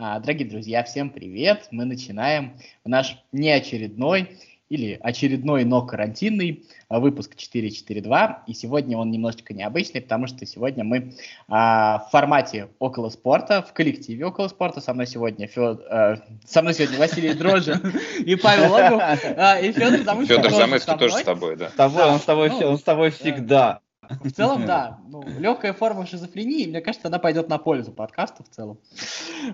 А, 0.00 0.20
дорогие 0.20 0.48
друзья, 0.48 0.84
всем 0.84 1.10
привет! 1.10 1.66
Мы 1.72 1.84
начинаем 1.84 2.56
наш 2.84 3.20
неочередной 3.32 4.38
или 4.68 4.96
очередной, 5.02 5.64
но 5.64 5.84
карантинный 5.84 6.62
а, 6.88 7.00
выпуск 7.00 7.34
442. 7.34 8.44
И 8.46 8.54
сегодня 8.54 8.96
он 8.96 9.10
немножечко 9.10 9.54
необычный, 9.54 10.00
потому 10.00 10.28
что 10.28 10.46
сегодня 10.46 10.84
мы 10.84 11.14
а, 11.48 12.06
в 12.06 12.12
формате 12.12 12.68
около 12.78 13.08
спорта, 13.08 13.60
в 13.60 13.72
коллективе 13.72 14.24
около 14.26 14.46
спорта. 14.46 14.80
Со 14.80 14.94
мной 14.94 15.08
сегодня 15.08 15.48
Фед... 15.48 15.80
а, 15.90 16.22
со 16.46 16.62
мной 16.62 16.74
сегодня 16.74 16.96
Василий 16.96 17.34
Дрожжин 17.34 17.92
и 18.20 18.36
Павел 18.36 18.70
Логов. 18.70 19.02
А, 19.02 19.58
и 19.58 19.72
Федор 19.72 20.04
Замыцкий 20.04 20.36
Федор 20.36 20.52
Замыцкий 20.52 20.96
тоже 20.96 21.14
с 21.16 21.22
тобой, 21.24 21.56
да. 21.56 21.70
С 21.70 21.72
тобой, 21.72 22.04
он 22.04 22.20
с 22.20 22.22
тобой, 22.24 22.50
ну, 22.50 22.66
он 22.68 22.78
с 22.78 22.84
тобой 22.84 23.10
всегда. 23.10 23.80
В 24.24 24.30
целом, 24.30 24.66
да. 24.66 24.98
Ну, 25.08 25.22
легкая 25.38 25.72
форма 25.72 26.06
шизофрении, 26.06 26.66
мне 26.66 26.80
кажется, 26.80 27.08
она 27.08 27.18
пойдет 27.18 27.48
на 27.48 27.58
пользу 27.58 27.92
подкасту 27.92 28.44
в 28.44 28.48
целом. 28.48 28.78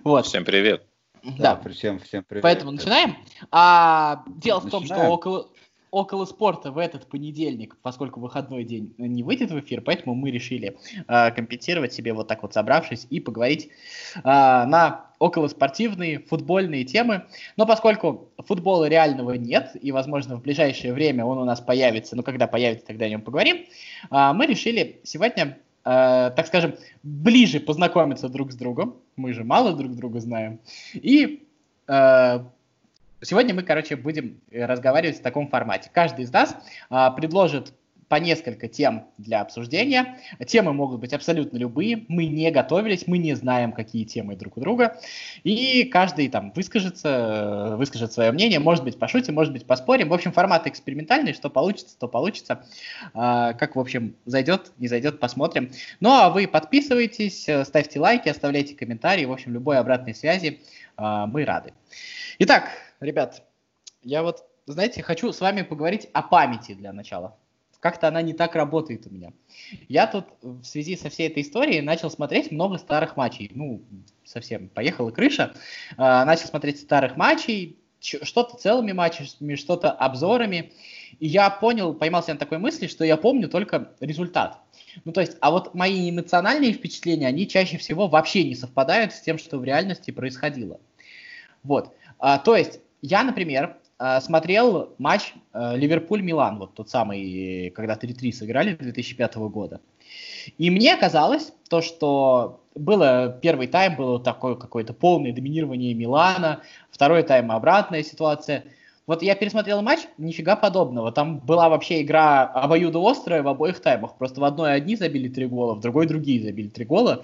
Вот. 0.03 0.27
Всем 0.27 0.45
привет. 0.45 0.87
Да, 1.39 1.57
да 1.57 1.71
всем, 1.71 1.99
всем 2.01 2.23
привет. 2.23 2.43
Поэтому 2.43 2.71
начинаем. 2.71 3.17
А, 3.51 4.25
дело 4.27 4.61
начинаем. 4.61 4.69
в 4.69 4.71
том, 4.71 4.85
что 4.85 5.09
около, 5.09 5.49
около 5.95 6.25
спорта 6.25 6.71
в 6.71 6.79
этот 6.79 7.07
понедельник, 7.07 7.77
поскольку 7.83 8.21
выходной 8.21 8.65
день 8.65 8.95
не 8.99 9.23
выйдет 9.23 9.51
в 9.51 9.61
эфир, 9.61 9.81
поэтому 9.81 10.15
мы 10.15 10.31
решили 10.31 10.77
э, 11.07 11.31
компенсировать 11.31 11.93
себе 11.93 12.13
вот 12.13 12.29
так 12.29 12.43
вот 12.43 12.53
собравшись 12.53 13.07
и 13.11 13.21
поговорить 13.21 13.69
э, 14.17 14.21
на 14.25 15.07
околоспортивные 15.19 16.19
футбольные 16.19 16.85
темы. 16.85 17.25
Но 17.57 17.67
поскольку 17.67 18.29
футбола 18.39 18.89
реального 18.89 19.33
нет, 19.33 19.77
и, 19.81 19.93
возможно, 19.93 20.37
в 20.37 20.43
ближайшее 20.43 20.93
время 20.93 21.25
он 21.25 21.39
у 21.39 21.45
нас 21.45 21.61
появится, 21.61 22.17
ну, 22.17 22.23
когда 22.23 22.47
появится, 22.47 22.87
тогда 22.87 23.07
о 23.07 23.09
нем 23.09 23.23
поговорим, 23.23 23.65
э, 24.11 24.33
мы 24.35 24.47
решили 24.47 25.01
сегодня 25.05 25.59
Э, 25.85 26.31
так 26.35 26.47
скажем, 26.47 26.75
ближе 27.03 27.61
познакомиться 27.61 28.29
друг 28.29 28.53
с 28.53 28.57
другом. 28.57 28.97
Мы 29.17 29.33
же 29.33 29.45
мало 29.45 29.75
друг 29.75 29.95
друга 29.95 30.21
знаем. 30.21 30.61
И 30.95 31.47
э, 31.87 32.39
сегодня 33.25 33.55
мы, 33.55 33.63
короче, 33.63 33.97
будем 33.97 34.41
разговаривать 34.53 35.19
в 35.19 35.23
таком 35.23 35.49
формате. 35.49 35.91
Каждый 35.93 36.25
из 36.25 36.33
нас 36.33 36.57
э, 36.91 37.09
предложит 37.17 37.73
по 38.09 38.17
несколько 38.17 38.69
тем 38.69 39.07
для 39.19 39.41
обсуждения. 39.41 40.19
Темы 40.47 40.73
могут 40.73 41.01
быть 41.01 41.13
абсолютно 41.13 41.57
любые. 41.57 42.05
Мы 42.09 42.27
не 42.27 42.51
готовились, 42.51 43.07
мы 43.07 43.19
не 43.19 43.35
знаем, 43.35 43.73
какие 43.73 44.05
темы 44.05 44.37
друг 44.37 44.57
у 44.57 44.61
друга. 44.61 44.99
И 45.43 45.85
каждый 45.85 46.29
там 46.29 46.53
выскажется, 46.55 47.75
выскажет 47.77 48.13
свое 48.13 48.31
мнение. 48.31 48.61
Может 48.61 48.85
быть, 48.85 48.99
пошутим, 48.99 49.35
может 49.35 49.53
быть, 49.53 49.67
поспорим. 49.67 50.11
В 50.11 50.15
общем, 50.15 50.33
формат 50.33 50.67
экспериментальный. 50.67 51.33
Что 51.33 51.51
получится, 51.51 51.99
то 51.99 52.07
получится. 52.07 52.65
А, 53.15 53.55
как, 53.55 53.75
в 53.77 53.81
общем, 53.81 54.15
зайдет, 54.27 54.73
не 54.79 54.89
зайдет, 54.89 55.19
посмотрим. 55.19 55.71
Ну, 56.01 56.11
а 56.11 56.31
вы 56.31 56.47
подписывайтесь, 56.47 57.49
ставьте 57.65 57.99
лайки, 57.99 58.29
оставляйте 58.29 58.77
комментарии. 58.77 59.25
В 59.25 59.33
общем, 59.33 59.53
любой 59.53 59.79
обратной 59.79 60.15
связи 60.15 60.61
а, 60.97 61.27
мы 61.27 61.45
рады. 61.45 61.73
Итак, 62.39 62.69
ребят, 63.05 63.43
я 64.03 64.23
вот, 64.23 64.45
знаете, 64.67 65.03
хочу 65.03 65.33
с 65.33 65.41
вами 65.41 65.63
поговорить 65.63 66.09
о 66.13 66.23
памяти 66.23 66.75
для 66.75 66.93
начала 66.93 67.37
как-то 67.85 68.09
она 68.09 68.23
не 68.23 68.33
так 68.33 68.55
работает 68.55 69.07
у 69.07 69.11
меня. 69.11 69.35
Я 69.89 70.07
тут 70.07 70.25
в 70.41 70.65
связи 70.65 70.97
со 70.97 71.11
всей 71.11 71.29
этой 71.29 71.43
историей 71.43 71.83
начал 71.83 72.09
смотреть 72.09 72.51
много 72.51 72.79
старых 72.79 73.19
матчей. 73.19 73.51
Ну, 73.55 73.83
совсем 74.25 74.71
поехала 74.71 75.11
крыша. 75.11 75.53
А, 75.99 76.25
начал 76.25 76.47
смотреть 76.47 76.81
старых 76.81 77.19
матчей, 77.19 77.77
что-то 78.01 78.57
целыми 78.57 78.93
матчами, 78.93 79.55
что-то 79.57 79.91
обзорами. 79.91 80.73
И 81.21 81.27
я 81.27 81.51
понял, 81.51 81.93
поймался 81.93 82.33
на 82.33 82.39
такой 82.39 82.57
мысли, 82.57 82.87
что 82.87 83.05
я 83.05 83.19
помню 83.19 83.51
только 83.51 83.93
результат. 84.01 84.61
Ну, 85.05 85.13
то 85.13 85.21
есть, 85.21 85.37
а 85.43 85.51
вот 85.51 85.75
мои 85.75 86.09
эмоциональные 86.09 86.73
впечатления, 86.73 87.27
они 87.27 87.47
чаще 87.47 87.77
всего 87.77 88.09
вообще 88.09 88.45
не 88.45 88.55
совпадают 88.55 89.13
с 89.13 89.21
тем, 89.21 89.37
что 89.37 89.59
в 89.59 89.65
реальности 89.65 90.11
происходило. 90.11 90.81
Вот. 91.63 91.95
А, 92.19 92.39
то 92.39 92.57
есть, 92.57 92.81
я, 93.07 93.23
например, 93.23 93.77
Э, 93.99 94.21
смотрел 94.21 94.95
матч 94.99 95.35
э, 95.53 95.77
Ливерпуль-Милан, 95.77 96.59
вот 96.59 96.75
тот 96.75 96.91
самый, 96.91 97.71
когда 97.71 97.95
3-3 97.95 98.33
сыграли 98.33 98.75
2005 98.75 99.37
года. 99.37 99.81
И 100.59 100.71
мне 100.71 100.97
казалось, 100.97 101.53
то, 101.71 101.81
что 101.81 102.65
было 102.75 103.39
первый 103.41 103.69
тайм, 103.69 103.97
было 103.97 104.21
такое 104.21 104.57
какое-то 104.57 104.93
полное 104.93 105.33
доминирование 105.33 105.95
Милана, 105.95 106.63
второй 106.91 107.23
тайм 107.23 107.53
обратная 107.53 108.03
ситуация. 108.03 108.65
Вот 109.07 109.23
я 109.23 109.35
пересмотрел 109.35 109.83
матч, 109.83 110.01
нифига 110.17 110.57
подобного. 110.57 111.13
Там 111.13 111.39
была 111.39 111.69
вообще 111.69 112.01
игра 112.01 112.45
обоюдоострая 112.45 113.43
в 113.43 113.49
обоих 113.49 113.81
таймах. 113.81 114.17
Просто 114.17 114.41
в 114.41 114.45
одной 114.45 114.73
одни 114.73 114.97
забили 114.97 115.29
три 115.29 115.45
гола, 115.47 115.75
в 115.75 115.81
другой 115.81 116.07
другие 116.07 116.43
забили 116.43 116.69
три 116.69 116.87
гола. 116.87 117.23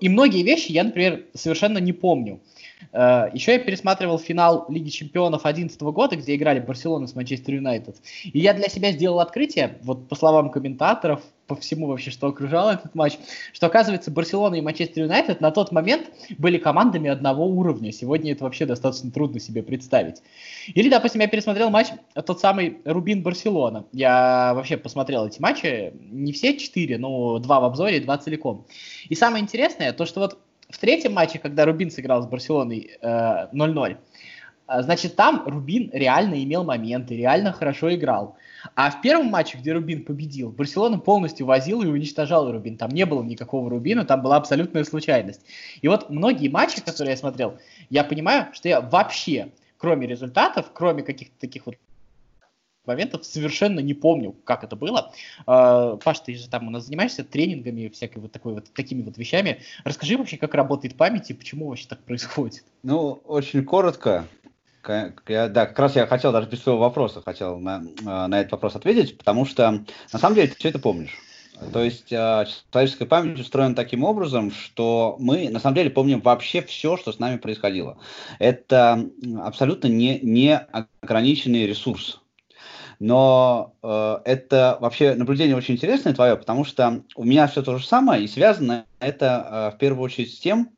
И 0.00 0.08
многие 0.08 0.42
вещи 0.42 0.72
я, 0.72 0.84
например, 0.84 1.26
совершенно 1.34 1.78
не 1.78 1.92
помню. 1.92 2.40
Э, 2.92 3.28
Еще 3.34 3.52
я 3.52 3.58
пересматривал 3.58 4.18
финал 4.18 4.64
Лиги 4.70 4.88
Чемпионов 4.88 5.42
2011 5.42 5.82
года, 5.82 6.16
где 6.16 6.34
играли 6.34 6.60
Барселона 6.60 7.06
с 7.06 7.14
Манчестер 7.14 7.54
Юнайтед. 7.54 7.96
И 8.24 8.38
я 8.38 8.54
для 8.54 8.68
себя 8.68 8.92
сделал 8.92 9.20
открытие, 9.20 9.78
вот 9.82 10.08
по 10.08 10.14
словам 10.14 10.50
комментаторов, 10.50 11.20
по 11.54 11.60
всему 11.60 11.86
вообще, 11.86 12.10
что 12.10 12.26
окружало 12.26 12.72
этот 12.72 12.94
матч, 12.94 13.18
что 13.52 13.66
оказывается 13.66 14.10
Барселона 14.10 14.56
и 14.56 14.60
Манчестер 14.60 15.04
Юнайтед 15.04 15.40
на 15.40 15.50
тот 15.50 15.72
момент 15.72 16.10
были 16.38 16.58
командами 16.58 17.10
одного 17.10 17.46
уровня. 17.46 17.92
Сегодня 17.92 18.32
это 18.32 18.44
вообще 18.44 18.66
достаточно 18.66 19.10
трудно 19.10 19.40
себе 19.40 19.62
представить. 19.62 20.22
Или, 20.68 20.88
допустим, 20.88 21.20
я 21.20 21.28
пересмотрел 21.28 21.70
матч, 21.70 21.88
тот 22.26 22.40
самый 22.40 22.78
Рубин-Барселона. 22.84 23.86
Я 23.92 24.52
вообще 24.54 24.76
посмотрел 24.76 25.26
эти 25.26 25.40
матчи, 25.40 25.92
не 26.10 26.32
все 26.32 26.56
четыре, 26.56 26.98
но 26.98 27.38
два 27.38 27.60
в 27.60 27.64
обзоре, 27.64 28.00
два 28.00 28.18
целиком. 28.18 28.66
И 29.08 29.14
самое 29.14 29.42
интересное, 29.42 29.92
то 29.92 30.06
что 30.06 30.20
вот 30.20 30.38
в 30.72 30.78
третьем 30.78 31.12
матче, 31.12 31.38
когда 31.38 31.64
Рубин 31.66 31.90
сыграл 31.90 32.22
с 32.22 32.26
Барселоной 32.26 32.92
э, 33.00 33.06
0-0, 33.52 33.90
э, 33.90 33.96
значит, 34.80 35.16
там 35.16 35.42
Рубин 35.46 35.90
реально 35.92 36.42
имел 36.42 36.64
моменты, 36.64 37.16
реально 37.16 37.52
хорошо 37.52 37.94
играл. 37.94 38.36
А 38.74 38.90
в 38.90 39.02
первом 39.02 39.26
матче, 39.26 39.58
где 39.58 39.72
Рубин 39.72 40.04
победил, 40.04 40.50
Барселона 40.50 40.98
полностью 40.98 41.46
возил 41.46 41.82
и 41.82 41.86
уничтожал 41.86 42.50
Рубин. 42.50 42.78
Там 42.78 42.90
не 42.90 43.04
было 43.04 43.22
никакого 43.22 43.68
Рубина, 43.68 44.04
там 44.04 44.22
была 44.22 44.36
абсолютная 44.36 44.84
случайность. 44.84 45.44
И 45.82 45.88
вот 45.88 46.08
многие 46.08 46.48
матчи, 46.48 46.80
которые 46.80 47.12
я 47.12 47.16
смотрел, 47.16 47.58
я 47.90 48.04
понимаю, 48.04 48.46
что 48.52 48.68
я 48.68 48.80
вообще, 48.80 49.48
кроме 49.76 50.06
результатов, 50.06 50.70
кроме 50.72 51.02
каких-то 51.02 51.38
таких 51.38 51.66
вот 51.66 51.74
моментов 52.86 53.24
совершенно 53.24 53.80
не 53.80 53.94
помню, 53.94 54.32
как 54.44 54.64
это 54.64 54.76
было. 54.76 55.12
Uh, 55.46 56.00
Паш, 56.02 56.20
ты 56.20 56.34
же 56.34 56.48
там 56.48 56.68
у 56.68 56.70
нас 56.70 56.86
занимаешься 56.86 57.24
тренингами, 57.24 57.88
всякой 57.88 58.18
вот 58.18 58.32
такой 58.32 58.54
вот 58.54 58.72
такими 58.72 59.02
вот 59.02 59.16
вещами. 59.18 59.60
Расскажи 59.84 60.16
вообще, 60.16 60.36
как 60.36 60.54
работает 60.54 60.96
память 60.96 61.30
и 61.30 61.34
почему 61.34 61.68
вообще 61.68 61.86
так 61.88 62.00
происходит. 62.00 62.64
Ну, 62.82 63.22
очень 63.24 63.64
коротко. 63.64 64.26
Я, 65.28 65.48
да, 65.48 65.66
как 65.66 65.78
раз 65.78 65.96
я 65.96 66.06
хотел 66.06 66.32
даже 66.32 66.48
без 66.48 66.62
своего 66.62 66.80
вопроса 66.80 67.22
хотел 67.24 67.58
на, 67.58 67.82
а, 68.04 68.26
на 68.28 68.40
этот 68.40 68.52
вопрос 68.52 68.74
ответить, 68.74 69.16
потому 69.16 69.44
что 69.44 69.84
на 70.12 70.18
самом 70.18 70.34
деле 70.34 70.48
ты 70.48 70.56
все 70.56 70.70
это 70.70 70.78
помнишь. 70.78 71.16
То 71.72 71.82
есть 71.82 72.12
э, 72.12 72.46
человеческая 72.72 73.06
память 73.06 73.38
устроена 73.38 73.74
таким 73.74 74.04
образом, 74.04 74.50
что 74.50 75.16
мы 75.20 75.48
на 75.48 75.60
самом 75.60 75.76
деле 75.76 75.90
помним 75.90 76.20
вообще 76.20 76.62
все, 76.62 76.96
что 76.96 77.12
с 77.12 77.18
нами 77.18 77.36
происходило. 77.36 77.98
Это 78.38 79.08
абсолютно 79.40 79.86
не, 79.88 80.18
не 80.20 80.56
ограниченный 80.56 81.66
ресурс. 81.66 82.20
Но 82.98 83.74
э, 83.82 84.18
это 84.24 84.78
вообще 84.80 85.14
наблюдение 85.14 85.56
очень 85.56 85.74
интересное 85.74 86.14
твое, 86.14 86.36
потому 86.36 86.64
что 86.64 87.02
у 87.16 87.24
меня 87.24 87.46
все 87.46 87.62
то 87.62 87.78
же 87.78 87.86
самое, 87.86 88.24
и 88.24 88.28
связано 88.28 88.86
это 88.98 89.70
э, 89.72 89.76
в 89.76 89.78
первую 89.78 90.04
очередь 90.04 90.34
с 90.34 90.38
тем, 90.38 90.70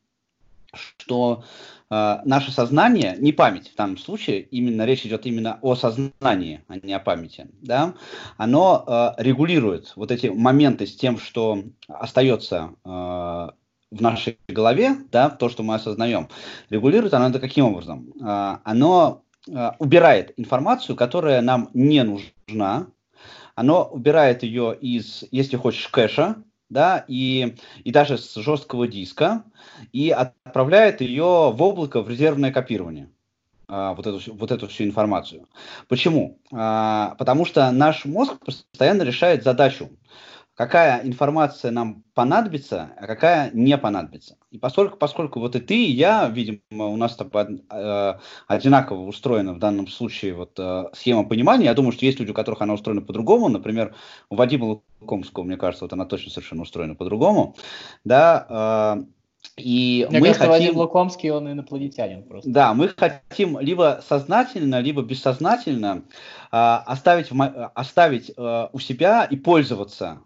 что 0.75 1.45
э, 1.91 2.19
наше 2.25 2.51
сознание, 2.51 3.17
не 3.19 3.33
память 3.33 3.71
в 3.71 3.77
данном 3.77 3.99
случае, 3.99 4.43
именно 4.43 4.85
речь 4.85 5.05
идет 5.07 5.27
именно 5.27 5.59
о 5.63 5.75
сознании, 5.75 6.63
а 6.69 6.77
не 6.77 6.93
о 6.93 7.01
памяти, 7.01 7.49
да, 7.63 7.95
оно 8.37 8.85
э, 8.87 9.23
регулирует 9.23 9.93
вот 9.97 10.11
эти 10.11 10.29
моменты 10.29 10.87
с 10.87 10.97
тем, 10.97 11.19
что 11.19 11.63
остается 11.89 12.71
э, 12.85 12.89
в 12.89 14.01
нашей 14.01 14.39
голове, 14.49 14.97
да, 15.13 15.31
то, 15.31 15.49
что 15.49 15.63
мы 15.63 15.75
осознаем, 15.75 16.29
регулирует 16.71 17.15
оно 17.15 17.29
это 17.29 17.41
каким 17.41 17.67
образом? 17.67 18.13
Э, 18.21 18.59
оно 18.65 19.25
Э, 19.49 19.73
убирает 19.79 20.33
информацию, 20.37 20.97
которая 20.97 21.41
нам 21.43 21.71
не 21.75 22.03
нужна. 22.03 22.87
Оно 23.55 23.85
убирает 23.85 24.43
ее 24.43 24.77
из, 24.81 25.25
если 25.31 25.57
хочешь, 25.57 25.89
кэша, 25.89 26.37
да, 26.71 27.05
и, 27.09 27.57
и 27.85 27.93
даже 27.93 28.19
с 28.19 28.35
жесткого 28.35 28.89
диска, 28.89 29.45
и 29.93 30.11
отправляет 30.11 31.01
ее 31.01 31.53
в 31.53 31.63
облако 31.63 32.01
в 32.03 32.09
резервное 32.09 32.53
копирование. 32.53 33.11
А, 33.67 33.95
вот, 33.95 34.07
эту, 34.07 34.35
вот 34.35 34.51
эту 34.51 34.69
всю 34.69 34.85
информацию. 34.85 35.49
Почему? 35.89 36.39
А, 36.53 37.15
потому 37.19 37.45
что 37.45 37.71
наш 37.71 38.05
мозг 38.05 38.39
постоянно 38.45 39.03
решает 39.03 39.43
задачу 39.43 39.91
какая 40.55 41.05
информация 41.05 41.71
нам 41.71 42.05
понадобится, 42.15 42.93
а 42.97 43.07
какая 43.07 43.51
не 43.53 43.77
понадобится. 43.77 44.37
И 44.51 44.59
поскольку, 44.59 44.97
поскольку 44.97 45.41
вот 45.41 45.57
и 45.57 45.61
ты, 45.61 45.85
и 45.85 45.91
я, 45.91 46.29
видимо, 46.29 46.61
у 46.71 46.97
нас 46.97 47.19
э, 47.19 48.15
одинаково 48.47 49.01
устроена 49.07 49.53
в 49.53 49.59
данном 49.59 49.89
случае 49.89 50.35
вот 50.35 50.53
э, 50.59 50.85
схема 50.93 51.25
понимания. 51.25 51.65
Я 51.65 51.75
думаю, 51.75 51.93
что 51.93 52.07
есть 52.07 52.21
люди, 52.21 52.31
у 52.31 52.35
которых 52.35 52.63
она 52.63 52.75
устроена 52.75 53.03
по-другому. 53.03 53.49
Например, 53.49 53.95
у 54.31 54.37
Вадима 54.37 54.81
Лукомского, 55.01 55.45
мне 55.45 55.57
кажется, 55.57 55.85
вот 55.85 55.93
она 55.93 56.05
точно 56.05 56.31
совершенно 56.31 56.63
устроена 56.63 56.95
по-другому. 56.95 57.57
Да, 58.05 58.97
э, 58.97 59.05
И 59.57 60.07
Мне 60.09 60.21
мы 60.21 60.27
кажется, 60.27 60.47
хотим... 60.47 60.67
Вадим 60.67 60.77
Лукомский, 60.79 61.31
он 61.31 61.51
инопланетянин 61.51 62.23
просто. 62.23 62.49
Да, 62.49 62.75
мы 62.75 62.89
хотим 62.89 63.59
либо 63.59 64.01
сознательно, 64.07 64.79
либо 64.79 65.03
бессознательно 65.03 66.05
э, 66.53 66.57
оставить, 66.57 67.31
оставить 67.75 68.31
э, 68.37 68.69
у 68.73 68.79
себя 68.79 69.25
и 69.25 69.37
пользоваться 69.37 70.21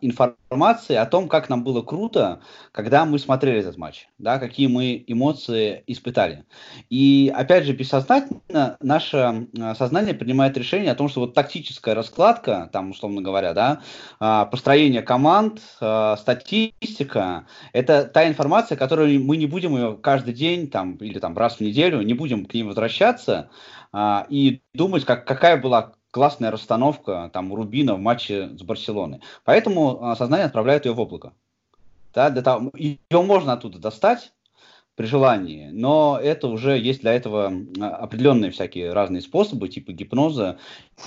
информации 0.00 0.96
о 0.96 1.06
том, 1.06 1.28
как 1.28 1.48
нам 1.48 1.64
было 1.64 1.82
круто, 1.82 2.40
когда 2.72 3.04
мы 3.04 3.18
смотрели 3.18 3.60
этот 3.60 3.76
матч, 3.76 4.08
да, 4.18 4.38
какие 4.38 4.66
мы 4.66 5.04
эмоции 5.06 5.82
испытали. 5.86 6.44
И 6.90 7.32
опять 7.34 7.64
же, 7.64 7.72
бессознательно 7.72 8.76
наше 8.80 9.46
а, 9.60 9.74
сознание 9.74 10.14
принимает 10.14 10.56
решение 10.56 10.92
о 10.92 10.94
том, 10.94 11.08
что 11.08 11.20
вот 11.20 11.34
тактическая 11.34 11.94
раскладка, 11.94 12.70
там, 12.72 12.90
условно 12.90 13.22
говоря, 13.22 13.54
да, 13.54 13.82
а, 14.20 14.46
построение 14.46 15.02
команд, 15.02 15.60
статистика, 16.18 17.46
это 17.72 18.04
та 18.04 18.28
информация, 18.28 18.76
которую 18.76 19.22
мы 19.22 19.36
не 19.36 19.46
будем 19.46 19.76
ее 19.76 19.98
каждый 20.00 20.34
день 20.34 20.68
там, 20.68 20.96
или 20.96 21.18
там 21.18 21.36
раз 21.36 21.56
в 21.56 21.60
неделю, 21.60 22.02
не 22.02 22.14
будем 22.14 22.46
к 22.46 22.54
ней 22.54 22.62
возвращаться 22.62 23.50
и 24.28 24.60
думать, 24.74 25.04
как, 25.04 25.26
какая 25.26 25.56
была 25.56 25.94
классная 26.18 26.50
расстановка 26.50 27.30
там 27.32 27.54
Рубина 27.54 27.94
в 27.94 28.00
матче 28.00 28.48
с 28.58 28.62
Барселоной. 28.64 29.20
Поэтому 29.44 30.02
а, 30.02 30.16
сознание 30.16 30.46
отправляет 30.46 30.84
ее 30.84 30.92
в 30.92 30.98
облако. 30.98 31.32
Да, 32.12 32.28
для 32.30 32.42
того, 32.42 32.72
ее 32.74 32.98
можно 33.12 33.52
оттуда 33.52 33.78
достать 33.78 34.32
при 34.96 35.06
желании, 35.06 35.68
но 35.70 36.18
это 36.20 36.48
уже 36.48 36.76
есть 36.76 37.02
для 37.02 37.12
этого 37.12 37.52
а, 37.78 37.88
определенные 37.98 38.50
всякие 38.50 38.92
разные 38.92 39.22
способы, 39.22 39.68
типа 39.68 39.92
гипноза 39.92 40.58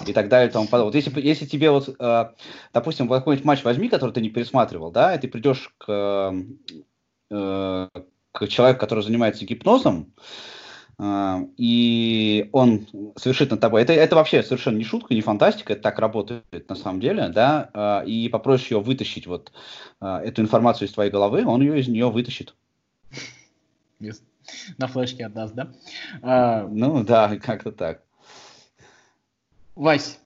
и 0.07 0.13
так 0.13 0.29
далее. 0.29 0.47
И 0.49 0.53
тому 0.53 0.67
подобное. 0.67 0.85
Вот 0.85 0.95
если, 0.95 1.19
если 1.19 1.45
тебе 1.45 1.71
вот, 1.71 1.93
а, 1.99 2.33
допустим, 2.73 3.09
какой-нибудь 3.09 3.45
матч 3.45 3.65
возьми, 3.65 3.89
который 3.89 4.11
ты 4.11 4.21
не 4.21 4.29
пересматривал, 4.29 4.91
да, 4.91 5.13
и 5.13 5.19
ты 5.19 5.27
придешь 5.27 5.73
к, 5.77 6.33
э, 7.31 7.89
к 8.31 8.47
человеку, 8.47 8.79
который 8.79 9.03
занимается 9.03 9.43
гипнозом, 9.43 10.13
и 11.57 12.49
он 12.51 12.87
совершит 13.15 13.49
над 13.49 13.59
тобой. 13.59 13.81
Это, 13.81 13.93
это 13.93 14.15
вообще 14.15 14.43
совершенно 14.43 14.77
не 14.77 14.83
шутка, 14.83 15.15
не 15.15 15.21
фантастика, 15.21 15.73
это 15.73 15.81
так 15.81 15.97
работает 15.97 16.69
на 16.69 16.75
самом 16.75 16.99
деле, 16.99 17.29
да, 17.29 17.71
а, 17.73 18.01
и 18.01 18.29
попросишь 18.29 18.69
ее 18.69 18.81
вытащить 18.81 19.25
вот 19.25 19.51
а, 19.99 20.21
эту 20.21 20.43
информацию 20.43 20.87
из 20.87 20.93
твоей 20.93 21.09
головы, 21.09 21.43
он 21.45 21.61
ее 21.61 21.79
из 21.79 21.87
нее 21.87 22.11
вытащит. 22.11 22.53
На 24.77 24.87
флешке 24.87 25.25
отдаст, 25.25 25.55
да? 25.55 26.67
Ну 26.69 27.03
да, 27.03 27.35
как-то 27.37 27.71
так. 27.71 28.03
Вась, 29.75 30.19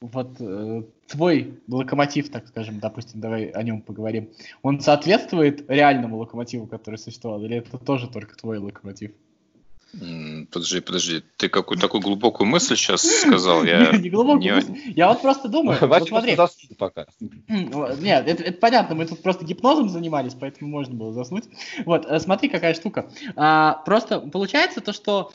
вот 0.00 0.36
э, 0.40 0.82
твой 1.06 1.60
локомотив, 1.68 2.30
так 2.30 2.48
скажем, 2.48 2.80
допустим, 2.80 3.20
давай 3.20 3.46
о 3.50 3.62
нем 3.62 3.80
поговорим, 3.82 4.30
он 4.62 4.80
соответствует 4.80 5.70
реальному 5.70 6.18
локомотиву, 6.18 6.66
который 6.66 6.96
существовал, 6.96 7.42
или 7.44 7.56
это 7.56 7.78
тоже 7.78 8.08
только 8.08 8.36
твой 8.36 8.58
локомотив? 8.58 9.12
Подожди, 9.92 10.80
подожди, 10.80 11.22
ты 11.36 11.48
какую-то 11.48 11.82
такую 11.82 12.00
глубокую 12.00 12.46
мысль 12.46 12.76
сейчас 12.76 13.02
сказал? 13.02 13.64
Я 13.64 13.90
не 13.96 14.08
глубокую 14.08 14.54
мысль. 14.54 14.92
Я 14.94 15.08
вот 15.08 15.20
просто 15.20 15.48
думаю, 15.48 15.78
вот 15.80 16.08
смотри. 16.08 16.36
пока. 16.78 17.06
Нет, 17.48 18.28
это, 18.28 18.42
это 18.42 18.58
понятно, 18.58 18.94
мы 18.94 19.06
тут 19.06 19.22
просто 19.22 19.44
гипнозом 19.44 19.88
занимались, 19.88 20.34
поэтому 20.34 20.70
можно 20.70 20.94
было 20.94 21.12
заснуть. 21.12 21.44
Вот, 21.86 22.06
э, 22.06 22.20
смотри, 22.20 22.48
какая 22.48 22.74
штука. 22.74 23.10
А, 23.34 23.82
просто 23.84 24.20
получается 24.20 24.80
то, 24.80 24.92
что 24.92 25.32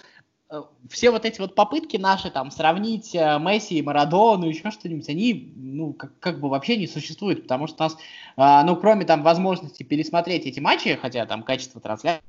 э, 0.49 0.61
все 0.89 1.11
вот 1.11 1.25
эти 1.25 1.41
вот 1.41 1.53
попытки 1.53 1.97
наши 1.97 2.31
там 2.31 2.49
сравнить 2.49 3.13
э, 3.13 3.37
Месси 3.39 3.79
и 3.79 3.81
Марадону, 3.81 4.47
еще 4.47 4.71
что-нибудь, 4.71 5.09
они, 5.09 5.53
ну, 5.57 5.91
как, 5.91 6.17
как 6.19 6.39
бы 6.39 6.47
вообще 6.47 6.77
не 6.77 6.87
существуют, 6.87 7.43
потому 7.43 7.67
что 7.67 7.83
у 7.83 7.87
нас, 7.87 7.97
а, 8.37 8.63
ну, 8.63 8.77
кроме 8.77 9.03
там 9.03 9.21
возможности 9.21 9.83
пересмотреть 9.83 10.45
эти 10.45 10.61
матчи, 10.61 10.97
хотя 11.01 11.25
там 11.25 11.43
качество 11.43 11.81
трансляции 11.81 12.23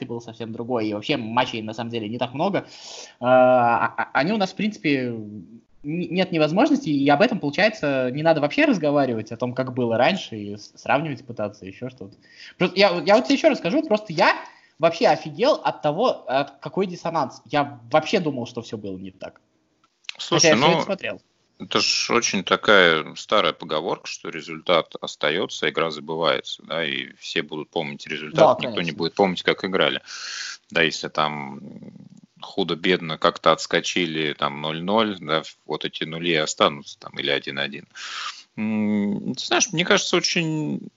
был 0.00 0.20
совсем 0.20 0.52
другой, 0.52 0.88
и 0.88 0.94
вообще 0.94 1.16
матчей 1.16 1.62
на 1.62 1.74
самом 1.74 1.90
деле 1.90 2.08
не 2.08 2.18
так 2.18 2.34
много, 2.34 2.66
а, 3.20 3.86
а, 3.96 4.10
они 4.12 4.32
у 4.32 4.36
нас, 4.36 4.52
в 4.52 4.56
принципе, 4.56 5.14
нет 5.82 6.32
невозможности, 6.32 6.88
и 6.88 7.08
об 7.08 7.22
этом, 7.22 7.40
получается, 7.40 8.10
не 8.12 8.22
надо 8.22 8.40
вообще 8.40 8.64
разговаривать 8.64 9.32
о 9.32 9.36
том, 9.36 9.52
как 9.52 9.74
было 9.74 9.96
раньше, 9.96 10.36
и 10.36 10.56
сравнивать 10.56 11.24
пытаться, 11.24 11.66
еще 11.66 11.88
что-то. 11.88 12.16
Просто 12.56 12.78
я, 12.78 12.90
я 13.04 13.16
вот 13.16 13.24
тебе 13.24 13.34
еще 13.34 13.48
расскажу, 13.48 13.82
просто 13.82 14.12
я 14.12 14.34
вообще 14.78 15.08
офигел 15.08 15.54
от 15.54 15.82
того, 15.82 16.24
от 16.28 16.58
какой 16.58 16.86
диссонанс. 16.86 17.42
Я 17.46 17.80
вообще 17.90 18.20
думал, 18.20 18.46
что 18.46 18.62
все 18.62 18.76
было 18.76 18.96
не 18.96 19.10
так. 19.10 19.40
Слушай, 20.18 20.50
Хотя 20.52 20.68
я 20.68 20.74
ну, 20.76 20.82
смотрел. 20.82 21.20
Это 21.64 21.80
же 21.80 22.14
очень 22.14 22.44
такая 22.44 23.14
старая 23.14 23.52
поговорка, 23.52 24.06
что 24.06 24.28
результат 24.28 24.94
остается, 25.00 25.68
игра 25.68 25.90
забывается, 25.90 26.62
да, 26.64 26.84
и 26.84 27.12
все 27.18 27.42
будут 27.42 27.70
помнить 27.70 28.06
результат, 28.06 28.58
да, 28.58 28.68
никто 28.68 28.82
не 28.82 28.92
будет 28.92 29.14
помнить, 29.14 29.42
как 29.42 29.64
играли. 29.64 30.00
Да, 30.70 30.82
если 30.82 31.08
там 31.08 31.60
худо-бедно 32.40 33.18
как-то 33.18 33.52
отскочили 33.52 34.32
там 34.32 34.64
0-0, 34.64 35.18
да, 35.20 35.42
вот 35.66 35.84
эти 35.84 36.04
нули 36.04 36.34
останутся 36.34 36.98
там 36.98 37.12
или 37.18 37.32
1-1. 37.32 37.86
Ты 39.34 39.44
знаешь, 39.44 39.72
мне 39.72 39.84
кажется, 39.84 40.16
очень 40.16 40.88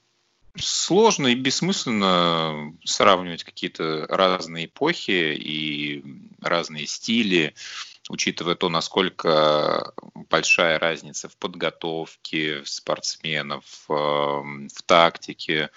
сложно 0.57 1.27
и 1.27 1.35
бессмысленно 1.35 2.73
сравнивать 2.83 3.43
какие-то 3.43 4.05
разные 4.07 4.65
эпохи 4.65 5.35
и 5.35 6.03
разные 6.41 6.87
стили 6.87 7.53
учитывая 8.09 8.55
то, 8.55 8.69
насколько 8.69 9.93
большая 10.29 10.79
разница 10.79 11.29
в 11.29 11.37
подготовке 11.37 12.63
спортсменов, 12.65 13.63
эм, 13.89 14.69
в 14.69 14.81
тактике 14.83 15.69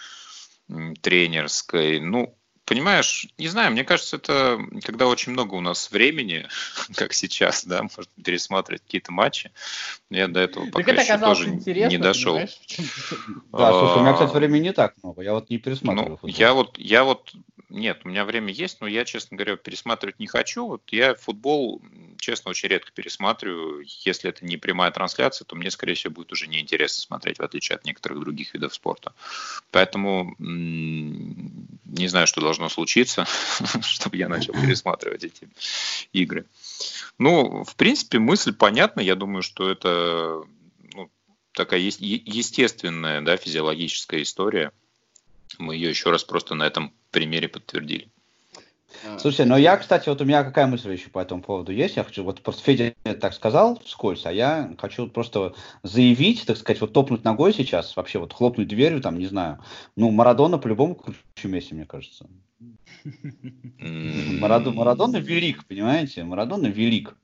тренерской. 1.00 1.98
Ну, 2.00 2.34
понимаешь, 2.66 3.26
не 3.38 3.48
знаю, 3.48 3.72
мне 3.72 3.84
кажется, 3.84 4.16
это 4.16 4.60
когда 4.84 5.06
очень 5.06 5.32
много 5.32 5.54
у 5.54 5.60
нас 5.60 5.90
времени, 5.90 6.46
как 6.94 7.14
сейчас, 7.14 7.64
да, 7.64 7.82
можно 7.82 8.04
пересматривать 8.22 8.82
какие-то 8.82 9.10
матчи. 9.10 9.50
Я 10.10 10.28
до 10.28 10.40
этого 10.40 10.66
пока 10.70 10.94
так 10.94 11.04
еще 11.04 11.18
тоже 11.18 11.48
не 11.48 11.96
дошел. 11.96 12.38
Да, 13.52 13.72
слушай, 13.72 13.98
у 13.98 14.00
меня, 14.00 14.12
кстати, 14.12 14.34
времени 14.34 14.64
не 14.64 14.72
так 14.72 14.94
много, 15.02 15.22
я 15.22 15.32
вот 15.32 15.48
не 15.48 15.56
пересматриваю. 15.56 16.18
Ну, 16.22 16.28
я 16.28 16.52
вот, 16.52 16.78
я 16.78 17.04
вот 17.04 17.32
нет, 17.70 18.00
у 18.04 18.08
меня 18.08 18.24
время 18.24 18.52
есть, 18.52 18.80
но 18.80 18.86
я, 18.86 19.04
честно 19.04 19.36
говоря, 19.36 19.56
пересматривать 19.56 20.18
не 20.18 20.26
хочу. 20.26 20.66
Вот 20.66 20.82
я 20.90 21.14
футбол, 21.14 21.82
честно, 22.18 22.50
очень 22.50 22.68
редко 22.68 22.90
пересматриваю. 22.92 23.84
Если 24.04 24.30
это 24.30 24.44
не 24.44 24.56
прямая 24.56 24.90
трансляция, 24.90 25.44
то 25.44 25.56
мне, 25.56 25.70
скорее 25.70 25.94
всего, 25.94 26.12
будет 26.12 26.32
уже 26.32 26.46
неинтересно 26.46 27.02
смотреть, 27.02 27.38
в 27.38 27.42
отличие 27.42 27.76
от 27.76 27.84
некоторых 27.84 28.20
других 28.20 28.54
видов 28.54 28.74
спорта. 28.74 29.14
Поэтому 29.70 30.34
не 30.38 32.08
знаю, 32.08 32.26
что 32.26 32.40
должно 32.40 32.68
случиться, 32.68 33.26
чтобы 33.82 34.16
я 34.16 34.28
начал 34.28 34.52
пересматривать 34.52 35.24
эти 35.24 35.48
игры. 36.12 36.46
Ну, 37.18 37.64
в 37.64 37.76
принципе, 37.76 38.18
мысль 38.18 38.52
понятна. 38.52 39.00
Я 39.00 39.14
думаю, 39.14 39.42
что 39.42 39.70
это 39.70 40.44
ну, 40.94 41.10
такая 41.52 41.80
естественная, 41.80 43.20
да, 43.22 43.36
физиологическая 43.36 44.22
история 44.22 44.72
мы 45.58 45.74
ее 45.74 45.90
еще 45.90 46.10
раз 46.10 46.24
просто 46.24 46.54
на 46.54 46.64
этом 46.64 46.92
примере 47.10 47.48
подтвердили. 47.48 48.08
Слушай, 49.18 49.46
но 49.46 49.56
я, 49.56 49.76
кстати, 49.76 50.08
вот 50.08 50.20
у 50.20 50.24
меня 50.24 50.42
какая 50.44 50.66
мысль 50.66 50.92
еще 50.92 51.10
по 51.10 51.18
этому 51.18 51.42
поводу 51.42 51.72
есть. 51.72 51.96
Я 51.96 52.04
хочу, 52.04 52.24
вот 52.24 52.40
просто 52.40 52.62
Федя 52.62 52.94
так 53.20 53.34
сказал 53.34 53.80
вскользь, 53.84 54.24
а 54.26 54.32
я 54.32 54.74
хочу 54.78 55.08
просто 55.08 55.54
заявить, 55.82 56.46
так 56.46 56.56
сказать, 56.56 56.80
вот 56.80 56.92
топнуть 56.92 57.24
ногой 57.24 57.52
сейчас, 57.52 57.96
вообще 57.96 58.18
вот 58.18 58.32
хлопнуть 58.32 58.68
дверью, 58.68 59.00
там, 59.00 59.18
не 59.18 59.26
знаю. 59.26 59.58
Ну, 59.96 60.10
Марадона 60.10 60.58
по-любому 60.58 60.94
круче 60.94 61.18
Месси, 61.44 61.74
мне 61.74 61.84
кажется. 61.84 62.26
Марадона, 63.78 64.76
Марадона 64.76 65.16
велик, 65.18 65.66
понимаете? 65.66 66.24
Марадона 66.24 66.66
велик. 66.66 67.14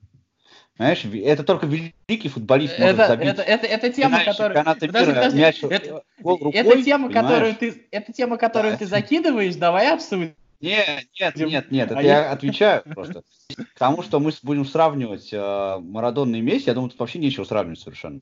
Понимаешь, 0.77 1.05
это 1.05 1.43
только 1.43 1.67
великий 1.67 2.27
футболист 2.27 2.77
может 2.77 2.99
это, 2.99 3.07
забить. 3.07 3.27
Это, 3.27 3.41
это, 3.41 3.65
это 3.65 3.93
тема, 3.93 4.23
которую... 4.25 4.63
Подожди, 4.63 4.87
подожди. 4.87 5.39
Мяч 5.39 5.63
это, 5.63 6.03
рукой, 6.21 6.51
это 6.51 6.83
тема, 6.83 7.09
которую 7.09 7.55
ты, 7.55 7.87
это 7.91 8.11
тема, 8.11 8.37
которую 8.37 8.73
да. 8.73 8.79
ты 8.79 8.85
закидываешь, 8.85 9.55
давай 9.55 9.93
обсудим. 9.93 10.35
Нет, 10.65 11.05
нет, 11.19 11.35
нет, 11.35 11.71
нет, 11.71 11.91
это 11.91 11.99
а 11.99 12.03
я, 12.03 12.31
отвечаю 12.31 12.81
просто. 12.83 13.21
К 13.55 13.77
тому, 13.77 14.01
что 14.01 14.19
мы 14.19 14.31
будем 14.41 14.65
сравнивать 14.65 15.29
э, 15.31 15.77
Марадонна 15.79 16.37
и 16.37 16.41
Месси, 16.41 16.65
я 16.67 16.73
думаю, 16.73 16.89
тут 16.89 16.99
вообще 16.99 17.19
нечего 17.19 17.43
сравнивать 17.43 17.79
совершенно. 17.79 18.19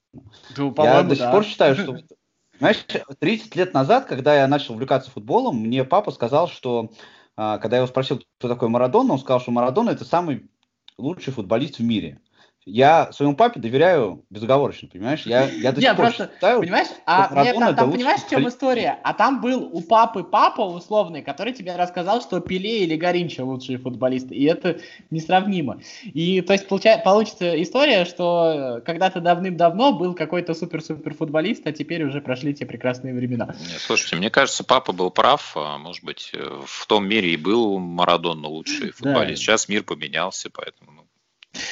Ну, 0.57 0.73
я 0.77 1.03
до 1.03 1.15
сих 1.15 1.23
да. 1.23 1.31
пор 1.31 1.45
считаю, 1.45 1.75
что... 1.75 1.97
Знаешь, 2.59 2.85
30 3.19 3.55
лет 3.55 3.73
назад, 3.73 4.05
когда 4.05 4.35
я 4.35 4.47
начал 4.47 4.73
увлекаться 4.73 5.09
футболом, 5.09 5.57
мне 5.57 5.85
папа 5.85 6.12
сказал, 6.12 6.50
что... 6.50 6.91
Э, 7.38 7.57
когда 7.62 7.77
я 7.77 7.83
его 7.83 7.88
спросил, 7.88 8.21
кто 8.38 8.50
такой 8.50 8.67
Марадона, 8.67 9.13
он 9.13 9.19
сказал, 9.19 9.39
что 9.39 9.51
Марадона 9.51 9.91
это 9.91 10.03
самый 10.03 10.50
лучший 10.97 11.31
футболист 11.31 11.79
в 11.79 11.83
мире 11.83 12.19
я 12.65 13.12
своему 13.12 13.36
папе 13.36 13.60
доверяю 13.60 14.25
безоговорочно, 14.29 14.88
понимаешь? 14.88 15.24
Я, 15.25 15.50
я 15.50 15.72
до 15.72 15.82
сих 15.82 15.89
пор 15.96 16.05
просто, 16.05 16.32
считаю, 16.34 16.60
понимаешь, 16.62 16.88
а 17.05 17.29
мне, 17.41 17.53
там, 17.53 17.75
там 17.75 17.91
понимаешь, 17.91 18.22
в 18.22 18.29
чем 18.29 18.48
история? 18.48 19.00
А 19.03 19.13
там 19.13 19.41
был 19.41 19.70
у 19.72 19.82
папы 19.82 20.24
папа 20.24 20.62
условный, 20.62 21.22
который 21.22 21.53
тебе 21.53 21.75
рассказал, 21.75 22.22
что 22.22 22.39
Пеле 22.39 22.84
или 22.84 22.96
Горинча 22.96 23.43
лучшие 23.43 23.77
футболисты, 23.77 24.36
и 24.36 24.46
это 24.46 24.79
несравнимо. 25.10 25.82
И 26.03 26.41
то 26.41 26.53
есть 26.53 26.67
получа, 26.67 26.98
получится 26.98 27.62
история, 27.62 28.05
что 28.05 28.82
когда-то 28.86 29.20
давным-давно 29.20 29.93
был 29.93 30.13
какой-то 30.13 30.53
супер-супер 30.53 31.13
футболист, 31.13 31.67
а 31.67 31.72
теперь 31.72 32.03
уже 32.03 32.22
прошли 32.22 32.53
те 32.53 32.65
прекрасные 32.65 33.13
времена. 33.13 33.55
Нет, 33.60 33.79
слушайте, 33.79 34.15
мне 34.15 34.29
кажется, 34.29 34.63
папа 34.63 34.93
был 34.93 35.12
прав, 35.12 35.53
а 35.55 35.77
может 35.77 36.03
быть, 36.03 36.32
в 36.65 36.88
том 36.88 37.08
мире 37.08 37.34
и 37.34 37.38
был 37.38 37.79
Марадон 37.79 38.46
лучший 38.46 38.91
футболист. 38.91 39.41
Да. 39.41 39.53
Сейчас 39.53 39.67
мир 39.67 39.84
поменялся, 39.84 40.50
поэтому 40.50 40.91
ну, 40.91 41.05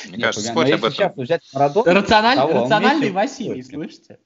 мне 0.06 0.18
Нет, 0.18 0.26
кажется, 0.26 0.50
спорить 0.50 0.74
об 0.74 0.86
этом. 0.86 1.14
Взять 1.16 1.42
Марадона, 1.54 1.94
Рациональ... 1.94 2.38
того, 2.38 2.64
Рациональный 2.64 3.12
Василий, 3.12 3.64
слышите? 3.64 4.20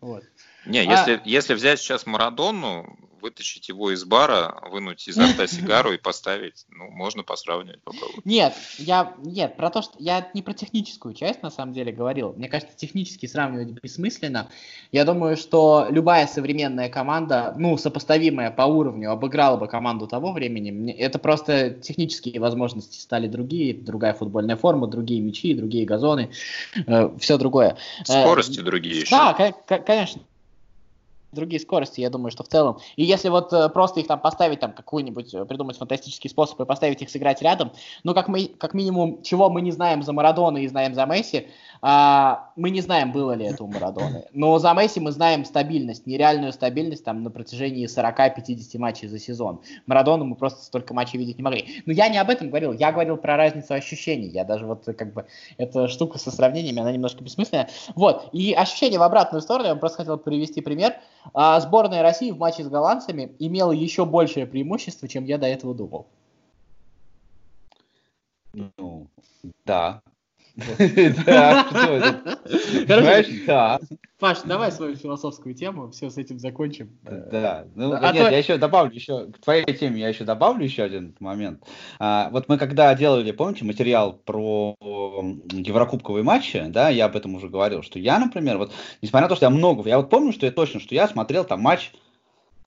Вот. 0.00 0.24
Не, 0.66 0.80
а... 0.80 0.82
если, 0.82 1.20
если 1.24 1.54
взять 1.54 1.80
сейчас 1.80 2.06
Марадону, 2.06 2.96
вытащить 3.22 3.68
его 3.68 3.92
из 3.92 4.04
бара, 4.04 4.60
вынуть 4.70 5.06
изо 5.06 5.26
рта 5.26 5.46
сигару 5.46 5.92
и 5.92 5.96
поставить, 5.96 6.66
ну, 6.68 6.90
можно 6.90 7.22
посравнивать, 7.22 7.80
попробовать. 7.82 8.26
Нет, 8.26 8.54
я, 8.78 9.14
нет, 9.24 9.56
про 9.56 9.70
то, 9.70 9.80
что 9.80 9.94
я 9.98 10.28
не 10.34 10.42
про 10.42 10.52
техническую 10.52 11.14
часть, 11.14 11.42
на 11.42 11.50
самом 11.50 11.72
деле, 11.72 11.92
говорил. 11.92 12.34
Мне 12.36 12.48
кажется, 12.48 12.76
технически 12.76 13.26
сравнивать 13.26 13.70
бессмысленно. 13.80 14.50
Я 14.90 15.04
думаю, 15.04 15.36
что 15.36 15.86
любая 15.88 16.26
современная 16.26 16.88
команда, 16.88 17.54
ну, 17.56 17.76
сопоставимая 17.76 18.50
по 18.50 18.62
уровню, 18.62 19.12
обыграла 19.12 19.56
бы 19.56 19.68
команду 19.68 20.06
того 20.06 20.32
времени. 20.32 20.92
Это 20.92 21.18
просто 21.18 21.70
технические 21.70 22.40
возможности 22.40 22.98
стали 22.98 23.28
другие, 23.28 23.74
другая 23.74 24.14
футбольная 24.14 24.56
форма, 24.56 24.88
другие 24.88 25.20
мячи, 25.20 25.54
другие 25.54 25.86
газоны, 25.86 26.30
э, 26.86 27.10
все 27.18 27.38
другое. 27.38 27.76
Скорости 28.04 28.58
э, 28.60 28.62
другие 28.62 29.00
еще. 29.00 29.10
Да, 29.10 29.52
конечно 29.86 30.22
другие 31.32 31.60
скорости, 31.60 32.00
я 32.00 32.10
думаю, 32.10 32.30
что 32.30 32.44
в 32.44 32.48
целом. 32.48 32.78
И 32.96 33.04
если 33.04 33.28
вот 33.28 33.52
э, 33.52 33.68
просто 33.70 34.00
их 34.00 34.06
там 34.06 34.20
поставить, 34.20 34.60
там 34.60 34.72
какой-нибудь, 34.72 35.34
э, 35.34 35.44
придумать 35.46 35.78
фантастический 35.78 36.30
способ 36.30 36.60
и 36.60 36.64
поставить 36.64 37.00
их 37.02 37.10
сыграть 37.10 37.40
рядом, 37.42 37.72
ну, 38.04 38.14
как, 38.14 38.28
мы, 38.28 38.46
как 38.46 38.74
минимум, 38.74 39.22
чего 39.22 39.48
мы 39.48 39.62
не 39.62 39.72
знаем 39.72 40.02
за 40.02 40.12
Марадона 40.12 40.58
и 40.58 40.68
знаем 40.68 40.94
за 40.94 41.06
Месси, 41.06 41.48
а, 41.80 42.50
мы 42.54 42.70
не 42.70 42.80
знаем, 42.80 43.12
было 43.12 43.32
ли 43.32 43.46
это 43.46 43.64
у 43.64 43.66
Марадоны. 43.66 44.26
Но 44.32 44.58
за 44.58 44.72
Месси 44.74 45.00
мы 45.00 45.10
знаем 45.10 45.44
стабильность, 45.44 46.06
нереальную 46.06 46.52
стабильность 46.52 47.04
там 47.04 47.22
на 47.22 47.30
протяжении 47.30 47.86
40-50 47.86 48.78
матчей 48.78 49.08
за 49.08 49.18
сезон. 49.18 49.60
Марадону 49.86 50.24
мы 50.24 50.36
просто 50.36 50.62
столько 50.64 50.94
матчей 50.94 51.18
видеть 51.18 51.38
не 51.38 51.42
могли. 51.42 51.82
Но 51.86 51.92
я 51.92 52.08
не 52.08 52.18
об 52.18 52.30
этом 52.30 52.48
говорил, 52.48 52.72
я 52.72 52.92
говорил 52.92 53.16
про 53.16 53.36
разницу 53.36 53.74
ощущений. 53.74 54.28
Я 54.28 54.44
даже 54.44 54.66
вот 54.66 54.84
как 54.84 55.12
бы, 55.12 55.26
эта 55.56 55.88
штука 55.88 56.18
со 56.18 56.30
сравнениями, 56.30 56.80
она 56.80 56.92
немножко 56.92 57.24
бессмысленная. 57.24 57.68
Вот, 57.94 58.28
и 58.32 58.52
ощущение 58.52 58.98
в 58.98 59.02
обратную 59.02 59.40
сторону, 59.40 59.68
я 59.68 59.74
просто 59.74 59.98
хотел 59.98 60.18
привести 60.18 60.60
пример. 60.60 60.94
А, 61.34 61.60
сборная 61.60 62.02
России 62.02 62.30
в 62.30 62.38
матче 62.38 62.64
с 62.64 62.68
голландцами 62.68 63.34
имела 63.38 63.72
еще 63.72 64.04
большее 64.04 64.46
преимущество, 64.46 65.08
чем 65.08 65.24
я 65.24 65.38
до 65.38 65.46
этого 65.46 65.74
думал. 65.74 66.06
Ну, 68.52 69.06
да. 69.64 70.02
Да, 70.56 71.66
что 71.70 71.92
это? 71.96 72.38
да. 73.46 73.80
Паш, 74.18 74.42
давай 74.42 74.70
свою 74.70 74.94
философскую 74.94 75.54
тему, 75.54 75.90
все 75.90 76.10
с 76.10 76.16
этим 76.16 76.38
закончим. 76.38 76.96
Да, 77.02 77.64
ну 77.74 77.92
а 77.92 78.12
нет, 78.12 78.30
я 78.30 78.38
еще 78.38 78.56
добавлю 78.56 78.92
еще, 78.92 79.26
к 79.32 79.38
твоей 79.38 79.64
теме 79.64 80.00
я 80.00 80.08
еще 80.08 80.24
добавлю 80.24 80.62
еще 80.62 80.84
один 80.84 81.16
момент. 81.18 81.64
А, 81.98 82.28
вот 82.30 82.48
мы 82.48 82.58
когда 82.58 82.94
делали, 82.94 83.32
помните, 83.32 83.64
материал 83.64 84.12
про 84.12 84.76
еврокубковые 84.80 86.22
матчи, 86.22 86.62
да, 86.68 86.88
я 86.88 87.06
об 87.06 87.16
этом 87.16 87.34
уже 87.34 87.48
говорил, 87.48 87.82
что 87.82 87.98
я, 87.98 88.18
например, 88.18 88.58
вот, 88.58 88.72
несмотря 89.00 89.24
на 89.24 89.28
то, 89.30 89.36
что 89.36 89.46
я 89.46 89.50
много, 89.50 89.88
я 89.88 89.96
вот 89.96 90.10
помню, 90.10 90.32
что 90.32 90.46
я 90.46 90.52
точно, 90.52 90.78
что 90.78 90.94
я 90.94 91.08
смотрел 91.08 91.44
там 91.44 91.60
матч 91.60 91.92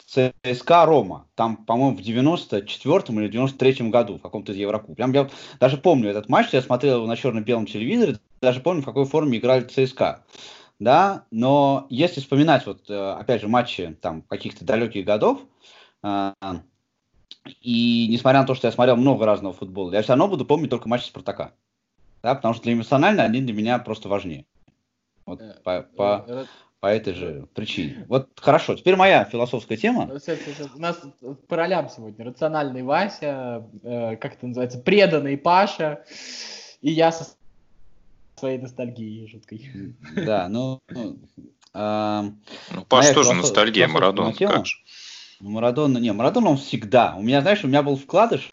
ЦСКА 0.06 0.86
Рома, 0.86 1.28
там, 1.36 1.58
по-моему, 1.58 1.98
в 1.98 2.02
94-м 2.02 3.20
или 3.20 3.30
93-м 3.30 3.92
году, 3.92 4.18
в 4.18 4.22
каком-то 4.22 4.52
из 4.52 4.58
Еврокуб. 4.58 4.96
Прям 4.96 5.12
я 5.14 5.30
даже 5.60 5.78
помню 5.78 6.10
этот 6.10 6.30
матч, 6.30 6.50
я 6.54 6.62
смотрел 6.62 6.98
его 6.98 7.08
на 7.08 7.16
черно-белом 7.16 7.66
телевизоре, 7.66 8.18
даже 8.42 8.62
помню, 8.62 8.82
в 8.82 8.86
какой 8.86 9.06
форме 9.06 9.38
играли 9.38 9.64
ЦСКА. 9.64 10.24
Да, 10.80 11.26
но 11.32 11.88
если 11.90 12.20
вспоминать, 12.20 12.66
вот, 12.66 12.90
э, 12.90 13.12
опять 13.12 13.42
же, 13.42 13.48
матчи 13.48 13.98
там 14.02 14.22
каких-то 14.24 14.66
далеких 14.66 15.06
годов, 15.06 15.40
э, 16.04 16.34
и 17.62 18.08
несмотря 18.10 18.42
на 18.42 18.48
то, 18.48 18.56
что 18.56 18.68
я 18.68 18.72
смотрел 18.72 18.98
много 18.98 19.26
разного 19.26 19.54
футбола, 19.54 19.94
я 19.94 20.02
все 20.02 20.14
равно 20.14 20.28
буду 20.28 20.46
помнить 20.46 20.70
только 20.70 20.90
матчи 20.90 21.06
Спартака. 21.06 21.54
Да, 22.22 22.36
потому 22.36 22.54
что 22.54 22.64
для 22.64 22.74
эмоционально 22.74 23.24
они 23.24 23.42
для 23.42 23.54
меня 23.54 23.78
просто 23.80 24.10
важнее. 24.10 24.46
Вот, 25.26 25.42
э, 25.42 25.56
по, 25.64 25.82
по, 25.96 26.48
по 26.86 26.90
этой 26.90 27.16
же 27.16 27.48
причине. 27.56 28.06
Вот 28.08 28.30
хорошо, 28.40 28.76
теперь 28.76 28.96
моя 28.96 29.26
философская 29.26 29.76
тема. 29.76 30.08
У 30.76 30.80
нас 30.80 31.02
по 31.48 31.56
ролям 31.56 31.90
сегодня 31.90 32.24
рациональный 32.24 32.84
Вася, 32.84 33.68
э, 33.82 34.18
как 34.18 34.36
это 34.36 34.46
называется, 34.46 34.78
преданный 34.78 35.36
Паша, 35.36 36.06
и 36.82 36.92
я 36.92 37.12
со 37.12 37.26
своей 38.36 38.60
ностальгией 38.60 39.28
жуткой. 39.28 39.96
Да, 40.16 40.48
ну... 40.52 40.80
ну, 40.90 41.18
э, 41.74 42.22
ну 42.76 42.86
Паша 42.88 43.16
тоже 43.16 43.34
ностальгия, 43.34 43.88
Марадон, 43.88 44.36
как 44.36 44.68
же. 44.68 44.76
Марадон, 45.40 45.94
не, 45.94 46.14
Марадон 46.14 46.46
он 46.46 46.58
всегда. 46.58 47.16
У 47.18 47.24
меня, 47.24 47.42
знаешь, 47.42 47.64
у 47.64 47.68
меня 47.68 47.82
был 47.82 47.98
вкладыш 47.98 48.52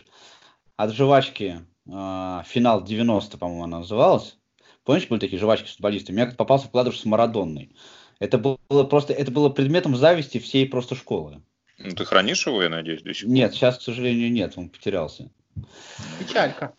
от 0.78 0.90
жвачки 0.94 1.66
э, 1.86 2.42
финал 2.46 2.82
90, 2.82 3.36
по-моему, 3.36 3.64
она 3.64 3.80
называлась. 3.80 4.38
Помнишь, 4.84 5.06
были 5.08 5.20
такие 5.20 5.38
жвачки 5.38 5.68
с 5.68 5.72
футболисты? 5.72 6.12
У 6.12 6.16
меня 6.16 6.26
попался 6.28 6.68
вкладыш 6.68 6.98
с 6.98 7.04
Марадонной. 7.04 7.76
Это 8.22 8.38
было 8.38 8.84
просто, 8.84 9.12
это 9.12 9.32
было 9.32 9.48
предметом 9.48 9.96
зависти 9.96 10.38
всей 10.38 10.68
просто 10.68 10.94
школы. 10.94 11.42
Ну, 11.78 11.90
ты 11.90 12.04
хранишь 12.04 12.46
его, 12.46 12.62
я 12.62 12.68
надеюсь, 12.68 13.02
до 13.02 13.12
сих 13.12 13.24
пор? 13.24 13.34
Нет, 13.34 13.52
сейчас, 13.52 13.78
к 13.78 13.82
сожалению, 13.82 14.30
нет, 14.30 14.52
он 14.54 14.68
потерялся. 14.68 15.28
Печалька. 16.20 16.72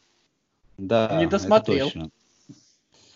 Да, 0.78 1.18
Не 1.20 1.28
досмотрел. 1.28 1.92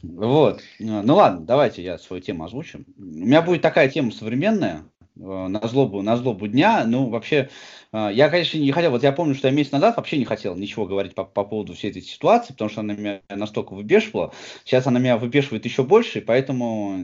Вот. 0.03 0.61
Ну 0.79 1.15
ладно, 1.15 1.45
давайте 1.45 1.83
я 1.83 1.97
свою 1.97 2.21
тему 2.21 2.45
озвучу. 2.45 2.85
У 2.97 3.01
меня 3.01 3.41
будет 3.41 3.61
такая 3.61 3.89
тема 3.89 4.11
современная, 4.11 4.85
Э, 5.19 5.47
на 5.47 5.67
злобу, 5.67 6.01
на 6.01 6.17
злобу 6.17 6.47
дня. 6.47 6.83
Ну, 6.85 7.09
вообще, 7.09 7.49
э, 7.91 8.09
я, 8.13 8.29
конечно, 8.29 8.57
не 8.57 8.71
хотел, 8.71 8.91
вот 8.91 9.03
я 9.03 9.11
помню, 9.11 9.35
что 9.35 9.47
я 9.47 9.53
месяц 9.53 9.71
назад 9.71 9.97
вообще 9.97 10.17
не 10.17 10.25
хотел 10.25 10.55
ничего 10.55 10.85
говорить 10.85 11.15
по, 11.15 11.23
по 11.23 11.43
поводу 11.43 11.73
всей 11.73 11.91
этой 11.91 12.01
ситуации, 12.01 12.53
потому 12.53 12.69
что 12.69 12.81
она 12.81 12.93
меня 12.93 13.21
настолько 13.29 13.73
выбешивала. 13.73 14.33
Сейчас 14.63 14.87
она 14.87 14.99
меня 14.99 15.17
выбешивает 15.17 15.65
еще 15.65 15.83
больше, 15.83 16.21
поэтому 16.21 16.97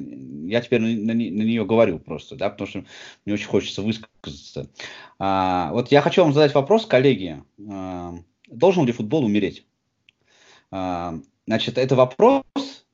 я 0.45 0.61
теперь 0.61 0.81
на, 0.81 0.87
на, 0.87 1.13
на 1.13 1.43
нее 1.43 1.65
говорю 1.65 1.99
просто, 1.99 2.35
да, 2.35 2.49
потому 2.49 2.67
что 2.67 2.85
мне 3.25 3.33
очень 3.33 3.47
хочется 3.47 3.81
высказаться. 3.81 4.69
А, 5.19 5.71
вот 5.71 5.91
я 5.91 6.01
хочу 6.01 6.23
вам 6.23 6.33
задать 6.33 6.53
вопрос, 6.53 6.85
коллеги. 6.85 7.41
А, 7.69 8.15
должен 8.47 8.85
ли 8.85 8.91
футбол 8.91 9.25
умереть? 9.25 9.65
А, 10.71 11.15
значит, 11.45 11.77
это 11.77 11.95
вопрос, 11.95 12.43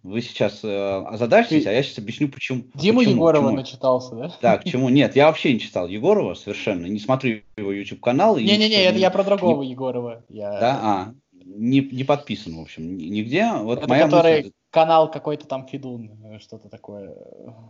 вы 0.03 0.21
сейчас 0.21 0.61
э, 0.63 1.03
озадачитесь, 1.07 1.65
а 1.65 1.71
я 1.71 1.83
сейчас 1.83 1.97
объясню, 1.97 2.29
почему. 2.29 2.63
Дима 2.73 2.99
почему, 2.99 3.15
Егорова 3.15 3.45
почему. 3.47 3.57
начитался, 3.57 4.15
да? 4.15 4.31
Да, 4.41 4.57
к 4.57 4.63
чему? 4.63 4.89
Нет, 4.89 5.15
я 5.15 5.27
вообще 5.27 5.53
не 5.53 5.59
читал 5.59 5.87
Егорова 5.87 6.35
совершенно, 6.35 6.85
не 6.85 6.99
смотрю 6.99 7.41
его 7.57 7.71
YouTube-канал. 7.71 8.37
Не-не-не, 8.37 8.83
это 8.83 8.97
я 8.97 9.09
про 9.09 9.23
другого 9.23 9.61
не... 9.61 9.71
Егорова. 9.71 10.23
Я... 10.29 10.51
Да, 10.59 10.79
а, 10.81 11.13
не, 11.33 11.81
не 11.81 12.03
подписан, 12.05 12.55
в 12.55 12.61
общем, 12.61 12.97
нигде. 12.97 13.51
Вот 13.51 13.79
это 13.79 13.89
моя 13.89 14.05
который 14.05 14.37
мысль... 14.37 14.51
канал 14.71 15.11
какой-то 15.11 15.45
там 15.47 15.67
Фидун, 15.67 16.11
э, 16.23 16.39
что-то 16.39 16.69
такое. 16.69 17.15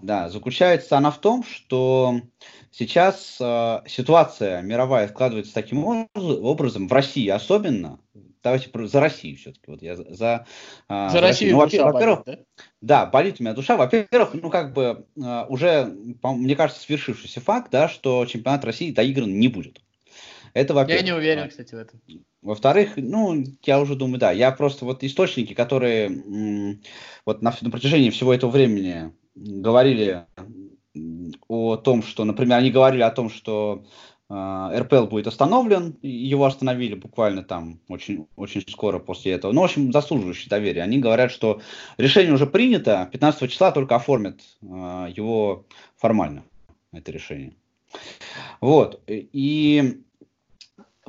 Да, 0.03 0.29
заключается 0.29 0.98
она 0.98 1.09
в 1.09 1.17
том, 1.17 1.43
что 1.43 2.21
сейчас 2.69 3.38
э, 3.39 3.81
ситуация 3.88 4.62
мировая 4.62 5.07
складывается 5.07 5.53
таким 5.53 5.83
образом, 6.13 6.88
в 6.88 6.93
России 6.93 7.27
особенно, 7.27 8.00
давайте 8.43 8.69
за 8.88 9.00
Россию 9.00 9.38
все-таки. 9.38 9.63
Вот 9.67 9.81
я 9.81 9.96
за, 9.96 10.13
за, 10.13 10.46
а, 10.88 11.10
за 11.10 11.22
Россию. 11.22 11.53
Ну, 11.53 11.58
вообще, 11.60 11.84
во-первых, 11.84 12.24
да? 12.25 12.39
да, 12.81 13.05
болит 13.05 13.38
у 13.39 13.43
меня 13.43 13.53
душа. 13.53 13.77
Во-первых, 13.77 14.34
ну 14.34 14.50
как 14.50 14.74
бы 14.74 15.05
а, 15.22 15.46
уже, 15.50 15.93
мне 16.24 16.55
кажется, 16.55 16.81
свершившийся 16.81 17.41
факт, 17.41 17.72
да, 17.72 17.89
что 17.89 18.25
чемпионат 18.25 18.65
России 18.65 18.91
доигран 18.91 19.39
не 19.39 19.48
будет. 19.48 19.81
Это 20.53 20.74
во-первых. 20.74 21.01
Я 21.01 21.12
не 21.12 21.17
уверен, 21.17 21.50
кстати, 21.50 21.75
в 21.75 21.77
этом. 21.77 22.01
Во-вторых, 22.41 22.93
ну, 22.96 23.43
я 23.63 23.79
уже 23.79 23.96
думаю, 23.96 24.19
да, 24.19 24.31
я 24.31 24.51
просто 24.51 24.86
вот 24.86 25.03
источники, 25.03 25.53
которые 25.53 26.79
вот 27.25 27.41
на, 27.41 27.53
на 27.62 27.69
протяжении 27.69 28.10
всего 28.10 28.34
этого 28.34 28.50
времени 28.50 29.13
говорили 29.36 30.25
о 31.48 31.77
том, 31.77 32.01
что, 32.01 32.24
например, 32.25 32.58
они 32.58 32.72
говорили 32.72 33.01
о 33.01 33.12
том, 33.12 33.29
что 33.29 33.86
РПЛ 34.31 35.05
будет 35.05 35.25
остановлен, 35.25 35.98
его 36.03 36.45
остановили 36.45 36.93
буквально 36.93 37.43
там 37.43 37.79
очень, 37.88 38.27
очень 38.36 38.63
скоро 38.69 39.00
после 39.00 39.31
этого. 39.31 39.51
Ну, 39.51 39.62
в 39.62 39.63
общем, 39.63 39.91
заслуживающий 39.91 40.50
доверия. 40.50 40.83
Они 40.83 41.00
говорят, 41.00 41.31
что 41.31 41.62
решение 41.98 42.33
уже 42.33 42.45
принято, 42.45 43.09
15 43.12 43.50
числа 43.51 43.71
только 43.71 43.95
оформят 43.95 44.41
а, 44.62 45.07
его 45.07 45.65
формально, 45.98 46.43
это 46.91 47.12
решение. 47.12 47.55
Вот, 48.62 49.01
и 49.07 50.03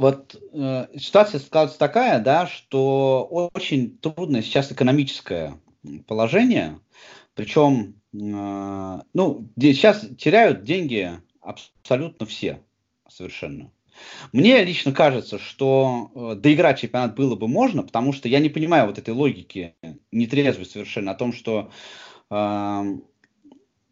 вот 0.00 0.35
э, 0.55 0.87
ситуация 0.97 1.41
складывается 1.41 1.79
такая, 1.79 2.21
да, 2.21 2.47
что 2.47 3.50
очень 3.53 3.99
трудная 3.99 4.41
сейчас 4.41 4.73
экономическая 4.73 5.61
положение, 6.07 6.81
причем, 7.35 8.00
э, 8.15 9.00
ну, 9.12 9.49
сейчас 9.61 10.07
теряют 10.17 10.62
деньги 10.62 11.11
абсолютно 11.43 12.25
все, 12.25 12.62
совершенно. 13.11 13.71
Мне 14.33 14.64
лично 14.64 14.93
кажется, 14.93 15.38
что 15.38 16.11
э, 16.14 16.35
доиграть 16.37 16.81
чемпионат 16.81 17.14
было 17.14 17.37
бы 17.37 17.49
можно, 17.49 17.83
потому 17.83 18.12
что 18.12 18.29
я 18.29 18.38
не 18.38 18.49
понимаю 18.49 18.87
вот 18.87 18.99
этой 18.99 19.12
логики, 19.12 19.75
нетрезвой 20.12 20.67
совершенно, 20.67 21.12
о 21.12 21.17
том, 21.17 21.33
что 21.33 21.71
э, 22.31 22.83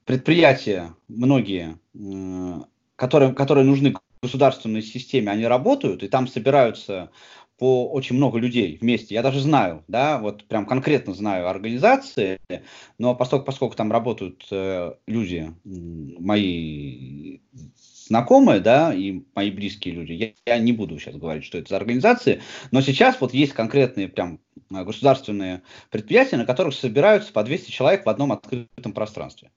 предприятия 0.04 0.94
многие, 1.08 1.78
э, 1.94 2.62
которые, 2.96 3.34
которые 3.34 3.64
нужны 3.64 3.94
государственной 4.22 4.82
системе, 4.82 5.30
они 5.30 5.46
работают, 5.46 6.02
и 6.02 6.08
там 6.08 6.26
собираются 6.26 7.10
по 7.58 7.90
очень 7.90 8.16
много 8.16 8.38
людей 8.38 8.78
вместе. 8.80 9.14
Я 9.14 9.22
даже 9.22 9.40
знаю, 9.40 9.84
да, 9.88 10.18
вот 10.18 10.44
прям 10.44 10.64
конкретно 10.64 11.12
знаю 11.12 11.48
организации, 11.48 12.38
но 12.98 13.16
поскольку, 13.16 13.44
поскольку 13.46 13.76
там 13.76 13.90
работают 13.90 14.46
э, 14.50 14.94
люди, 15.06 15.52
мои 15.64 17.40
знакомые, 18.08 18.60
да, 18.60 18.92
и 18.92 19.22
мои 19.34 19.50
близкие 19.50 19.94
люди, 19.94 20.12
я, 20.12 20.32
я 20.46 20.58
не 20.58 20.72
буду 20.72 20.98
сейчас 20.98 21.16
говорить, 21.16 21.44
что 21.44 21.58
это 21.58 21.68
за 21.68 21.76
организации, 21.76 22.42
но 22.70 22.80
сейчас 22.80 23.20
вот 23.20 23.32
есть 23.32 23.52
конкретные 23.52 24.08
прям 24.08 24.40
государственные 24.70 25.62
предприятия, 25.90 26.36
на 26.36 26.44
которых 26.44 26.74
собираются 26.74 27.32
по 27.32 27.42
200 27.42 27.70
человек 27.70 28.04
в 28.04 28.08
одном 28.08 28.32
открытом 28.32 28.92
пространстве 28.92 29.50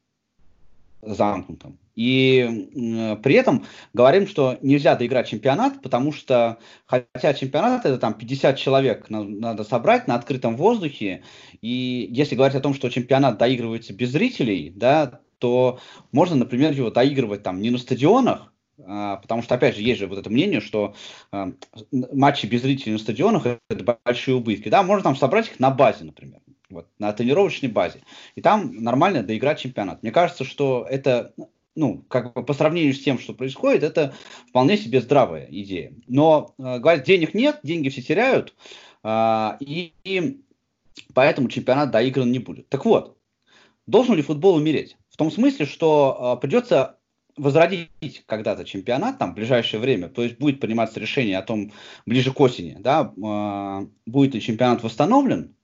замкнутом. 1.01 1.79
И 1.95 2.69
э, 2.75 3.15
при 3.17 3.35
этом 3.35 3.65
говорим, 3.93 4.27
что 4.27 4.57
нельзя 4.61 4.95
доиграть 4.95 5.27
чемпионат, 5.27 5.81
потому 5.81 6.13
что, 6.13 6.59
хотя 6.85 7.33
чемпионат 7.33 7.85
это 7.85 7.97
там 7.97 8.13
50 8.13 8.57
человек 8.57 9.09
надо, 9.09 9.27
надо 9.27 9.63
собрать 9.63 10.07
на 10.07 10.15
открытом 10.15 10.55
воздухе, 10.55 11.23
и 11.61 12.07
если 12.11 12.35
говорить 12.35 12.55
о 12.55 12.61
том, 12.61 12.73
что 12.73 12.89
чемпионат 12.89 13.37
доигрывается 13.37 13.93
без 13.93 14.11
зрителей, 14.11 14.71
да, 14.75 15.21
то 15.41 15.79
можно, 16.11 16.37
например, 16.37 16.71
его 16.71 16.89
доигрывать 16.89 17.43
там 17.43 17.61
не 17.61 17.71
на 17.71 17.77
стадионах, 17.77 18.53
а, 18.79 19.17
потому 19.17 19.41
что, 19.41 19.55
опять 19.55 19.75
же, 19.75 19.81
есть 19.81 19.99
же 19.99 20.07
вот 20.07 20.19
это 20.19 20.29
мнение, 20.29 20.61
что 20.61 20.95
а, 21.31 21.51
матчи 21.91 22.45
без 22.45 22.61
зрителей 22.61 22.93
на 22.93 22.99
стадионах 22.99 23.45
это 23.45 23.97
большие 24.05 24.35
убытки. 24.35 24.69
Да, 24.69 24.83
можно 24.83 25.03
там 25.03 25.15
собрать 25.15 25.47
их 25.47 25.59
на 25.59 25.71
базе, 25.71 26.05
например 26.05 26.39
вот, 26.71 26.87
на 26.99 27.11
тренировочной 27.13 27.69
базе. 27.69 28.01
И 28.35 28.41
там 28.41 28.75
нормально 28.83 29.23
доиграть 29.23 29.59
чемпионат. 29.59 30.01
Мне 30.01 30.11
кажется, 30.11 30.43
что 30.43 30.85
это, 30.89 31.33
ну, 31.75 32.03
как 32.07 32.33
бы 32.33 32.43
по 32.43 32.53
сравнению 32.53 32.93
с 32.93 33.03
тем, 33.03 33.19
что 33.19 33.33
происходит, 33.33 33.83
это 33.83 34.13
вполне 34.47 34.77
себе 34.77 35.01
здравая 35.01 35.47
идея. 35.49 35.93
Но, 36.07 36.53
э, 36.57 36.79
говорят, 36.79 37.05
денег 37.05 37.33
нет, 37.33 37.59
деньги 37.63 37.89
все 37.89 38.01
теряют, 38.01 38.55
э, 39.03 39.49
и, 39.59 39.93
и 40.03 40.41
поэтому 41.13 41.49
чемпионат 41.49 41.91
доигран 41.91 42.31
не 42.31 42.39
будет. 42.39 42.69
Так 42.69 42.85
вот, 42.85 43.17
должен 43.85 44.15
ли 44.15 44.21
футбол 44.21 44.55
умереть? 44.55 44.97
В 45.21 45.23
том 45.23 45.31
смысле, 45.31 45.67
что 45.67 46.35
э, 46.35 46.41
придется 46.41 46.97
возродить 47.37 48.23
когда-то 48.25 48.65
чемпионат 48.65 49.19
там 49.19 49.33
в 49.33 49.35
ближайшее 49.35 49.79
время, 49.79 50.09
то 50.09 50.23
есть 50.23 50.39
будет 50.39 50.59
приниматься 50.59 50.99
решение 50.99 51.37
о 51.37 51.43
том 51.43 51.73
ближе 52.07 52.33
к 52.33 52.39
осени, 52.39 52.77
да, 52.79 53.13
э, 53.15 53.87
будет 54.07 54.33
ли 54.33 54.41
чемпионат 54.41 54.81
восстановлен, 54.81 55.55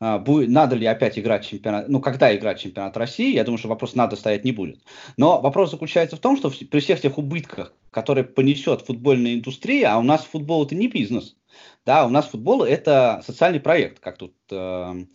а, 0.00 0.18
будет, 0.18 0.50
надо 0.50 0.76
ли 0.76 0.84
опять 0.84 1.18
играть 1.18 1.46
чемпионат, 1.46 1.88
ну, 1.88 2.02
когда 2.02 2.36
играть 2.36 2.60
чемпионат 2.60 2.94
России, 2.98 3.32
я 3.32 3.44
думаю, 3.44 3.56
что 3.56 3.68
вопрос 3.68 3.94
надо 3.94 4.16
стоять 4.16 4.44
не 4.44 4.52
будет. 4.52 4.80
Но 5.16 5.40
вопрос 5.40 5.70
заключается 5.70 6.16
в 6.16 6.20
том, 6.20 6.36
что 6.36 6.50
при 6.50 6.80
всех 6.80 7.00
тех 7.00 7.16
убытках, 7.16 7.72
которые 7.90 8.24
понесет 8.24 8.82
футбольная 8.82 9.32
индустрия, 9.32 9.94
а 9.94 9.98
у 9.98 10.02
нас 10.02 10.24
футбол 10.24 10.66
это 10.66 10.74
не 10.74 10.88
бизнес, 10.88 11.38
да, 11.86 12.04
у 12.04 12.10
нас 12.10 12.26
футбол 12.26 12.64
это 12.64 13.22
социальный 13.24 13.60
проект, 13.60 14.00
как 14.00 14.18
тут 14.18 14.34
э, 14.50 15.06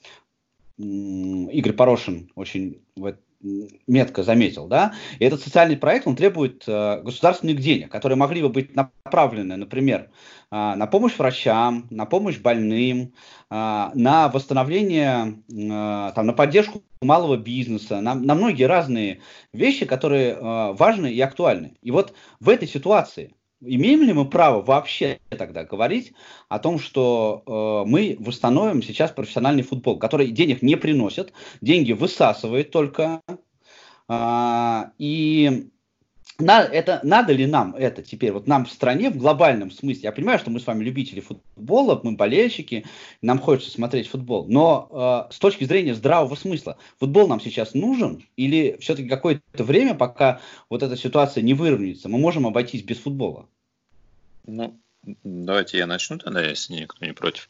Игорь 0.80 1.74
Порошин 1.74 2.32
очень 2.34 2.82
в, 2.96 3.14
метко 3.41 4.24
заметил, 4.24 4.67
да, 4.67 4.93
и 5.17 5.25
этот 5.25 5.41
социальный 5.41 5.77
проект, 5.77 6.08
он 6.08 6.15
требует 6.15 6.63
э, 6.67 7.01
государственных 7.01 7.60
денег, 7.60 7.91
которые 7.91 8.17
могли 8.17 8.41
бы 8.41 8.50
быть 8.50 8.75
направлены, 8.75 9.55
например, 9.55 10.10
э, 10.51 10.55
на 10.75 10.88
помощь 10.88 11.17
врачам, 11.17 11.88
на 11.89 12.05
помощь 12.05 12.38
больным, 12.38 13.13
э, 13.50 13.89
на 13.93 14.29
восстановление, 14.29 15.41
э, 15.50 16.12
там, 16.13 16.25
на 16.25 16.34
поддержку 16.34 16.84
малого 17.01 17.38
бизнеса, 17.38 18.01
на, 18.01 18.13
на 18.13 18.36
многие 18.36 18.65
разные 18.65 19.22
вещи, 19.53 19.86
которые 19.86 20.34
э, 20.34 20.74
важны 20.74 21.12
и 21.12 21.22
актуальны. 21.22 21.77
И 21.81 21.91
вот 21.91 22.13
в 22.39 22.50
этой 22.50 22.67
ситуации 22.67 23.34
Имеем 23.62 24.04
ли 24.04 24.13
мы 24.13 24.30
право 24.30 24.62
вообще 24.62 25.20
тогда 25.30 25.66
говорить 25.66 26.13
о 26.48 26.60
том, 26.60 26.80
что 26.80 27.44
э, 27.46 27.89
мы 27.89 28.15
восстановим 28.19 28.82
сейчас 28.82 29.12
профессиональный 29.12 29.63
футбол, 29.63 30.00
который 30.00 30.32
денег 30.32 30.62
не 30.62 30.78
приносит, 30.78 31.34
деньги 31.60 31.91
высасывает 31.91 32.72
только, 32.72 33.22
э, 34.08 34.84
и 34.98 35.69
на, 36.39 36.63
это, 36.63 36.99
надо 37.04 37.34
ли 37.34 37.45
нам 37.45 37.75
это 37.75 38.02
теперь, 38.02 38.32
вот 38.32 38.47
нам 38.47 38.65
в 38.65 38.71
стране 38.71 39.10
в 39.10 39.17
глобальном 39.17 39.71
смысле, 39.71 40.04
я 40.04 40.12
понимаю, 40.12 40.39
что 40.39 40.49
мы 40.49 40.60
с 40.60 40.67
вами 40.67 40.84
любители 40.84 41.19
футбола, 41.19 41.99
мы 42.04 42.13
болельщики, 42.13 42.86
нам 43.21 43.39
хочется 43.39 43.71
смотреть 43.71 44.08
футбол, 44.08 44.45
но 44.47 45.28
э, 45.30 45.34
с 45.34 45.39
точки 45.39 45.65
зрения 45.65 45.93
здравого 45.93 46.36
смысла, 46.36 46.78
футбол 46.97 47.28
нам 47.28 47.41
сейчас 47.41 47.73
нужен 47.73 48.25
или 48.38 48.78
все-таки 48.80 49.10
какое-то 49.10 49.63
время, 49.63 49.95
пока 49.95 50.41
вот 50.69 50.82
эта 50.82 50.95
ситуация 50.95 51.41
не 51.43 51.54
выровняется, 51.54 52.10
мы 52.10 52.17
можем 52.17 52.47
обойтись 52.47 52.84
без 52.84 52.97
футбола? 52.97 53.47
Ну, 54.45 54.80
давайте 55.23 55.78
я 55.78 55.88
начну 55.88 56.17
тогда, 56.17 56.41
если 56.41 56.73
никто 56.73 57.06
не 57.06 57.13
против. 57.13 57.49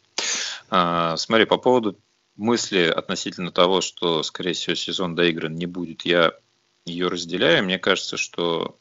А, 0.70 1.16
смотри, 1.18 1.46
по 1.46 1.58
поводу 1.58 1.98
мысли 2.36 2.84
относительно 2.84 3.52
того, 3.52 3.82
что, 3.82 4.24
скорее 4.24 4.54
всего, 4.54 4.76
сезон 4.76 5.16
доигран 5.16 5.56
не 5.56 5.66
будет, 5.66 6.04
я 6.04 6.34
ее 6.90 7.08
разделяю. 7.08 7.64
Мне 7.64 7.80
кажется, 7.80 8.18
что, 8.18 8.78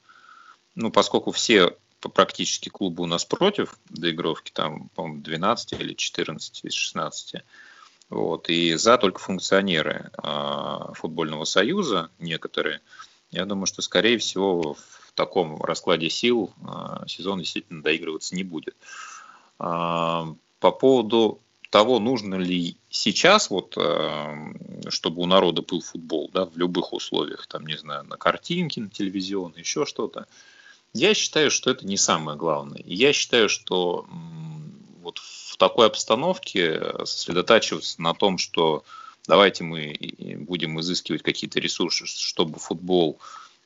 ну, 0.75 0.91
поскольку 0.91 1.31
все 1.31 1.77
практически 2.01 2.69
клубы 2.69 3.03
у 3.03 3.07
нас 3.07 3.25
против 3.25 3.79
доигровки, 3.89 4.53
там, 4.53 4.89
по-моему, 4.91 5.23
12 5.23 5.73
или 5.73 5.95
14 5.95 6.65
из 6.65 6.73
16, 6.73 7.43
вот, 8.11 8.49
и 8.49 8.75
за 8.75 8.97
только 8.97 9.19
функционеры 9.19 10.11
э, 10.23 10.79
футбольного 10.95 11.45
союза 11.45 12.11
некоторые, 12.19 12.81
я 13.31 13.45
думаю, 13.45 13.67
что, 13.67 13.83
скорее 13.83 14.19
всего, 14.19 14.75
в 14.75 15.13
таком 15.15 15.61
раскладе 15.63 16.09
сил 16.09 16.53
э, 16.63 17.07
сезон 17.07 17.41
действительно 17.41 17.83
доигрываться 17.83 18.35
не 18.35 18.45
будет. 18.45 18.77
Э, 19.59 20.25
по 20.61 20.71
поводу 20.73 21.41
того, 21.71 21.99
нужно 21.99 22.37
ли 22.37 22.77
сейчас, 22.89 23.51
вот, 23.51 23.75
э, 23.77 24.89
чтобы 24.89 25.23
у 25.23 25.27
народа 25.27 25.63
был 25.63 25.81
футбол, 25.81 26.31
да, 26.33 26.47
в 26.47 26.57
любых 26.57 26.93
условиях, 26.93 27.47
там, 27.47 27.67
не 27.67 27.77
знаю, 27.77 28.05
на 28.05 28.17
картинке, 28.17 28.81
на 28.81 28.89
телевизионной, 28.89 29.61
еще 29.61 29.85
что-то, 29.85 30.27
я 30.95 31.13
считаю, 31.15 31.51
что 31.51 31.71
это 31.71 31.87
не 31.87 31.99
самое 31.99 32.39
главное. 32.39 32.83
я 32.85 33.13
считаю, 33.13 33.49
что 33.51 34.07
вот 35.03 35.19
в 35.19 35.57
такой 35.59 35.87
обстановке 35.87 36.81
сосредотачиваться 37.05 38.01
на 38.01 38.15
том, 38.15 38.39
что 38.39 38.85
давайте 39.27 39.65
мы 39.65 39.99
будем 40.39 40.81
изыскивать 40.81 41.23
какие-то 41.23 41.61
ресурсы, 41.61 42.07
чтобы 42.07 42.59
футбол 42.59 43.19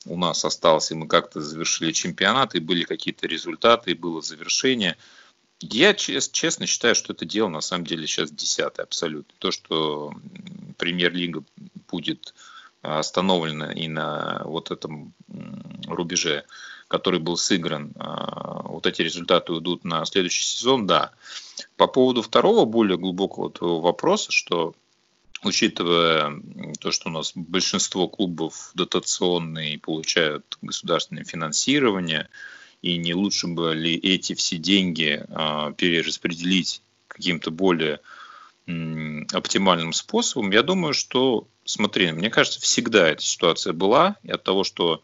у 0.06 0.18
нас 0.18 0.44
остался, 0.44 0.94
и 0.94 0.96
мы 0.96 1.06
как-то 1.06 1.40
завершили 1.40 1.92
чемпионат, 1.92 2.56
и 2.56 2.60
были 2.60 2.82
какие-то 2.82 3.28
результаты, 3.28 3.92
и 3.92 3.94
было 3.94 4.20
завершение– 4.20 4.96
я 5.62 5.94
честно 5.94 6.66
считаю, 6.66 6.94
что 6.94 7.12
это 7.12 7.24
дело 7.24 7.48
на 7.48 7.60
самом 7.60 7.86
деле 7.86 8.06
сейчас 8.06 8.30
десятое 8.30 8.84
абсолютно. 8.84 9.32
То, 9.38 9.50
что 9.50 10.12
премьер-лига 10.78 11.44
будет 11.88 12.34
а, 12.82 12.98
остановлена 12.98 13.72
и 13.72 13.88
на 13.88 14.42
вот 14.44 14.70
этом 14.70 15.14
рубеже, 15.86 16.44
который 16.88 17.20
был 17.20 17.36
сыгран, 17.36 17.92
а, 17.96 18.62
вот 18.64 18.86
эти 18.86 19.02
результаты 19.02 19.52
уйдут 19.52 19.84
на 19.84 20.04
следующий 20.04 20.44
сезон, 20.44 20.86
да. 20.86 21.12
По 21.76 21.86
поводу 21.86 22.22
второго 22.22 22.64
более 22.64 22.98
глубокого 22.98 23.50
твоего 23.50 23.80
вопроса, 23.80 24.32
что 24.32 24.74
учитывая 25.44 26.40
то, 26.80 26.90
что 26.90 27.08
у 27.08 27.12
нас 27.12 27.32
большинство 27.34 28.08
клубов 28.08 28.70
дотационные 28.74 29.78
получают 29.78 30.58
государственное 30.62 31.24
финансирование, 31.24 32.28
и 32.82 32.96
не 32.98 33.14
лучше 33.14 33.46
бы 33.46 33.74
ли 33.74 33.94
эти 33.94 34.34
все 34.34 34.58
деньги 34.58 35.24
а, 35.30 35.72
перераспределить 35.72 36.82
каким-то 37.08 37.50
более 37.50 38.00
оптимальным 39.32 39.92
способом, 39.92 40.52
я 40.52 40.62
думаю, 40.62 40.94
что, 40.94 41.46
смотри, 41.64 42.12
мне 42.12 42.30
кажется, 42.30 42.60
всегда 42.60 43.08
эта 43.08 43.22
ситуация 43.22 43.72
была, 43.72 44.16
и 44.22 44.30
от 44.30 44.44
того, 44.44 44.62
что 44.62 45.02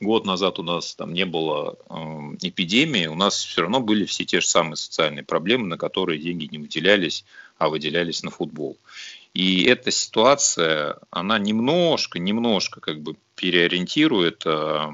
год 0.00 0.24
назад 0.24 0.58
у 0.58 0.62
нас 0.62 0.94
там 0.94 1.12
не 1.12 1.24
было 1.24 1.76
э, 1.88 1.94
эпидемии, 2.42 3.06
у 3.06 3.14
нас 3.14 3.44
все 3.44 3.62
равно 3.62 3.80
были 3.80 4.04
все 4.04 4.24
те 4.24 4.40
же 4.40 4.46
самые 4.46 4.76
социальные 4.76 5.24
проблемы, 5.24 5.66
на 5.66 5.78
которые 5.78 6.20
деньги 6.20 6.48
не 6.50 6.58
выделялись, 6.58 7.24
а 7.58 7.68
выделялись 7.68 8.22
на 8.22 8.30
футбол. 8.30 8.76
И 9.34 9.64
эта 9.64 9.90
ситуация, 9.90 10.98
она 11.10 11.38
немножко, 11.38 12.18
немножко 12.18 12.80
как 12.80 13.00
бы 13.00 13.16
переориентирует 13.34 14.42
э, 14.44 14.88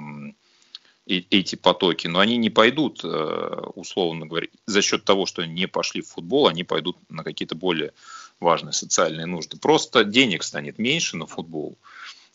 эти 1.09 1.57
потоки, 1.57 2.07
но 2.07 2.21
они 2.21 2.37
не 2.37 2.51
пойдут, 2.51 3.01
э, 3.03 3.63
условно 3.75 4.27
говоря, 4.27 4.49
за 4.67 4.83
счет 4.83 5.05
того, 5.05 5.25
что 5.25 5.45
не 5.47 5.67
пошли 5.67 6.03
в 6.03 6.09
футбол, 6.09 6.49
они 6.49 6.65
пойдут 6.65 6.99
на 7.09 7.25
какие-то 7.25 7.55
более 7.55 7.93
важные 8.41 8.73
социальные 8.73 9.27
нужды. 9.27 9.59
Просто 9.59 10.05
денег 10.05 10.43
станет 10.43 10.79
меньше 10.79 11.17
на 11.17 11.27
футбол. 11.27 11.77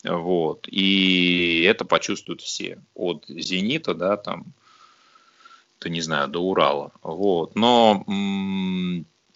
Вот. 0.02 0.66
И 0.68 1.62
это 1.62 1.84
почувствуют 1.84 2.42
все. 2.42 2.78
От 2.94 3.24
«Зенита», 3.28 3.94
да, 3.94 4.16
там, 4.16 4.44
то 5.78 5.88
не 5.88 6.00
знаю, 6.00 6.28
до 6.28 6.40
Урала. 6.40 6.92
Вот. 7.02 7.54
Но 7.54 8.04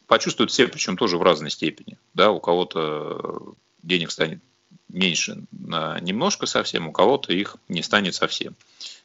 почувствуют 0.06 0.50
все, 0.50 0.66
причем 0.66 0.96
тоже 0.96 1.16
в 1.16 1.22
разной 1.22 1.50
степени. 1.50 1.96
Да, 2.12 2.32
у 2.32 2.40
кого-то 2.40 3.54
денег 3.82 4.10
станет 4.10 4.40
меньше 4.88 5.44
на 5.52 5.98
немножко 6.00 6.46
совсем, 6.46 6.88
у 6.88 6.92
кого-то 6.92 7.32
их 7.32 7.56
не 7.68 7.82
станет 7.82 8.14
совсем. 8.14 8.56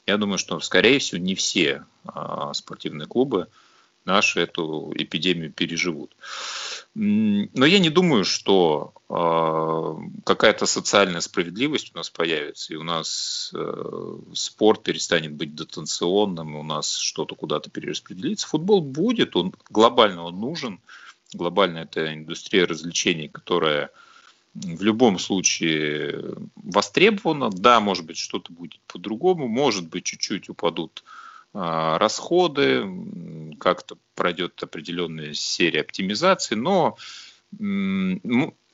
Я 0.06 0.18
думаю, 0.18 0.38
что, 0.38 0.60
скорее 0.60 1.00
всего, 1.00 1.22
не 1.22 1.36
все 1.36 1.86
а, 2.06 2.54
спортивные 2.54 3.08
клубы 3.08 3.48
наши 4.06 4.42
эту 4.42 4.94
эпидемию 4.96 5.52
переживут. 5.52 6.16
Но 6.96 7.66
я 7.66 7.80
не 7.80 7.90
думаю, 7.90 8.24
что 8.26 8.94
э, 9.10 10.22
какая-то 10.26 10.66
социальная 10.66 11.22
справедливость 11.22 11.92
у 11.94 11.98
нас 11.98 12.10
появится, 12.10 12.74
и 12.74 12.76
у 12.76 12.84
нас 12.84 13.52
э, 13.56 14.18
спорт 14.34 14.84
перестанет 14.84 15.34
быть 15.34 15.56
дотационным, 15.56 16.56
и 16.56 16.60
у 16.60 16.64
нас 16.64 16.96
что-то 16.98 17.36
куда-то 17.36 17.70
перераспределится. 17.70 18.48
Футбол 18.48 18.82
будет, 18.82 19.36
он 19.36 19.54
глобально 19.70 20.24
он 20.24 20.40
нужен. 20.40 20.82
Глобально 21.34 21.80
это 21.80 22.14
индустрия 22.14 22.68
развлечений, 22.68 23.28
которая 23.28 23.90
в 24.54 24.82
любом 24.84 25.20
случае 25.20 26.36
востребована. 26.56 27.50
Да, 27.50 27.80
может 27.80 28.06
быть, 28.06 28.18
что-то 28.18 28.54
будет 28.54 28.80
по-другому, 28.88 29.48
может 29.48 29.88
быть, 29.90 30.06
чуть-чуть 30.06 30.50
упадут 30.50 31.04
а, 31.54 31.98
расходы, 31.98 32.86
как-то 33.60 33.98
пройдет 34.16 34.62
определенная 34.62 35.34
серия 35.34 35.82
оптимизации, 35.82 36.56
но 36.56 36.98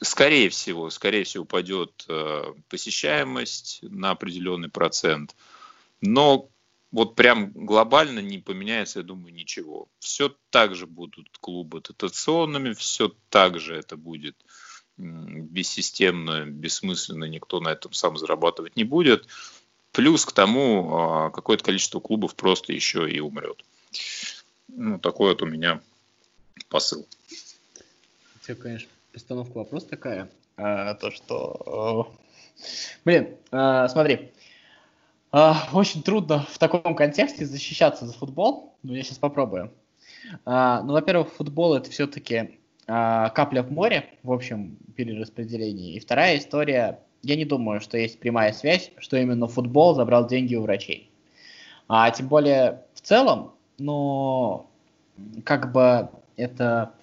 скорее 0.01 0.49
всего, 0.49 0.89
скорее 0.89 1.25
всего 1.25 1.43
упадет 1.43 2.05
э, 2.07 2.53
посещаемость 2.69 3.79
на 3.81 4.11
определенный 4.11 4.69
процент, 4.69 5.35
но 5.99 6.49
вот 6.91 7.15
прям 7.15 7.51
глобально 7.51 8.19
не 8.19 8.39
поменяется, 8.39 8.99
я 8.99 9.05
думаю, 9.05 9.33
ничего. 9.33 9.89
Все 9.99 10.33
так 10.49 10.75
же 10.75 10.87
будут 10.87 11.27
клубы 11.39 11.81
дотационными, 11.81 12.71
все 12.71 13.13
так 13.29 13.59
же 13.59 13.75
это 13.75 13.97
будет 13.97 14.37
бессистемно, 14.99 16.45
бессмысленно, 16.45 17.25
никто 17.25 17.59
на 17.59 17.69
этом 17.69 17.93
сам 17.93 18.17
зарабатывать 18.17 18.75
не 18.75 18.83
будет. 18.83 19.27
Плюс 19.91 20.25
к 20.25 20.31
тому 20.31 20.95
а, 20.95 21.29
какое-то 21.31 21.63
количество 21.63 21.99
клубов 21.99 22.35
просто 22.35 22.73
еще 22.73 23.09
и 23.09 23.19
умрет. 23.19 23.63
Ну, 24.67 24.99
такой 24.99 25.29
вот 25.29 25.41
у 25.41 25.45
меня 25.45 25.81
посыл. 26.69 27.07
Тебе, 28.41 28.55
конечно, 28.55 28.89
постановка 29.13 29.57
вопрос 29.57 29.85
такая, 29.85 30.29
а, 30.57 30.93
то 30.95 31.11
что... 31.11 32.13
Блин, 33.05 33.35
а, 33.51 33.87
смотри, 33.87 34.31
а, 35.31 35.69
очень 35.73 36.03
трудно 36.03 36.45
в 36.51 36.57
таком 36.57 36.95
контексте 36.95 37.45
защищаться 37.45 38.05
за 38.05 38.13
футбол, 38.13 38.75
но 38.83 38.95
я 38.95 39.03
сейчас 39.03 39.17
попробую. 39.17 39.71
А, 40.45 40.83
ну, 40.83 40.93
во-первых, 40.93 41.31
футбол 41.33 41.75
это 41.75 41.89
все-таки 41.89 42.59
капля 42.89 43.61
в 43.61 43.71
море, 43.71 44.05
в 44.23 44.31
общем, 44.31 44.77
перераспределении. 44.95 45.93
И 45.93 45.99
вторая 45.99 46.37
история 46.37 46.99
я 47.21 47.35
не 47.35 47.45
думаю, 47.45 47.81
что 47.81 47.97
есть 47.97 48.19
прямая 48.19 48.53
связь, 48.53 48.91
что 48.97 49.17
именно 49.17 49.47
футбол 49.47 49.93
забрал 49.93 50.27
деньги 50.27 50.55
у 50.55 50.63
врачей. 50.63 51.11
А 51.87 52.09
тем 52.11 52.27
более 52.27 52.81
в 52.93 53.01
целом, 53.01 53.53
но 53.77 54.69
как 55.43 55.71
бы 55.71 56.09
это... 56.37 56.93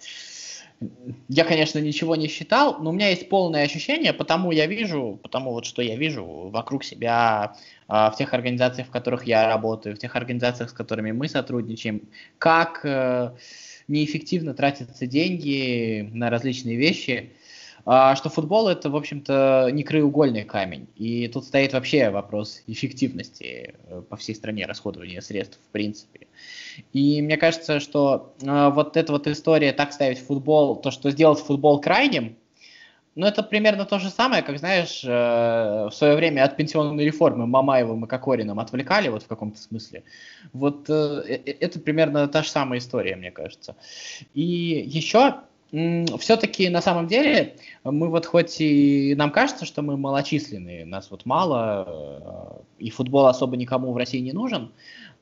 Я, 1.28 1.44
конечно, 1.44 1.78
ничего 1.78 2.16
не 2.16 2.28
считал, 2.28 2.78
но 2.80 2.90
у 2.90 2.92
меня 2.92 3.08
есть 3.08 3.30
полное 3.30 3.64
ощущение, 3.64 4.12
потому 4.12 4.52
я 4.52 4.66
вижу, 4.66 5.18
потому 5.22 5.52
вот 5.52 5.64
что 5.64 5.80
я 5.80 5.96
вижу 5.96 6.50
вокруг 6.50 6.84
себя, 6.84 7.56
а, 7.88 8.10
в 8.10 8.16
тех 8.16 8.34
организациях, 8.34 8.88
в 8.88 8.90
которых 8.90 9.24
я 9.24 9.48
работаю, 9.48 9.96
в 9.96 9.98
тех 9.98 10.14
организациях, 10.16 10.68
с 10.68 10.74
которыми 10.74 11.12
мы 11.12 11.28
сотрудничаем, 11.28 12.02
как 12.36 12.84
э, 12.84 13.32
неэффективно 13.88 14.54
тратятся 14.54 15.06
деньги 15.06 16.08
на 16.12 16.30
различные 16.30 16.76
вещи, 16.76 17.32
а, 17.88 18.16
что 18.16 18.28
футбол 18.28 18.68
это, 18.68 18.90
в 18.90 18.96
общем-то, 18.96 19.68
не 19.72 19.84
краеугольный 19.84 20.42
камень. 20.42 20.88
И 20.96 21.28
тут 21.28 21.44
стоит 21.44 21.72
вообще 21.72 22.10
вопрос 22.10 22.62
эффективности 22.66 23.74
э, 23.84 24.02
по 24.08 24.16
всей 24.16 24.34
стране 24.34 24.66
расходования 24.66 25.20
средств, 25.20 25.60
в 25.68 25.70
принципе. 25.70 26.26
И 26.92 27.22
мне 27.22 27.36
кажется, 27.36 27.78
что 27.78 28.34
э, 28.42 28.70
вот 28.70 28.96
эта 28.96 29.12
вот 29.12 29.28
история 29.28 29.72
так 29.72 29.92
ставить 29.92 30.18
футбол, 30.18 30.74
то, 30.74 30.90
что 30.90 31.12
сделать 31.12 31.38
футбол 31.38 31.80
крайним, 31.80 32.36
ну, 33.16 33.26
это 33.26 33.42
примерно 33.42 33.84
то 33.84 33.98
же 33.98 34.10
самое, 34.10 34.42
как, 34.42 34.58
знаешь, 34.58 35.02
э, 35.04 35.08
в 35.08 35.90
свое 35.92 36.14
время 36.14 36.44
от 36.44 36.56
пенсионной 36.56 37.04
реформы 37.04 37.46
Мамаевым 37.46 38.04
и 38.04 38.08
Кокориным 38.08 38.60
отвлекали, 38.60 39.08
вот 39.08 39.24
в 39.24 39.26
каком-то 39.26 39.58
смысле. 39.58 40.04
Вот 40.52 40.88
это 40.88 41.80
примерно 41.80 42.28
та 42.28 42.42
же 42.42 42.50
самая 42.50 42.78
история, 42.78 43.16
мне 43.16 43.30
кажется. 43.30 43.74
И 44.34 44.42
еще 44.86 45.40
все-таки 46.18 46.68
на 46.68 46.80
самом 46.80 47.08
деле 47.08 47.56
мы 47.82 48.08
вот 48.08 48.24
хоть 48.24 48.60
и 48.60 49.14
нам 49.16 49.30
кажется, 49.30 49.64
что 49.64 49.82
мы 49.82 49.96
малочисленные, 49.96 50.86
нас 50.86 51.10
вот 51.10 51.26
мало, 51.26 52.62
э, 52.78 52.84
и 52.84 52.90
футбол 52.90 53.26
особо 53.26 53.56
никому 53.56 53.92
в 53.92 53.96
России 53.96 54.20
не 54.20 54.32
нужен, 54.32 54.70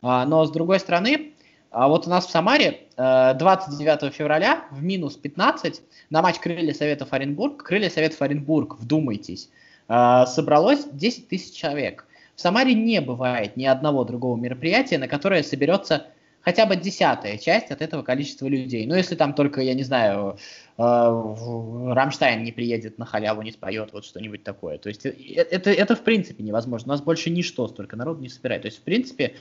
а, 0.03 0.27
но 0.27 0.45
с 0.45 0.51
другой 0.51 0.81
стороны, 0.81 1.34
а 1.75 1.89
вот 1.89 2.07
у 2.07 2.11
нас 2.11 2.27
в 2.27 2.31
Самаре 2.31 2.83
29 2.97 4.03
э, 4.05 4.11
февраля 4.11 4.65
в 4.71 4.81
минус 4.81 5.17
15 5.17 5.83
на 6.09 6.23
матч 6.23 6.39
Крылья 6.39 6.73
Советов 6.73 7.13
Оренбург, 7.13 7.65
Крылья 7.65 7.91
Советов 7.91 8.23
Оренбург, 8.23 8.79
вдумайтесь, 8.79 9.51
э, 9.89 10.25
собралось 10.27 10.85
10 10.93 11.29
тысяч 11.29 11.53
человек. 11.53 12.07
В 12.37 12.41
Самаре 12.41 12.75
не 12.75 13.01
бывает 13.01 13.57
ни 13.57 13.65
одного 13.65 14.05
другого 14.05 14.37
мероприятия, 14.37 14.99
на 14.99 15.09
которое 15.09 15.43
соберется 15.43 16.07
хотя 16.45 16.67
бы 16.67 16.77
десятая 16.77 17.39
часть 17.39 17.71
от 17.71 17.81
этого 17.81 18.03
количества 18.03 18.47
людей. 18.47 18.87
Ну, 18.87 18.95
если 18.95 19.15
там 19.17 19.35
только, 19.35 19.61
я 19.63 19.75
не 19.75 19.83
знаю, 19.83 20.39
э, 20.77 20.83
Рамштайн 20.83 22.45
не 22.45 22.53
приедет 22.53 22.99
на 22.99 23.07
халяву, 23.07 23.43
не 23.43 23.53
споет, 23.53 23.93
вот 23.93 24.05
что-нибудь 24.05 24.45
такое. 24.45 24.79
То 24.79 24.89
есть 24.89 25.07
э, 25.07 25.11
это, 25.11 25.71
это 25.71 25.97
в 25.97 26.03
принципе 26.03 26.43
невозможно. 26.43 26.93
У 26.93 26.95
нас 26.95 27.03
больше 27.03 27.31
ничто 27.31 27.67
столько 27.69 27.97
народу 27.97 28.21
не 28.21 28.29
собирает. 28.29 28.63
То 28.63 28.67
есть, 28.67 28.79
в 28.79 28.83
принципе, 28.83 29.35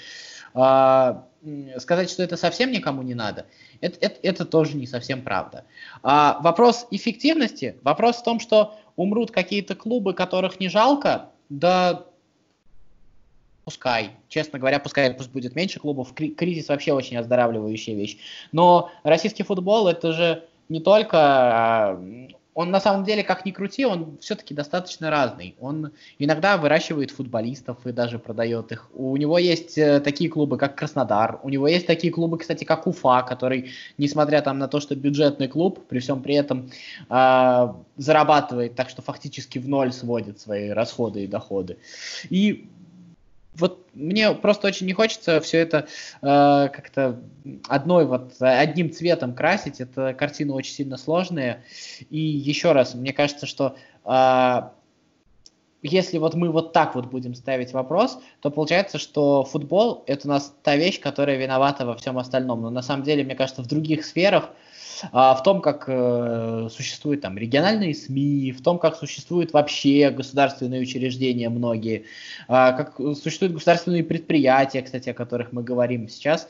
э, 0.55 1.13
сказать, 1.77 2.09
что 2.09 2.23
это 2.23 2.37
совсем 2.37 2.71
никому 2.71 3.01
не 3.01 3.15
надо, 3.15 3.47
это, 3.81 3.97
это, 3.99 4.19
это 4.23 4.45
тоже 4.45 4.77
не 4.77 4.87
совсем 4.87 5.21
правда. 5.21 5.65
А 6.03 6.39
вопрос 6.41 6.87
эффективности, 6.91 7.75
вопрос 7.83 8.17
в 8.17 8.23
том, 8.23 8.39
что 8.39 8.79
умрут 8.95 9.31
какие-то 9.31 9.75
клубы, 9.75 10.13
которых 10.13 10.59
не 10.59 10.69
жалко, 10.69 11.31
да 11.49 12.05
пускай, 13.65 14.11
честно 14.27 14.59
говоря, 14.59 14.79
пускай 14.79 15.13
пусть 15.13 15.31
будет 15.31 15.55
меньше 15.55 15.79
клубов, 15.79 16.13
кризис 16.13 16.69
вообще 16.69 16.93
очень 16.93 17.17
оздоравливающая 17.17 17.95
вещь. 17.95 18.17
Но 18.51 18.91
российский 19.03 19.43
футбол 19.43 19.87
это 19.87 20.11
же 20.11 20.43
не 20.69 20.79
только, 20.79 21.17
а, 21.17 22.03
он 22.53 22.71
на 22.71 22.79
самом 22.79 23.03
деле, 23.03 23.23
как 23.23 23.45
ни 23.45 23.51
крути, 23.51 23.85
он 23.85 24.17
все-таки 24.19 24.53
достаточно 24.53 25.09
разный. 25.09 25.55
Он 25.59 25.91
иногда 26.19 26.57
выращивает 26.57 27.11
футболистов 27.11 27.85
и 27.85 27.91
даже 27.91 28.19
продает 28.19 28.71
их. 28.71 28.89
У 28.93 29.15
него 29.17 29.39
есть 29.39 29.77
э, 29.77 29.99
такие 29.99 30.29
клубы, 30.29 30.57
как 30.57 30.75
Краснодар, 30.75 31.39
у 31.43 31.49
него 31.49 31.67
есть 31.67 31.87
такие 31.87 32.13
клубы, 32.13 32.37
кстати, 32.37 32.63
как 32.63 32.85
Уфа, 32.85 33.23
который, 33.23 33.71
несмотря 33.97 34.41
там 34.41 34.59
на 34.59 34.67
то, 34.67 34.79
что 34.79 34.95
бюджетный 34.95 35.47
клуб, 35.47 35.79
при 35.87 35.99
всем 35.99 36.21
при 36.21 36.35
этом 36.35 36.69
э, 37.09 37.73
зарабатывает 37.97 38.75
так, 38.75 38.89
что 38.89 39.01
фактически 39.01 39.57
в 39.57 39.67
ноль 39.67 39.91
сводит 39.91 40.39
свои 40.39 40.69
расходы 40.69 41.23
и 41.23 41.27
доходы. 41.27 41.77
И 42.29 42.69
вот 43.55 43.87
мне 43.93 44.31
просто 44.33 44.67
очень 44.67 44.87
не 44.87 44.93
хочется 44.93 45.39
все 45.41 45.59
это 45.59 45.87
э, 46.21 46.69
как-то 46.69 47.19
одной 47.67 48.05
вот 48.05 48.33
одним 48.39 48.91
цветом 48.91 49.33
красить. 49.35 49.79
Это 49.79 50.13
картина 50.13 50.53
очень 50.53 50.73
сильно 50.73 50.97
сложная. 50.97 51.63
И 52.09 52.19
еще 52.19 52.71
раз, 52.71 52.95
мне 52.95 53.13
кажется, 53.13 53.45
что 53.45 53.75
э, 54.05 54.61
если 55.83 56.17
вот 56.17 56.33
мы 56.33 56.49
вот 56.49 56.73
так 56.73 56.95
вот 56.95 57.07
будем 57.07 57.35
ставить 57.35 57.73
вопрос, 57.73 58.17
то 58.41 58.49
получается, 58.49 58.97
что 58.97 59.43
футбол 59.43 60.03
это 60.07 60.27
у 60.27 60.31
нас 60.31 60.53
та 60.63 60.75
вещь, 60.75 60.99
которая 60.99 61.37
виновата 61.37 61.85
во 61.85 61.95
всем 61.95 62.17
остальном. 62.17 62.61
Но 62.61 62.69
на 62.69 62.81
самом 62.81 63.03
деле, 63.03 63.23
мне 63.23 63.35
кажется, 63.35 63.61
в 63.61 63.67
других 63.67 64.05
сферах 64.05 64.49
а, 65.11 65.35
в 65.35 65.43
том, 65.43 65.61
как 65.61 65.85
э, 65.87 66.69
существуют 66.71 67.21
там 67.21 67.37
региональные 67.37 67.93
СМИ, 67.93 68.53
в 68.57 68.61
том, 68.61 68.79
как 68.79 68.95
существуют 68.95 69.51
вообще 69.51 70.09
государственные 70.11 70.81
учреждения 70.81 71.49
многие, 71.49 72.05
а, 72.47 72.71
как 72.71 72.95
существуют 73.17 73.53
государственные 73.53 74.03
предприятия, 74.03 74.81
кстати, 74.81 75.09
о 75.09 75.13
которых 75.13 75.51
мы 75.51 75.63
говорим 75.63 76.07
сейчас. 76.07 76.47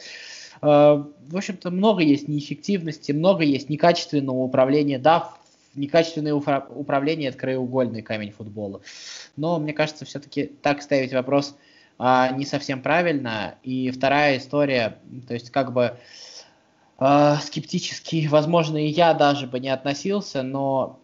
А, 0.62 1.08
в 1.28 1.36
общем-то, 1.36 1.72
много 1.72 2.04
есть 2.04 2.28
неэффективности, 2.28 3.12
много 3.12 3.44
есть 3.44 3.70
некачественного 3.70 4.38
управления. 4.38 5.00
Да, 5.00 5.34
некачественное 5.76 6.34
управление– 6.34 7.30
это 7.30 7.38
краеугольный 7.38 8.02
камень 8.02 8.32
футбола. 8.32 8.82
Но, 9.36 9.60
мне 9.60 9.74
кажется, 9.74 10.06
все-таки 10.06 10.46
так 10.62 10.82
ставить 10.82 11.14
вопрос 11.14 11.56
не 12.00 12.46
совсем 12.46 12.82
правильно. 12.82 13.56
И 13.64 13.92
вторая 13.92 14.38
история, 14.38 14.98
то 15.28 15.34
есть 15.34 15.52
как 15.52 15.74
бы 15.74 15.98
э, 17.00 17.36
скептически, 17.42 18.28
возможно, 18.28 18.78
и 18.78 18.88
я 18.88 19.14
даже 19.14 19.48
бы 19.48 19.60
не 19.60 19.70
относился, 19.70 20.44
но 20.44 21.00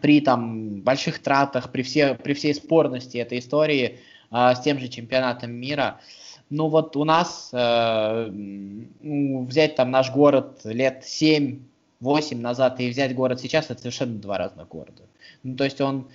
при 0.00 0.20
там 0.20 0.82
больших 0.82 1.20
тратах, 1.20 1.72
при, 1.72 1.82
все, 1.82 2.14
при 2.14 2.34
всей 2.34 2.54
спорности 2.54 3.16
этой 3.16 3.38
истории 3.38 3.98
э, 4.30 4.54
с 4.54 4.60
тем 4.60 4.78
же 4.78 4.88
чемпионатом 4.88 5.52
мира, 5.52 6.00
ну 6.48 6.68
вот 6.68 6.96
у 6.96 7.04
нас 7.04 7.50
э, 7.52 8.28
взять 9.00 9.76
там 9.76 9.90
наш 9.90 10.10
город 10.12 10.60
лет 10.64 11.04
7-8 12.02 12.36
назад 12.36 12.80
и 12.80 12.90
взять 12.90 13.14
город 13.14 13.40
сейчас, 13.40 13.70
это 13.70 13.80
совершенно 13.80 14.18
два 14.18 14.38
разных 14.38 14.68
города. 14.68 15.02
Ну, 15.42 15.56
то 15.56 15.64
есть 15.64 15.80
он 15.80 16.06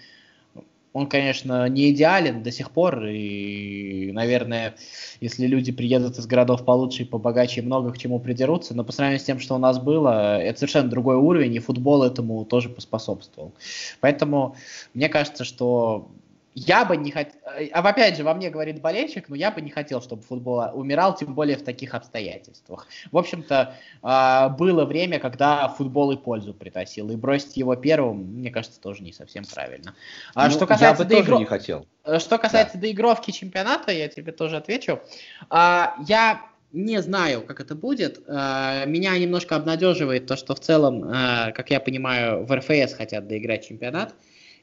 он, 0.95 1.07
конечно, 1.07 1.67
не 1.67 1.91
идеален 1.91 2.41
до 2.41 2.53
сих 2.53 2.71
пор, 2.71 3.05
и, 3.05 4.13
наверное, 4.13 4.75
если 5.19 5.45
люди 5.45 5.73
приедут 5.73 6.17
из 6.17 6.25
городов 6.25 6.63
получше 6.63 7.01
и 7.01 7.05
побогаче, 7.05 7.61
много 7.61 7.91
к 7.91 7.97
чему 7.97 8.17
придерутся, 8.17 8.73
но 8.73 8.85
по 8.85 8.93
сравнению 8.93 9.19
с 9.19 9.25
тем, 9.25 9.41
что 9.41 9.55
у 9.55 9.57
нас 9.57 9.77
было, 9.77 10.41
это 10.41 10.59
совершенно 10.59 10.89
другой 10.89 11.17
уровень, 11.17 11.53
и 11.53 11.59
футбол 11.59 12.01
этому 12.01 12.45
тоже 12.45 12.69
поспособствовал. 12.69 13.51
Поэтому 13.99 14.55
мне 14.93 15.09
кажется, 15.09 15.43
что 15.43 16.07
я 16.55 16.85
бы 16.85 16.95
не 16.95 17.11
хотел, 17.11 17.37
а 17.73 17.79
опять 17.79 18.15
же, 18.15 18.23
во 18.23 18.33
мне 18.33 18.49
говорит 18.49 18.79
болельщик, 18.79 19.27
но 19.27 19.35
я 19.35 19.51
бы 19.51 19.59
не 19.59 19.69
хотел, 19.69 20.01
чтобы 20.01 20.23
футбол 20.23 20.63
умирал, 20.73 21.13
тем 21.13 21.35
более 21.35 21.57
в 21.57 21.63
таких 21.63 21.93
обстоятельствах. 21.93 22.87
В 23.11 23.17
общем-то, 23.17 23.75
а, 24.01 24.49
было 24.49 24.85
время, 24.85 25.19
когда 25.19 25.67
футбол 25.67 26.13
и 26.13 26.17
пользу 26.17 26.53
приносил, 26.53 27.09
и 27.11 27.17
бросить 27.17 27.57
его 27.57 27.75
первым, 27.75 28.39
мне 28.39 28.51
кажется, 28.51 28.79
тоже 28.79 29.03
не 29.03 29.11
совсем 29.11 29.43
правильно. 29.43 29.95
А 30.33 30.45
ну, 30.45 30.51
что 30.51 30.65
касается 30.65 31.03
я 31.03 31.07
бы 31.07 31.13
доигров... 31.13 31.27
тоже 31.27 31.39
не 31.39 31.45
хотел. 31.45 31.87
Э, 32.05 32.19
что 32.19 32.37
касается 32.37 32.75
да. 32.75 32.81
доигровки 32.81 33.31
чемпионата, 33.31 33.91
я 33.91 34.07
тебе 34.07 34.31
тоже 34.31 34.55
отвечу. 34.55 35.01
А, 35.49 35.95
я 36.07 36.41
не 36.71 37.01
знаю, 37.01 37.41
как 37.41 37.59
это 37.59 37.73
будет. 37.73 38.27
Меня 38.27 39.17
немножко 39.17 39.55
обнадеживает 39.55 40.27
то, 40.27 40.35
что 40.35 40.55
в 40.55 40.59
целом, 40.59 41.09
как 41.53 41.69
я 41.69 41.79
понимаю, 41.79 42.43
в 42.43 42.53
РФС 42.53 42.95
хотят 42.95 43.29
доиграть 43.29 43.65
чемпионат. 43.65 44.13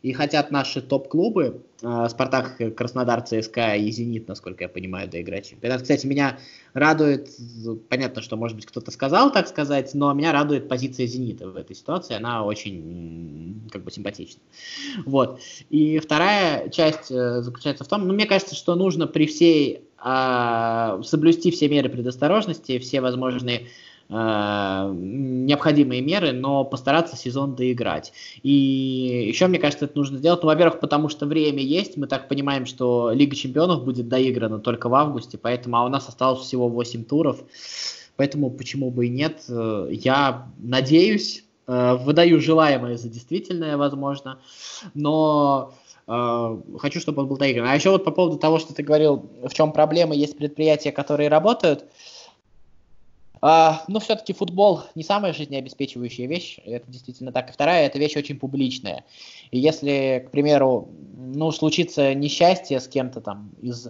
И 0.02 0.12
хотят 0.12 0.50
наши 0.50 0.82
топ-клубы, 0.82 1.62
э, 1.80 2.06
Спартак, 2.10 2.60
Краснодар, 2.76 3.22
ЦСКА 3.22 3.76
и 3.76 3.88
Зенит, 3.92 4.26
насколько 4.26 4.64
я 4.64 4.68
понимаю, 4.68 5.08
доиграть 5.08 5.48
чемпионат. 5.48 5.82
Кстати, 5.82 6.06
меня 6.06 6.38
радует, 6.74 7.30
понятно, 7.88 8.20
что, 8.20 8.36
может 8.36 8.56
быть, 8.56 8.66
кто-то 8.66 8.90
сказал 8.90 9.32
так 9.32 9.46
сказать, 9.46 9.94
но 9.94 10.12
меня 10.12 10.32
радует 10.32 10.68
позиция 10.68 11.06
Зенита 11.06 11.48
в 11.48 11.56
этой 11.56 11.76
ситуации, 11.76 12.16
она 12.16 12.44
очень, 12.44 13.68
как 13.70 13.84
бы, 13.84 13.92
симпатична. 13.92 14.42
Вот. 15.06 15.40
И 15.70 16.00
вторая 16.00 16.68
часть 16.70 17.10
э, 17.12 17.40
заключается 17.42 17.84
в 17.84 17.88
том, 17.88 18.06
ну, 18.06 18.12
мне 18.12 18.26
кажется, 18.26 18.56
что 18.56 18.74
нужно 18.74 19.06
при 19.06 19.26
всей, 19.26 19.84
э, 20.04 21.02
соблюсти 21.04 21.52
все 21.52 21.68
меры 21.68 21.88
предосторожности, 21.88 22.80
все 22.80 23.00
возможные 23.00 23.68
необходимые 24.12 26.03
меры, 26.03 26.33
но 26.33 26.64
постараться 26.64 27.16
сезон 27.16 27.55
доиграть. 27.55 28.12
И 28.42 29.27
еще, 29.29 29.46
мне 29.46 29.59
кажется, 29.59 29.87
это 29.87 29.96
нужно 29.96 30.18
сделать, 30.18 30.42
ну, 30.42 30.48
во-первых, 30.48 30.81
потому 30.81 31.09
что 31.09 31.25
время 31.25 31.62
есть, 31.62 31.96
мы 31.96 32.07
так 32.07 32.29
понимаем, 32.29 32.66
что 32.66 33.11
Лига 33.12 33.35
Чемпионов 33.35 33.85
будет 33.85 34.09
доиграна 34.09 34.59
только 34.59 34.90
в 34.90 34.94
августе, 34.94 35.38
поэтому, 35.38 35.79
а 35.79 35.85
у 35.85 35.88
нас 35.88 36.09
осталось 36.09 36.40
всего 36.40 36.68
8 36.68 37.05
туров, 37.05 37.42
поэтому 38.16 38.51
почему 38.51 38.90
бы 38.90 39.07
и 39.07 39.09
нет, 39.09 39.44
э, 39.48 39.88
я 39.90 40.46
надеюсь, 40.59 41.44
э, 41.66 41.94
выдаю 41.94 42.38
желаемое 42.38 42.98
за 42.98 43.09
действительное, 43.09 43.79
возможно, 43.79 44.40
но 44.94 45.72
хочу, 46.05 46.98
чтобы 46.98 47.22
он 47.22 47.29
был 47.29 47.38
доигран. 47.38 47.68
А 47.68 47.77
еще 47.77 47.90
вот 47.90 48.05
по 48.05 48.11
поводу 48.11 48.37
того, 48.37 48.59
что 48.59 48.75
ты 48.75 48.83
говорил, 48.83 49.31
в 49.44 49.55
чем 49.55 49.72
проблема, 49.72 50.16
есть 50.16 50.37
предприятия, 50.37 50.90
которые 50.90 51.29
работают, 51.29 51.87
а, 53.42 53.83
но 53.88 53.98
все-таки 53.98 54.33
футбол 54.33 54.83
не 54.94 55.02
самая 55.02 55.33
жизнеобеспечивающая 55.33 56.28
вещь, 56.28 56.59
это 56.64 56.88
действительно 56.88 57.33
так. 57.33 57.50
И 57.50 57.52
вторая, 57.52 57.87
это 57.87 57.98
вещь 57.98 58.16
очень 58.16 58.38
публичная. 58.38 59.05
И 59.50 59.59
если, 59.59 60.24
к 60.26 60.31
примеру, 60.31 60.88
ну, 61.16 61.50
случится 61.50 62.14
несчастье 62.14 62.78
с 62.78 62.87
кем-то 62.87 63.20
там 63.20 63.50
из 63.61 63.88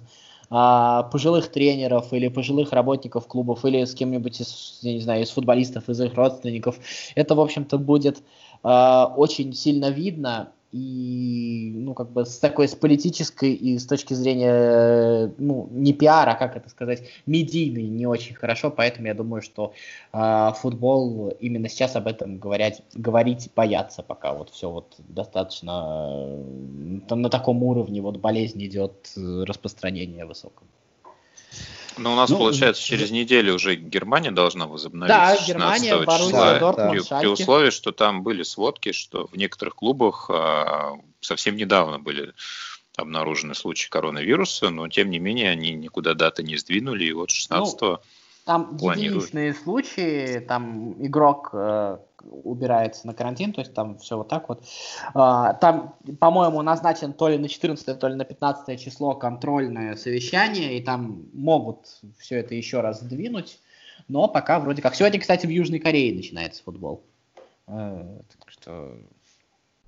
а, 0.49 1.03
пожилых 1.05 1.53
тренеров 1.53 2.15
или 2.15 2.29
пожилых 2.29 2.73
работников 2.73 3.27
клубов 3.27 3.65
или 3.67 3.85
с 3.85 3.95
кем-нибудь 3.95 4.41
из, 4.41 4.79
я 4.81 4.95
не 4.95 5.01
знаю, 5.01 5.23
из 5.23 5.31
футболистов, 5.31 5.89
из 5.91 6.01
их 6.01 6.15
родственников, 6.15 6.79
это, 7.15 7.35
в 7.35 7.41
общем-то, 7.41 7.77
будет 7.77 8.23
а, 8.63 9.13
очень 9.17 9.53
сильно 9.53 9.91
видно, 9.91 10.53
и, 10.73 11.71
ну, 11.75 11.93
как 11.93 12.11
бы 12.11 12.25
с 12.25 12.39
такой, 12.39 12.67
с 12.67 12.75
политической 12.75 13.53
и 13.53 13.79
с 13.79 13.87
точки 13.87 14.15
зрения, 14.15 15.33
ну, 15.37 15.69
не 15.71 15.93
пиара, 15.93 16.35
как 16.35 16.57
это 16.57 16.71
сказать, 16.71 17.03
медийный 17.27 17.85
не 17.85 18.07
очень 18.07 18.35
хорошо, 18.35 18.71
поэтому 18.71 19.07
я 19.07 19.15
думаю, 19.15 19.43
что 19.43 19.75
э, 20.13 20.53
футбол 20.57 21.29
именно 21.41 21.69
сейчас 21.69 21.95
об 21.95 22.07
этом 22.07 22.39
говорять, 22.39 22.83
говорить 22.95 23.51
боятся, 23.55 24.03
пока 24.03 24.33
вот 24.33 24.49
все 24.49 24.71
вот 24.71 24.95
достаточно 24.99 26.07
э, 27.09 27.15
на 27.15 27.29
таком 27.29 27.63
уровне 27.63 28.01
вот 28.01 28.17
болезнь 28.17 28.65
идет, 28.65 29.13
э, 29.17 29.45
распространение 29.45 30.25
высокое. 30.25 30.67
Ну, 31.97 32.13
у 32.13 32.17
нас, 32.17 32.31
ну, 32.31 32.39
получается, 32.39 32.83
через 32.83 33.11
неделю 33.11 33.55
уже 33.55 33.75
Германия 33.75 34.31
должна 34.31 34.67
возобновиться. 34.67 35.17
Да, 35.17 35.47
Германия, 35.47 35.97
Боруссия, 35.99 36.59
Дортмунд, 36.59 37.09
при, 37.09 37.21
при 37.21 37.27
условии, 37.27 37.71
что 37.71 37.93
там 37.93 38.23
были 38.23 38.43
сводки, 38.43 38.93
что 38.93 39.27
в 39.27 39.37
некоторых 39.37 39.77
клубах 39.77 40.31
а, 40.31 40.93
совсем 41.21 41.57
недавно 41.57 41.99
были 41.99 42.33
обнаружены 42.97 43.55
случаи 43.55 43.89
коронавируса, 43.89 44.71
но 44.71 44.89
тем 44.89 45.11
не 45.11 45.19
менее 45.19 45.51
они 45.51 45.73
никуда 45.73 46.15
даты 46.15 46.43
не 46.43 46.57
сдвинули, 46.57 47.05
и 47.05 47.13
вот 47.13 47.31
16 47.31 47.81
ну, 47.81 47.99
там 48.45 48.77
планируют. 48.77 48.99
единичные 48.99 49.55
случаи, 49.55 50.41
там 50.41 50.95
игрок 51.05 51.51
э, 51.53 51.99
убирается 52.23 53.07
на 53.07 53.15
карантин, 53.15 53.53
то 53.53 53.61
есть 53.61 53.75
там 53.75 53.99
все 53.99 54.17
вот 54.17 54.29
так 54.29 54.49
вот. 54.49 54.65
Э, 55.15 55.55
там, 55.61 55.95
по-моему, 56.19 56.63
назначен 56.63 57.13
то 57.13 57.29
ли 57.29 57.39
на 57.39 57.49
14, 57.49 57.99
то 57.99 58.09
ли 58.09 58.15
на 58.15 58.25
15 58.25 58.81
число 58.81 59.15
контрольное 59.15 59.97
совещание, 59.97 60.79
и 60.79 60.83
там 60.83 61.27
могут 61.33 61.87
все 62.19 62.39
это 62.39 62.55
еще 62.55 62.81
раз 62.81 63.01
сдвинуть, 63.01 63.61
но 64.09 64.29
пока 64.29 64.59
вроде 64.59 64.83
как. 64.83 64.95
Сегодня, 64.95 65.21
кстати, 65.21 65.47
в 65.47 65.51
Южной 65.51 65.79
Корее 65.79 66.15
начинается 66.15 66.63
футбол. 66.63 67.05
Э, 67.67 68.21
так 68.39 68.51
что... 68.51 68.97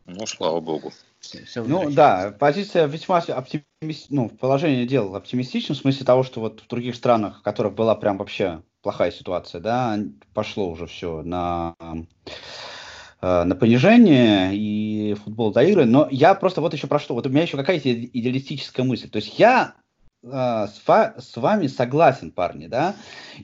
Ну, 0.07 0.27
слава 0.27 0.61
богу. 0.61 0.93
Все, 1.21 1.65
ну 1.65 1.91
да, 1.91 2.35
позиция 2.39 2.87
весьма 2.87 3.19
оптимист... 3.19 4.11
ну, 4.11 4.29
положение 4.29 4.87
дел 4.87 5.17
оптимистично, 5.17 5.75
в 5.75 5.79
смысле 5.79 6.05
того, 6.05 6.23
что 6.23 6.41
вот 6.41 6.61
в 6.61 6.69
других 6.69 6.95
странах, 6.95 7.39
в 7.39 7.43
которых 7.43 7.75
была 7.75 7.95
прям 7.95 8.19
вообще 8.19 8.63
плохая 8.83 9.11
ситуация, 9.11 9.61
да, 9.63 9.99
пошло 10.35 10.69
уже 10.69 10.87
все 10.87 11.23
на, 11.23 11.75
э, 11.81 13.45
на 13.45 13.57
понижение 13.57 14.55
и 14.55 15.15
футбол 15.25 15.53
до 15.53 15.63
игры. 15.63 15.87
Но 15.87 16.07
я 16.11 16.35
просто 16.35 16.61
вот 16.61 16.75
еще 16.75 16.87
про 16.87 16.99
что, 16.99 17.15
вот 17.15 17.27
у 17.27 17.31
меня 17.31 17.43
еще 17.43 17.57
какая-то 17.57 17.91
идеалистическая 17.91 18.85
мысль. 18.85 19.09
То 19.09 19.17
есть 19.17 19.39
я 19.39 19.75
э, 20.23 20.29
с, 20.29 20.83
с 20.87 21.37
вами 21.39 21.69
согласен, 21.69 22.31
парни, 22.31 22.67
да, 22.67 22.95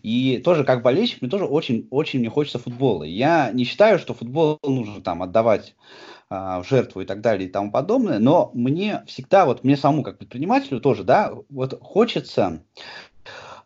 и 0.02 0.36
тоже 0.44 0.64
как 0.64 0.82
болельщик, 0.82 1.22
мне 1.22 1.30
тоже 1.30 1.46
очень, 1.46 1.88
очень 1.90 2.18
мне 2.18 2.28
хочется 2.28 2.58
футбола. 2.58 3.04
Я 3.04 3.50
не 3.52 3.64
считаю, 3.64 3.98
что 3.98 4.12
футбол 4.12 4.58
нужно 4.62 5.00
там 5.00 5.22
отдавать 5.22 5.74
в 6.30 6.64
жертву 6.68 7.00
и 7.00 7.04
так 7.04 7.20
далее 7.20 7.48
и 7.48 7.52
тому 7.52 7.72
подобное, 7.72 8.20
но 8.20 8.52
мне 8.54 9.02
всегда, 9.06 9.46
вот 9.46 9.64
мне 9.64 9.76
самому 9.76 10.04
как 10.04 10.18
предпринимателю 10.18 10.80
тоже, 10.80 11.02
да, 11.02 11.32
вот 11.48 11.78
хочется, 11.82 12.62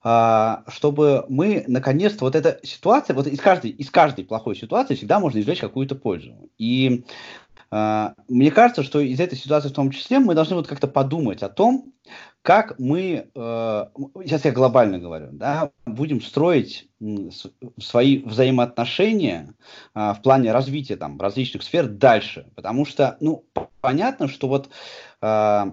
а, 0.07 0.65
чтобы 0.69 1.25
мы 1.31 1.65
наконец-то 1.67 2.27
вот 2.27 2.35
эта 2.35 2.61
ситуация, 2.63 3.17
вот 3.17 3.27
из 3.27 3.41
каждой, 3.41 3.71
из 3.71 3.91
каждой 3.91 4.27
плохой 4.27 4.55
ситуации 4.55 4.97
всегда 4.97 5.19
можно 5.19 5.39
извлечь 5.39 5.61
какую-то 5.61 5.95
пользу. 5.95 6.51
И 6.59 7.05
а, 7.71 8.15
мне 8.29 8.51
кажется, 8.51 8.83
что 8.83 9.01
из 9.01 9.19
этой 9.19 9.39
ситуации 9.39 9.71
в 9.71 9.75
том 9.75 9.91
числе 9.91 10.19
мы 10.19 10.35
должны 10.35 10.57
вот 10.57 10.67
как-то 10.67 10.89
подумать 10.89 11.43
о 11.43 11.49
том, 11.49 11.94
как 12.45 12.79
мы, 12.79 13.31
э, 13.35 13.87
сейчас 14.23 14.45
я 14.45 14.53
глобально 14.53 14.99
говорю, 14.99 15.31
да, 15.33 15.71
будем 15.87 16.21
строить 16.21 16.91
свои 17.81 18.19
взаимоотношения 18.19 19.55
э, 19.95 20.13
в 20.13 20.21
плане 20.23 20.53
развития 20.53 20.97
там 20.97 21.19
различных 21.19 21.63
сфер 21.63 21.87
дальше, 21.87 22.51
потому 22.55 22.85
что, 22.85 23.17
ну, 23.21 23.47
понятно, 23.81 24.29
что 24.29 24.49
вот 24.49 24.69
э, 25.23 25.65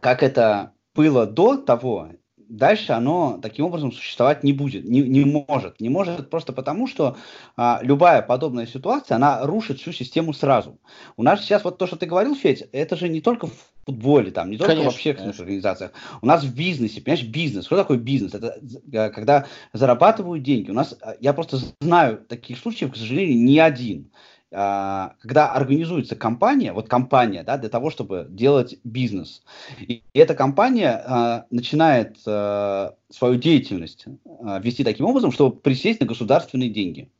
как 0.00 0.22
это 0.22 0.72
было 0.94 1.24
до 1.26 1.56
того, 1.56 2.10
дальше 2.48 2.92
оно 2.92 3.38
таким 3.40 3.66
образом 3.66 3.92
существовать 3.92 4.42
не 4.42 4.52
будет, 4.52 4.84
не, 4.84 5.02
не 5.02 5.24
может. 5.24 5.80
Не 5.80 5.88
может 5.88 6.30
просто 6.30 6.52
потому, 6.52 6.86
что 6.86 7.16
а, 7.56 7.80
любая 7.82 8.22
подобная 8.22 8.66
ситуация, 8.66 9.16
она 9.16 9.44
рушит 9.46 9.80
всю 9.80 9.92
систему 9.92 10.32
сразу. 10.32 10.78
У 11.16 11.22
нас 11.22 11.40
сейчас 11.40 11.64
вот 11.64 11.78
то, 11.78 11.86
что 11.86 11.96
ты 11.96 12.06
говорил, 12.06 12.34
Федь, 12.34 12.68
это 12.72 12.96
же 12.96 13.08
не 13.08 13.20
только 13.20 13.46
в 13.46 13.52
футболе, 13.84 14.30
там, 14.30 14.50
не 14.50 14.56
только 14.56 14.72
конечно, 14.72 14.90
в 14.90 14.94
общественных 14.94 15.36
конечно. 15.36 15.44
организациях. 15.44 15.92
У 16.20 16.26
нас 16.26 16.44
в 16.44 16.54
бизнесе, 16.54 17.00
понимаешь, 17.00 17.26
бизнес. 17.26 17.66
Что 17.66 17.76
такое 17.76 17.98
бизнес? 17.98 18.34
Это 18.34 18.58
э, 18.92 19.10
когда 19.10 19.46
зарабатывают 19.72 20.42
деньги. 20.42 20.70
У 20.70 20.74
нас, 20.74 20.96
э, 21.00 21.14
я 21.20 21.32
просто 21.32 21.58
знаю 21.80 22.18
таких 22.28 22.58
случаев, 22.58 22.92
к 22.92 22.96
сожалению, 22.96 23.38
не 23.38 23.58
один. 23.58 24.10
А, 24.52 25.14
когда 25.20 25.52
организуется 25.52 26.16
компания, 26.16 26.72
вот 26.72 26.88
компания, 26.88 27.42
да, 27.42 27.58
для 27.58 27.68
того, 27.68 27.90
чтобы 27.90 28.26
делать 28.30 28.76
бизнес, 28.82 29.42
и 29.78 30.02
эта 30.14 30.34
компания 30.34 31.02
а, 31.04 31.44
начинает 31.50 32.16
а, 32.26 32.94
свою 33.10 33.36
деятельность 33.36 34.06
вести 34.60 34.84
таким 34.84 35.06
образом, 35.06 35.32
чтобы 35.32 35.56
присесть 35.56 36.00
на 36.00 36.06
государственные 36.06 36.70
деньги, 36.70 37.10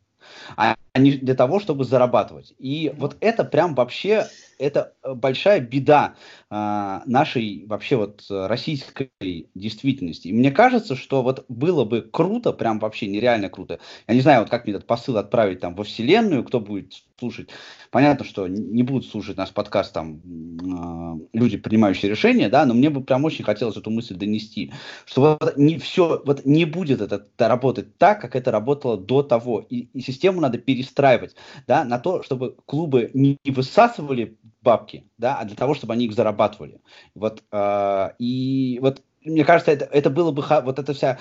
а 0.56 0.76
не 0.96 1.12
для 1.12 1.34
того, 1.34 1.60
чтобы 1.60 1.84
зарабатывать. 1.84 2.54
И 2.58 2.92
вот 2.96 3.16
это 3.20 3.44
прям 3.44 3.74
вообще 3.74 4.26
это 4.58 4.94
э, 5.02 5.14
большая 5.14 5.60
беда 5.60 6.14
а, 6.50 7.02
нашей 7.04 7.64
вообще 7.66 7.96
вот 7.96 8.24
российской 8.30 9.10
действительности. 9.54 10.28
И 10.28 10.32
мне 10.32 10.50
кажется, 10.50 10.96
что 10.96 11.22
вот 11.22 11.44
было 11.48 11.84
бы 11.84 12.00
круто, 12.00 12.52
прям 12.52 12.78
вообще 12.78 13.06
нереально 13.06 13.50
круто. 13.50 13.80
Я 14.06 14.14
не 14.14 14.20
знаю, 14.20 14.40
вот 14.40 14.50
как 14.50 14.64
мне 14.64 14.74
этот 14.74 14.86
посыл 14.86 15.18
отправить 15.18 15.60
там 15.60 15.74
во 15.74 15.84
Вселенную, 15.84 16.44
кто 16.44 16.60
будет 16.60 16.94
слушать. 17.18 17.50
Понятно, 17.90 18.24
что 18.24 18.46
не 18.46 18.82
будут 18.82 19.06
слушать 19.10 19.36
наш 19.36 19.50
подкаст 19.50 19.92
там 19.92 20.20
э, 20.24 21.36
люди, 21.36 21.56
принимающие 21.56 22.10
решения, 22.10 22.48
да, 22.48 22.64
но 22.64 22.74
мне 22.74 22.90
бы 22.90 23.02
прям 23.02 23.24
очень 23.24 23.44
хотелось 23.44 23.76
эту 23.76 23.90
мысль 23.90 24.14
донести, 24.14 24.72
что 25.04 25.38
вот 25.40 25.56
не 25.56 25.78
все, 25.78 26.22
вот 26.24 26.44
не 26.44 26.64
будет 26.64 27.00
это 27.00 27.26
работать 27.38 27.96
так, 27.98 28.20
как 28.20 28.36
это 28.36 28.50
работало 28.50 28.96
до 28.96 29.22
того. 29.22 29.66
И, 29.68 29.88
и 29.92 30.00
систему 30.00 30.40
надо 30.40 30.58
перестраивать, 30.58 31.34
да, 31.66 31.84
на 31.84 31.98
то, 31.98 32.22
чтобы 32.22 32.56
клубы 32.66 33.10
не 33.14 33.38
высасывали 33.44 34.38
бабки, 34.68 35.04
да, 35.16 35.38
а 35.38 35.44
для 35.46 35.56
того, 35.56 35.74
чтобы 35.74 35.94
они 35.94 36.04
их 36.04 36.12
зарабатывали. 36.12 36.80
Вот, 37.14 37.42
э, 37.50 38.10
и 38.18 38.78
вот 38.82 39.02
мне 39.24 39.44
кажется, 39.44 39.72
это, 39.72 39.86
это 39.86 40.10
было 40.10 40.30
бы, 40.30 40.44
вот 40.62 40.78
эта 40.78 40.92
вся 40.92 41.18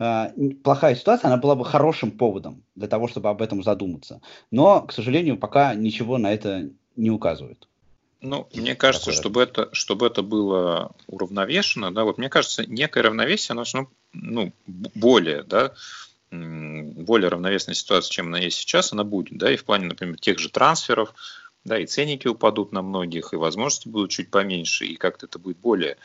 э, 0.00 0.30
плохая 0.64 0.96
ситуация, 0.96 1.28
она 1.28 1.36
была 1.36 1.54
бы 1.54 1.64
хорошим 1.64 2.10
поводом 2.10 2.64
для 2.74 2.88
того, 2.88 3.06
чтобы 3.06 3.28
об 3.28 3.42
этом 3.42 3.62
задуматься. 3.62 4.20
Но, 4.50 4.82
к 4.82 4.92
сожалению, 4.92 5.36
пока 5.38 5.74
ничего 5.74 6.18
на 6.18 6.32
это 6.32 6.68
не 6.96 7.10
указывает. 7.10 7.68
Ну, 8.20 8.48
мне 8.54 8.74
кажется, 8.74 9.12
чтобы 9.12 9.40
это, 9.40 9.68
чтобы 9.72 10.06
это 10.06 10.22
было 10.22 10.90
уравновешено, 11.06 11.92
да, 11.92 12.02
вот 12.02 12.18
мне 12.18 12.28
кажется, 12.28 12.66
некое 12.66 13.02
равновесие, 13.02 13.52
оно 13.52 13.64
ну, 13.72 13.88
ну, 14.12 14.52
более, 14.94 15.44
да, 15.44 15.72
более 16.30 17.28
равновесная 17.28 17.74
ситуация, 17.74 18.10
чем 18.10 18.26
она 18.26 18.38
есть 18.38 18.58
сейчас, 18.58 18.92
она 18.92 19.04
будет, 19.04 19.38
да, 19.38 19.52
и 19.52 19.56
в 19.56 19.64
плане, 19.64 19.86
например, 19.86 20.18
тех 20.18 20.38
же 20.38 20.50
трансферов, 20.50 21.14
да, 21.64 21.78
и 21.78 21.86
ценники 21.86 22.26
упадут 22.26 22.72
на 22.72 22.82
многих, 22.82 23.32
и 23.32 23.36
возможности 23.36 23.88
будут 23.88 24.10
чуть 24.10 24.30
поменьше, 24.30 24.86
и 24.86 24.96
как-то 24.96 25.26
это 25.26 25.38
будет 25.38 25.58
более 25.58 25.96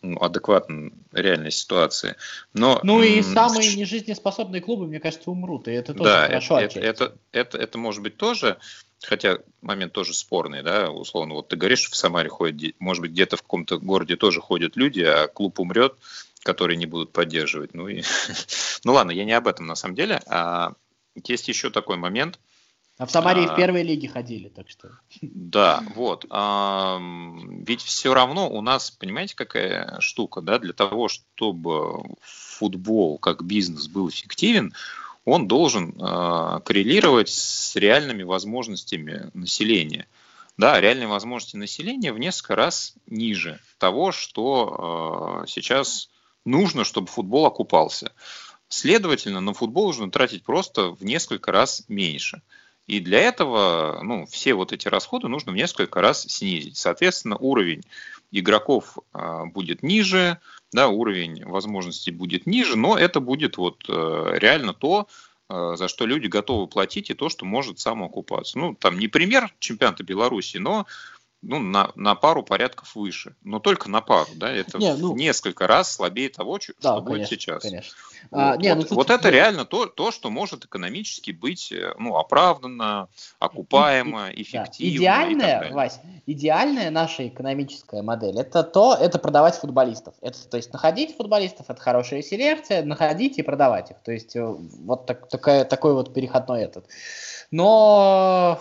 ну, 0.00 0.18
адекватно 0.20 0.92
реальной 1.12 1.50
ситуации. 1.50 2.16
Но, 2.52 2.80
ну 2.82 3.02
и 3.02 3.22
самые 3.22 3.74
нежизнеспособные 3.74 4.60
клубы, 4.60 4.86
мне 4.86 5.00
кажется, 5.00 5.30
умрут, 5.30 5.68
и 5.68 5.72
это 5.72 5.94
тоже 5.94 6.10
да, 6.10 6.26
хорошо. 6.26 6.60
Это, 6.60 6.80
это, 6.80 7.16
это, 7.32 7.58
это 7.58 7.78
может 7.78 8.02
быть 8.02 8.16
тоже, 8.16 8.58
хотя 9.02 9.38
момент 9.60 9.92
тоже 9.92 10.14
спорный, 10.14 10.62
да, 10.62 10.90
условно, 10.90 11.34
вот 11.34 11.48
ты 11.48 11.56
говоришь, 11.56 11.90
в 11.90 11.96
Самаре 11.96 12.28
ходит, 12.28 12.76
может 12.78 13.00
быть, 13.00 13.12
где-то 13.12 13.36
в 13.36 13.42
каком-то 13.42 13.78
городе 13.78 14.16
тоже 14.16 14.40
ходят 14.40 14.76
люди, 14.76 15.00
а 15.00 15.26
клуб 15.26 15.58
умрет, 15.58 15.94
которые 16.44 16.76
не 16.76 16.86
будут 16.86 17.12
поддерживать. 17.12 17.74
Ну, 17.74 17.88
и... 17.88 18.02
ну 18.84 18.92
ладно, 18.92 19.10
я 19.10 19.24
не 19.24 19.32
об 19.32 19.48
этом 19.48 19.66
на 19.66 19.74
самом 19.74 19.94
деле. 19.94 20.20
А 20.26 20.74
есть 21.24 21.48
еще 21.48 21.70
такой 21.70 21.96
момент– 21.96 22.38
а 23.02 23.06
в 23.06 23.10
Самаре 23.10 23.46
а, 23.46 23.52
в 23.52 23.56
первой 23.56 23.82
лиге 23.82 24.06
ходили, 24.06 24.48
так 24.48 24.70
что. 24.70 24.90
Да, 25.22 25.82
вот. 25.96 26.24
А, 26.30 27.00
ведь 27.00 27.82
все 27.82 28.14
равно 28.14 28.48
у 28.48 28.60
нас, 28.60 28.92
понимаете, 28.92 29.34
какая 29.34 29.98
штука, 29.98 30.40
да, 30.40 30.60
для 30.60 30.72
того, 30.72 31.08
чтобы 31.08 32.04
футбол 32.20 33.18
как 33.18 33.42
бизнес 33.42 33.88
был 33.88 34.08
эффективен, 34.08 34.72
он 35.24 35.48
должен 35.48 35.96
а, 36.00 36.60
коррелировать 36.60 37.28
с 37.28 37.74
реальными 37.74 38.22
возможностями 38.22 39.30
населения. 39.34 40.06
Да, 40.56 40.80
реальные 40.80 41.08
возможности 41.08 41.56
населения 41.56 42.12
в 42.12 42.20
несколько 42.20 42.54
раз 42.54 42.94
ниже 43.08 43.58
того, 43.78 44.12
что 44.12 45.42
а, 45.42 45.46
сейчас 45.48 46.08
нужно, 46.44 46.84
чтобы 46.84 47.08
футбол 47.08 47.46
окупался. 47.46 48.12
Следовательно, 48.68 49.40
на 49.40 49.54
футбол 49.54 49.88
нужно 49.88 50.08
тратить 50.08 50.44
просто 50.44 50.92
в 50.92 51.04
несколько 51.04 51.50
раз 51.50 51.82
меньше. 51.88 52.42
И 52.92 53.00
для 53.00 53.20
этого 53.20 54.00
ну, 54.02 54.26
все 54.26 54.52
вот 54.52 54.74
эти 54.74 54.86
расходы 54.86 55.26
нужно 55.26 55.52
в 55.52 55.54
несколько 55.54 56.02
раз 56.02 56.24
снизить. 56.24 56.76
Соответственно, 56.76 57.38
уровень 57.38 57.80
игроков 58.30 58.98
э, 59.14 59.44
будет 59.46 59.82
ниже, 59.82 60.38
да, 60.74 60.88
уровень 60.88 61.42
возможностей 61.46 62.10
будет 62.10 62.44
ниже, 62.44 62.76
но 62.76 62.98
это 62.98 63.20
будет 63.20 63.56
вот 63.56 63.86
э, 63.88 64.34
реально 64.34 64.74
то, 64.74 65.08
э, 65.48 65.72
за 65.78 65.88
что 65.88 66.04
люди 66.04 66.26
готовы 66.26 66.66
платить 66.66 67.08
и 67.08 67.14
то, 67.14 67.30
что 67.30 67.46
может 67.46 67.78
самоокупаться. 67.78 68.58
Ну, 68.58 68.74
там 68.74 68.98
не 68.98 69.08
пример 69.08 69.54
чемпионата 69.58 70.04
Беларуси, 70.04 70.58
но 70.58 70.84
ну, 71.42 71.58
на, 71.58 71.90
на 71.96 72.14
пару 72.14 72.44
порядков 72.44 72.94
выше. 72.94 73.34
Но 73.42 73.58
только 73.58 73.90
на 73.90 74.00
пару, 74.00 74.28
да, 74.36 74.50
это 74.50 74.78
не, 74.78 74.94
ну, 74.94 75.14
несколько 75.16 75.66
раз 75.66 75.92
слабее 75.92 76.28
того, 76.28 76.60
что, 76.60 76.72
да, 76.80 76.92
что 76.92 77.02
конечно, 77.02 77.10
будет 77.10 77.28
сейчас. 77.28 77.62
Конечно. 77.62 77.94
Вот, 78.30 78.38
а, 78.38 78.56
не, 78.56 78.68
вот, 78.68 78.76
ну, 78.76 78.82
тут, 78.82 78.92
вот 78.92 79.10
это 79.10 79.24
ну, 79.24 79.30
реально 79.30 79.64
то, 79.64 79.86
то, 79.86 80.12
что 80.12 80.30
может 80.30 80.64
экономически 80.64 81.32
быть 81.32 81.72
э, 81.72 81.94
ну, 81.98 82.16
оправданно, 82.16 83.08
окупаемо, 83.40 84.30
и, 84.30 84.42
эффективно. 84.42 84.96
Идеальная, 84.96 85.72
Вась, 85.72 86.00
идеальная 86.26 86.90
наша 86.90 87.26
экономическая 87.26 88.02
модель 88.02 88.38
это 88.38 88.62
то, 88.62 88.94
это 88.94 89.18
продавать 89.18 89.56
футболистов. 89.56 90.14
Это, 90.22 90.48
то 90.48 90.56
есть 90.56 90.72
находить 90.72 91.16
футболистов, 91.16 91.68
это 91.68 91.80
хорошая 91.80 92.22
селекция, 92.22 92.84
находить 92.84 93.38
и 93.38 93.42
продавать 93.42 93.90
их. 93.90 93.96
То 94.04 94.12
есть 94.12 94.36
э, 94.36 94.44
вот 94.44 95.06
так, 95.06 95.28
такая, 95.28 95.64
такой 95.64 95.94
вот 95.94 96.14
переходной 96.14 96.62
этот. 96.62 96.86
Но 97.50 98.60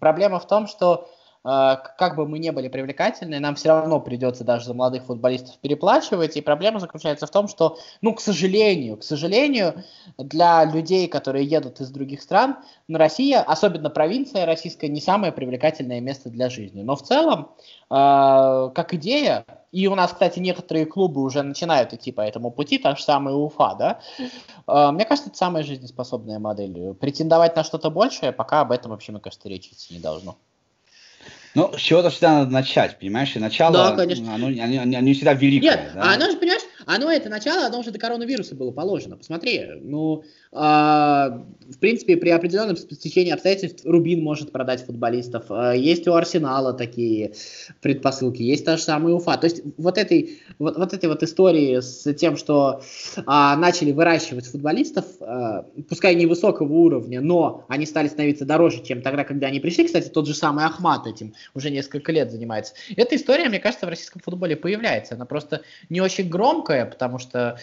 проблема 0.00 0.40
в 0.40 0.46
том, 0.46 0.66
что 0.66 0.94
а, 0.94 1.08
как 1.42 2.14
бы 2.16 2.28
мы 2.28 2.38
не 2.38 2.52
были 2.52 2.68
привлекательны, 2.68 3.40
нам 3.40 3.56
все 3.56 3.70
равно 3.70 4.00
придется 4.00 4.44
даже 4.44 4.66
за 4.66 4.74
молодых 4.74 5.04
футболистов 5.04 5.58
переплачивать. 5.58 6.36
И 6.36 6.40
проблема 6.40 6.78
заключается 6.78 7.26
в 7.26 7.30
том, 7.30 7.48
что, 7.48 7.78
ну, 8.00 8.14
к 8.14 8.20
сожалению, 8.20 8.96
к 8.96 9.02
сожалению, 9.02 9.82
для 10.18 10.64
людей, 10.64 11.08
которые 11.08 11.44
едут 11.44 11.80
из 11.80 11.90
других 11.90 12.22
стран, 12.22 12.58
ну, 12.86 12.98
Россия, 12.98 13.40
особенно 13.40 13.90
провинция 13.90 14.46
российская, 14.46 14.88
не 14.88 15.00
самое 15.00 15.32
привлекательное 15.32 16.00
место 16.00 16.30
для 16.30 16.48
жизни. 16.48 16.82
Но 16.82 16.94
в 16.94 17.02
целом, 17.02 17.50
э, 17.90 18.70
как 18.74 18.94
идея, 18.94 19.44
и 19.72 19.88
у 19.88 19.94
нас, 19.94 20.12
кстати, 20.12 20.38
некоторые 20.38 20.86
клубы 20.86 21.22
уже 21.22 21.42
начинают 21.42 21.92
идти 21.92 22.12
по 22.12 22.20
этому 22.20 22.50
пути, 22.50 22.78
та 22.78 22.94
же 22.94 23.02
самая 23.02 23.34
Уфа, 23.34 23.74
да, 23.74 24.00
э, 24.66 24.90
мне 24.92 25.04
кажется, 25.04 25.30
это 25.30 25.38
самая 25.38 25.64
жизнеспособная 25.64 26.38
модель. 26.38 26.94
Претендовать 26.94 27.56
на 27.56 27.64
что-то 27.64 27.90
большее, 27.90 28.30
пока 28.30 28.60
об 28.60 28.70
этом 28.70 28.92
вообще, 28.92 29.10
мне 29.10 29.20
кажется, 29.20 29.48
речь 29.48 29.66
идти 29.66 29.94
не 29.94 30.00
должно. 30.00 30.36
Ну, 31.54 31.72
с 31.76 31.80
чего-то 31.80 32.10
всегда 32.10 32.40
надо 32.40 32.50
начать, 32.50 32.98
понимаешь? 32.98 33.36
И 33.36 33.38
начало, 33.38 33.72
да, 33.72 33.96
конечно. 33.96 34.34
Оно, 34.34 34.46
они, 34.46 34.60
они, 34.60 34.96
они 34.96 35.14
всегда 35.14 35.34
великое. 35.34 35.66
Нет, 35.66 35.90
да? 35.94 36.02
а 36.02 36.14
оно 36.14 36.30
же, 36.30 36.36
понимаешь, 36.38 36.62
оно 36.86 37.10
это 37.10 37.28
начало, 37.28 37.66
оно 37.66 37.80
уже 37.80 37.90
до 37.90 37.98
коронавируса 37.98 38.54
было 38.54 38.70
положено. 38.70 39.16
Посмотри, 39.16 39.62
ну, 39.80 40.24
в 40.52 41.78
принципе, 41.78 42.16
при 42.16 42.30
определенном 42.30 42.76
стечении 42.76 43.32
обстоятельств 43.32 43.84
Рубин 43.84 44.22
может 44.22 44.52
продать 44.52 44.84
футболистов. 44.84 45.46
Э, 45.50 45.74
есть 45.76 46.06
у 46.06 46.12
Арсенала 46.12 46.72
такие 46.72 47.32
предпосылки, 47.80 48.42
есть 48.42 48.64
та 48.64 48.76
же 48.76 48.82
самая 48.82 49.14
Уфа. 49.14 49.36
То 49.36 49.46
есть 49.46 49.62
вот 49.78 49.98
этой 49.98 50.38
вот, 50.58 50.76
вот 50.76 50.92
этой 50.92 51.08
вот 51.08 51.22
истории 51.22 51.80
с 51.80 52.12
тем, 52.14 52.36
что 52.36 52.82
э, 53.16 53.22
начали 53.24 53.92
выращивать 53.92 54.46
футболистов, 54.46 55.06
э, 55.20 55.62
пускай 55.88 56.14
невысокого 56.14 56.72
уровня, 56.72 57.20
но 57.20 57.64
они 57.68 57.86
стали 57.86 58.08
становиться 58.08 58.44
дороже, 58.44 58.82
чем 58.84 59.02
тогда, 59.02 59.24
когда 59.24 59.46
они 59.46 59.60
пришли. 59.60 59.84
Кстати, 59.84 60.08
тот 60.08 60.26
же 60.26 60.34
самый 60.34 60.64
Ахмат 60.64 61.06
этим 61.06 61.34
уже 61.54 61.70
несколько 61.70 62.12
лет 62.12 62.30
занимается. 62.30 62.74
Эта 62.96 63.16
история, 63.16 63.48
мне 63.48 63.60
кажется, 63.60 63.86
в 63.86 63.88
российском 63.88 64.20
футболе 64.20 64.56
появляется. 64.56 65.14
Она 65.14 65.24
просто 65.24 65.62
не 65.88 66.00
очень 66.00 66.28
громкое, 66.28 66.84
потому 66.84 67.18
что, 67.18 67.58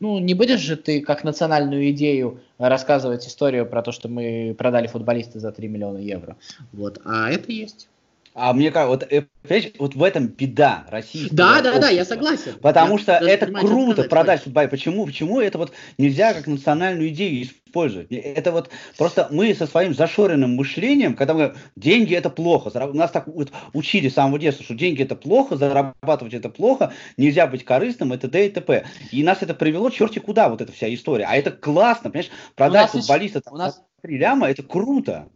ну, 0.00 0.18
не 0.18 0.34
будешь 0.34 0.60
же 0.60 0.76
ты 0.76 1.00
как 1.00 1.24
национальную 1.24 1.90
идею 1.90 2.33
рассказывать 2.58 3.26
историю 3.26 3.66
про 3.66 3.82
то, 3.82 3.92
что 3.92 4.08
мы 4.08 4.54
продали 4.56 4.86
футболиста 4.86 5.40
за 5.40 5.52
3 5.52 5.68
миллиона 5.68 5.98
евро. 5.98 6.36
Вот, 6.72 7.00
а 7.04 7.30
это 7.30 7.52
есть. 7.52 7.88
А 8.34 8.52
мне 8.52 8.72
кажется, 8.72 9.06
вот, 9.06 9.12
э, 9.12 9.70
вот 9.78 9.94
в 9.94 10.02
этом 10.02 10.26
беда 10.26 10.84
России. 10.88 11.28
Да, 11.30 11.62
да, 11.62 11.78
да, 11.78 11.88
я 11.88 12.04
согласен. 12.04 12.54
Потому 12.60 12.96
я 12.96 13.02
что 13.02 13.12
это 13.12 13.46
понимаю, 13.46 13.66
круто 13.68 14.02
продать 14.04 14.42
футбол. 14.42 14.66
Почему? 14.66 15.06
Почему 15.06 15.40
это 15.40 15.56
вот 15.56 15.72
нельзя 15.98 16.34
как 16.34 16.48
национальную 16.48 17.10
идею 17.10 17.44
использовать? 17.44 18.08
Это 18.10 18.50
вот 18.50 18.70
просто 18.98 19.28
мы 19.30 19.54
со 19.54 19.68
своим 19.68 19.94
зашоренным 19.94 20.56
мышлением, 20.56 21.14
когда 21.14 21.34
мы 21.34 21.54
деньги 21.76 22.12
это 22.12 22.28
плохо, 22.28 22.72
нас 22.92 23.12
так 23.12 23.28
вот 23.28 23.52
учили 23.72 24.08
с 24.08 24.14
самого 24.14 24.40
детства, 24.40 24.64
что 24.64 24.74
деньги 24.74 25.04
это 25.04 25.14
плохо, 25.14 25.56
зарабатывать 25.56 26.34
это 26.34 26.48
плохо, 26.48 26.92
нельзя 27.16 27.46
быть 27.46 27.64
корыстным, 27.64 28.12
это 28.12 28.26
т.д. 28.26 28.46
и 28.46 28.50
т.п. 28.50 28.84
И 29.12 29.22
нас 29.22 29.42
это 29.42 29.54
привело 29.54 29.90
черти 29.90 30.18
куда 30.18 30.48
вот 30.48 30.60
эта 30.60 30.72
вся 30.72 30.92
история. 30.92 31.26
А 31.28 31.36
это 31.36 31.52
классно, 31.52 32.10
понимаешь? 32.10 32.32
Продать 32.56 32.90
футболиста 32.90 33.42
у 33.48 33.56
нас... 33.56 33.80
3 34.02 34.18
ляма, 34.18 34.50
это 34.50 34.62
круто. 34.62 35.30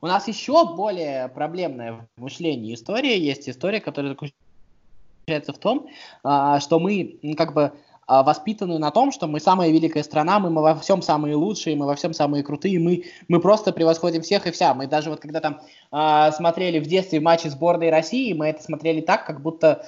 У 0.00 0.06
нас 0.06 0.28
еще 0.28 0.74
более 0.74 1.28
проблемное 1.28 2.08
в 2.16 2.20
мышлении 2.20 2.74
история 2.74 3.18
есть. 3.18 3.48
История, 3.48 3.80
которая 3.80 4.12
заключается 4.12 5.52
в 5.52 5.58
том, 5.58 5.88
а, 6.24 6.60
что 6.60 6.78
мы 6.78 7.18
как 7.36 7.54
бы 7.54 7.72
а, 8.06 8.22
воспитаны 8.22 8.78
на 8.78 8.90
том, 8.90 9.12
что 9.12 9.26
мы 9.26 9.40
самая 9.40 9.70
великая 9.70 10.02
страна, 10.02 10.38
мы, 10.38 10.50
мы 10.50 10.62
во 10.62 10.74
всем 10.74 11.02
самые 11.02 11.36
лучшие, 11.36 11.76
мы 11.76 11.86
во 11.86 11.94
всем 11.94 12.12
самые 12.12 12.42
крутые, 12.42 12.78
мы, 12.78 13.04
мы 13.28 13.40
просто 13.40 13.72
превосходим 13.72 14.22
всех 14.22 14.46
и 14.46 14.50
вся. 14.50 14.74
Мы 14.74 14.86
даже 14.86 15.10
вот 15.10 15.20
когда 15.20 15.40
там 15.40 15.60
а, 15.90 16.32
смотрели 16.32 16.78
в 16.78 16.86
детстве 16.86 17.20
матчи 17.20 17.48
сборной 17.48 17.90
России, 17.90 18.32
мы 18.32 18.48
это 18.48 18.62
смотрели 18.62 19.00
так, 19.00 19.26
как 19.26 19.40
будто 19.40 19.86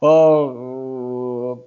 а, 0.00 0.46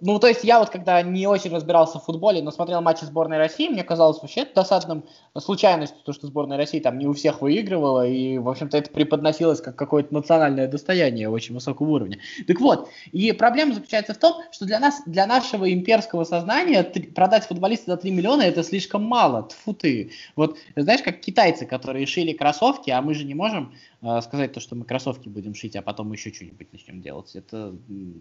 ну, 0.01 0.19
то 0.19 0.27
есть 0.27 0.43
я 0.43 0.59
вот 0.59 0.69
когда 0.69 1.01
не 1.01 1.27
очень 1.27 1.53
разбирался 1.53 1.99
в 1.99 2.03
футболе, 2.03 2.41
но 2.41 2.51
смотрел 2.51 2.81
матчи 2.81 3.03
сборной 3.05 3.37
России, 3.37 3.67
мне 3.67 3.83
казалось 3.83 4.21
вообще 4.21 4.45
досадным 4.45 5.03
случайностью, 5.37 5.99
то, 6.03 6.13
что 6.13 6.27
сборная 6.27 6.57
России 6.57 6.79
там 6.79 6.97
не 6.97 7.07
у 7.07 7.13
всех 7.13 7.41
выигрывала, 7.41 8.07
и, 8.07 8.37
в 8.37 8.49
общем-то, 8.49 8.77
это 8.77 8.91
преподносилось 8.91 9.61
как 9.61 9.75
какое-то 9.75 10.13
национальное 10.13 10.67
достояние 10.67 11.29
очень 11.29 11.55
высокого 11.55 11.89
уровня. 11.89 12.19
Так 12.47 12.59
вот, 12.59 12.89
и 13.11 13.31
проблема 13.31 13.73
заключается 13.73 14.13
в 14.13 14.17
том, 14.17 14.41
что 14.51 14.65
для 14.65 14.79
нас, 14.79 15.01
для 15.05 15.25
нашего 15.25 15.71
имперского 15.71 16.23
сознания 16.23 16.83
продать 17.15 17.45
футболиста 17.45 17.91
за 17.91 17.97
3 17.97 18.11
миллиона 18.11 18.43
это 18.43 18.63
слишком 18.63 19.03
мало, 19.03 19.43
тфу 19.43 19.73
ты. 19.73 20.11
Вот, 20.35 20.57
знаешь, 20.75 21.01
как 21.01 21.19
китайцы, 21.19 21.65
которые 21.65 22.05
шили 22.05 22.33
кроссовки, 22.33 22.89
а 22.89 23.01
мы 23.01 23.13
же 23.13 23.25
не 23.25 23.33
можем 23.33 23.73
сказать 24.21 24.53
то, 24.53 24.59
что 24.59 24.75
мы 24.75 24.85
кроссовки 24.85 25.27
будем 25.27 25.55
шить, 25.55 25.75
а 25.75 25.81
потом 25.81 26.11
еще 26.13 26.33
что-нибудь 26.33 26.71
начнем 26.71 27.01
делать. 27.01 27.35
Это 27.35 27.75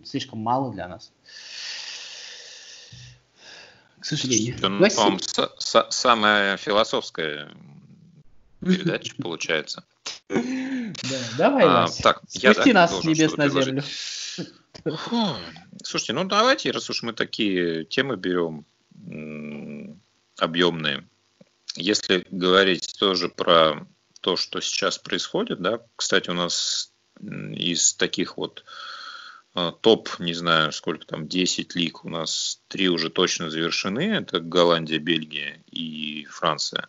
слишком 0.04 0.40
мало 0.40 0.72
для 0.72 0.88
нас 0.88 1.12
к 4.00 4.04
сожалению. 4.04 4.56
Ну, 4.60 4.88
по 4.88 5.90
самая 5.90 6.56
философская 6.56 7.50
передача 8.60 9.14
получается. 9.22 9.84
Да, 10.28 11.18
давай, 11.36 11.64
а, 11.66 11.88
так, 12.02 12.22
Спусти 12.28 12.72
нас 12.72 13.00
с 13.00 13.04
небес 13.04 13.36
на 13.36 13.48
землю. 13.48 13.82
Слушайте, 15.82 16.12
ну 16.12 16.24
давайте, 16.24 16.70
раз 16.70 16.88
уж 16.90 17.02
мы 17.02 17.12
такие 17.12 17.84
темы 17.84 18.16
берем 18.16 18.64
объемные, 20.38 21.06
если 21.74 22.26
говорить 22.30 22.96
тоже 22.98 23.28
про 23.28 23.86
то, 24.20 24.36
что 24.36 24.60
сейчас 24.60 24.98
происходит, 24.98 25.60
да, 25.60 25.80
кстати, 25.96 26.30
у 26.30 26.34
нас 26.34 26.92
из 27.20 27.94
таких 27.94 28.36
вот 28.36 28.64
а, 29.54 29.72
топ, 29.72 30.08
не 30.18 30.34
знаю, 30.34 30.72
сколько 30.72 31.06
там, 31.06 31.26
10 31.26 31.74
лиг, 31.74 32.04
у 32.04 32.08
нас 32.08 32.60
три 32.68 32.88
уже 32.88 33.10
точно 33.10 33.50
завершены, 33.50 34.00
это 34.00 34.40
Голландия, 34.40 34.98
Бельгия 34.98 35.62
и 35.70 36.26
Франция. 36.30 36.88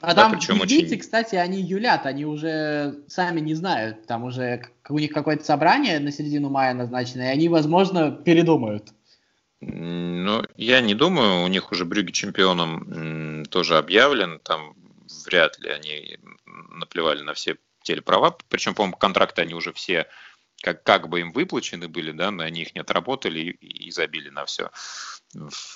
А 0.00 0.14
да, 0.14 0.22
там 0.22 0.32
причем 0.32 0.58
бельгийцы, 0.58 0.86
очень... 0.86 0.98
кстати, 0.98 1.34
они 1.34 1.60
юлят, 1.60 2.06
они 2.06 2.24
уже 2.24 3.02
сами 3.08 3.40
не 3.40 3.54
знают, 3.54 4.06
там 4.06 4.24
уже 4.24 4.68
у 4.88 4.98
них 4.98 5.12
какое-то 5.12 5.44
собрание 5.44 5.98
на 5.98 6.12
середину 6.12 6.50
мая 6.50 6.74
назначено, 6.74 7.22
и 7.22 7.32
они, 7.32 7.48
возможно, 7.48 8.10
передумают. 8.10 8.88
Ну, 9.60 10.44
я 10.56 10.80
не 10.80 10.94
думаю, 10.94 11.42
у 11.42 11.48
них 11.48 11.72
уже 11.72 11.84
Брюги 11.84 12.12
чемпионом 12.12 13.44
тоже 13.46 13.76
объявлен, 13.76 14.38
там 14.40 14.74
вряд 15.26 15.58
ли 15.58 15.70
они 15.70 16.18
наплевали 16.44 17.22
на 17.22 17.34
все 17.34 17.56
телеправа, 17.82 18.36
причем, 18.48 18.74
по-моему, 18.74 18.96
контракты 18.96 19.42
они 19.42 19.54
уже 19.54 19.72
все 19.72 20.06
как, 20.62 20.82
как 20.82 21.08
бы 21.08 21.20
им 21.20 21.32
выплачены 21.32 21.88
были, 21.88 22.12
да, 22.12 22.30
но 22.30 22.42
они 22.42 22.62
их 22.62 22.74
не 22.74 22.80
отработали 22.80 23.40
и, 23.40 23.86
и 23.86 23.90
забили 23.90 24.28
на 24.28 24.44
все. 24.44 24.70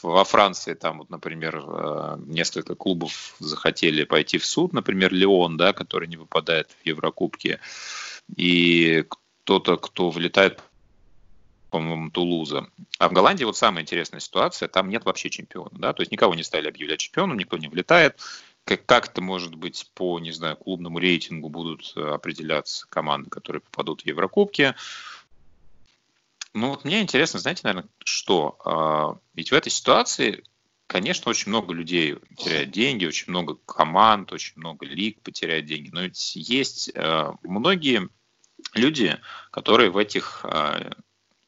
Во 0.02 0.24
Франции 0.24 0.74
там, 0.74 0.98
вот, 0.98 1.10
например, 1.10 1.62
э, 1.64 2.16
несколько 2.26 2.74
клубов 2.74 3.36
захотели 3.38 4.04
пойти 4.04 4.38
в 4.38 4.46
суд, 4.46 4.72
например, 4.72 5.12
Леон, 5.12 5.56
да, 5.56 5.72
который 5.72 6.08
не 6.08 6.16
выпадает 6.16 6.70
в 6.70 6.86
Еврокубке, 6.86 7.60
и 8.34 9.04
кто-то, 9.42 9.76
кто 9.76 10.10
влетает 10.10 10.60
по-моему, 11.70 12.10
Тулуза. 12.10 12.66
А 12.98 13.08
в 13.08 13.14
Голландии 13.14 13.44
вот 13.44 13.56
самая 13.56 13.82
интересная 13.82 14.20
ситуация, 14.20 14.68
там 14.68 14.90
нет 14.90 15.06
вообще 15.06 15.30
чемпиона, 15.30 15.70
да, 15.72 15.94
то 15.94 16.02
есть 16.02 16.12
никого 16.12 16.34
не 16.34 16.42
стали 16.42 16.68
объявлять 16.68 17.00
чемпионом, 17.00 17.38
никто 17.38 17.56
не 17.56 17.68
влетает, 17.68 18.20
как, 18.64 18.86
как 18.86 19.08
это 19.08 19.20
может 19.20 19.54
быть 19.54 19.90
по, 19.94 20.18
не 20.18 20.32
знаю, 20.32 20.56
клубному 20.56 20.98
рейтингу 20.98 21.48
будут 21.48 21.92
э, 21.96 22.00
определяться 22.00 22.86
команды, 22.88 23.30
которые 23.30 23.60
попадут 23.60 24.02
в 24.02 24.06
Еврокубки. 24.06 24.74
Ну 26.54 26.70
вот 26.70 26.84
мне 26.84 27.00
интересно, 27.00 27.40
знаете, 27.40 27.62
наверное, 27.64 27.88
что? 28.04 28.58
А, 28.64 29.18
ведь 29.34 29.50
в 29.50 29.54
этой 29.54 29.70
ситуации, 29.70 30.44
конечно, 30.86 31.30
очень 31.30 31.48
много 31.48 31.72
людей 31.72 32.18
теряют 32.36 32.70
деньги, 32.70 33.06
очень 33.06 33.30
много 33.30 33.56
команд, 33.66 34.32
очень 34.32 34.54
много 34.56 34.84
лиг 34.84 35.20
потеряют 35.22 35.66
деньги. 35.66 35.90
Но 35.92 36.02
ведь 36.02 36.36
есть 36.36 36.90
э, 36.94 37.32
многие 37.42 38.08
люди, 38.74 39.18
которые 39.50 39.90
в 39.90 39.96
этих 39.96 40.44
э, 40.44 40.90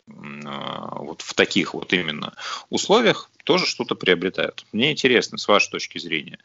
вот 0.07 1.23
в 1.23 1.35
таких 1.35 1.75
вот 1.75 1.93
именно 1.93 2.35
условиях 2.71 3.31
тоже 3.45 3.67
что-то 3.67 3.95
приобретают. 3.95 4.67
Мне 4.73 4.93
интересно, 4.93 5.39
с 5.39 5.49
вашей 5.49 5.71
точки 5.71 5.99
зрения, 5.99 6.39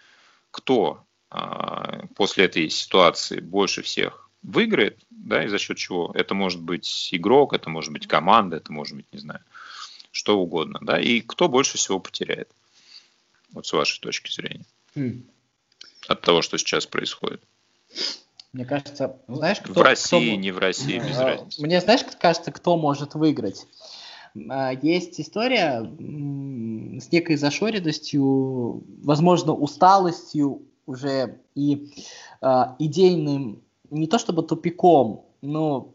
кто 0.52 1.04
а, 1.30 2.06
после 2.16 2.46
этой 2.46 2.70
ситуации 2.70 3.40
больше 3.40 3.82
всех 3.82 4.30
выиграет, 4.42 5.00
да, 5.10 5.44
и 5.44 5.48
за 5.48 5.58
счет 5.60 5.78
чего. 5.78 6.12
Это 6.14 6.34
может 6.34 6.62
быть 6.62 7.10
игрок, 7.12 7.54
это 7.54 7.70
может 7.70 7.92
быть 7.92 8.08
команда, 8.08 8.58
это 8.58 8.72
может 8.72 8.96
быть, 8.96 9.06
не 9.12 9.20
знаю, 9.20 9.42
что 10.12 10.40
угодно, 10.40 10.80
да, 10.82 11.00
и 11.00 11.22
кто 11.22 11.50
больше 11.50 11.78
всего 11.78 12.00
потеряет, 12.00 12.50
вот 13.52 13.68
с 13.68 13.74
вашей 13.74 14.00
точки 14.00 14.32
зрения, 14.32 14.66
mm. 14.96 15.24
от 16.08 16.22
того, 16.22 16.42
что 16.42 16.58
сейчас 16.58 16.86
происходит. 16.86 17.44
Мне 18.52 18.66
кажется, 18.66 19.16
знаешь, 19.28 19.60
кто... 19.60 19.74
В 19.74 19.84
России, 19.84 20.32
кто... 20.32 20.42
не 20.42 20.52
в 20.52 20.58
России, 20.58 20.98
без 20.98 21.18
а, 21.18 21.26
разницы. 21.26 21.62
Мне, 21.62 21.82
знаешь, 21.82 22.02
кажется, 22.20 22.52
кто 22.52 22.78
может 22.78 23.14
выиграть? 23.14 23.68
А, 24.50 24.72
есть 24.82 25.20
история 25.20 25.82
с 25.82 27.12
некой 27.12 27.36
зашоренностью, 27.36 28.84
возможно, 29.04 29.54
усталостью 29.54 30.64
уже 30.86 31.40
и 31.56 31.92
э, 32.42 32.64
идейным, 32.80 33.62
не 33.90 34.08
то 34.08 34.18
чтобы 34.18 34.44
тупиком, 34.44 35.26
но 35.42 35.94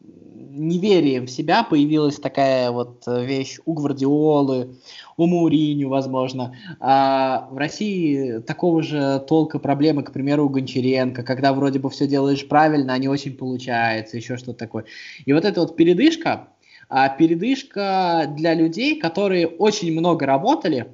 неверием 0.54 1.26
в 1.26 1.30
себя 1.30 1.64
появилась 1.64 2.16
такая 2.16 2.70
вот 2.70 3.04
вещь 3.06 3.58
у 3.64 3.74
Гвардиолы, 3.74 4.76
у 5.16 5.26
Мауриню, 5.26 5.88
возможно. 5.88 6.54
А 6.80 7.48
в 7.50 7.56
России 7.56 8.38
такого 8.38 8.82
же 8.82 9.24
толка 9.28 9.58
проблемы, 9.58 10.02
к 10.02 10.12
примеру, 10.12 10.46
у 10.46 10.48
Гончаренко, 10.48 11.22
когда 11.22 11.52
вроде 11.52 11.78
бы 11.78 11.90
все 11.90 12.06
делаешь 12.06 12.46
правильно, 12.48 12.94
а 12.94 12.98
не 12.98 13.08
очень 13.08 13.34
получается, 13.34 14.16
еще 14.16 14.36
что-то 14.36 14.58
такое. 14.58 14.84
И 15.24 15.32
вот 15.32 15.44
эта 15.44 15.60
вот 15.60 15.76
передышка, 15.76 16.48
а 16.88 17.08
передышка 17.08 18.26
для 18.36 18.54
людей, 18.54 19.00
которые 19.00 19.46
очень 19.46 19.92
много 19.92 20.26
работали 20.26 20.88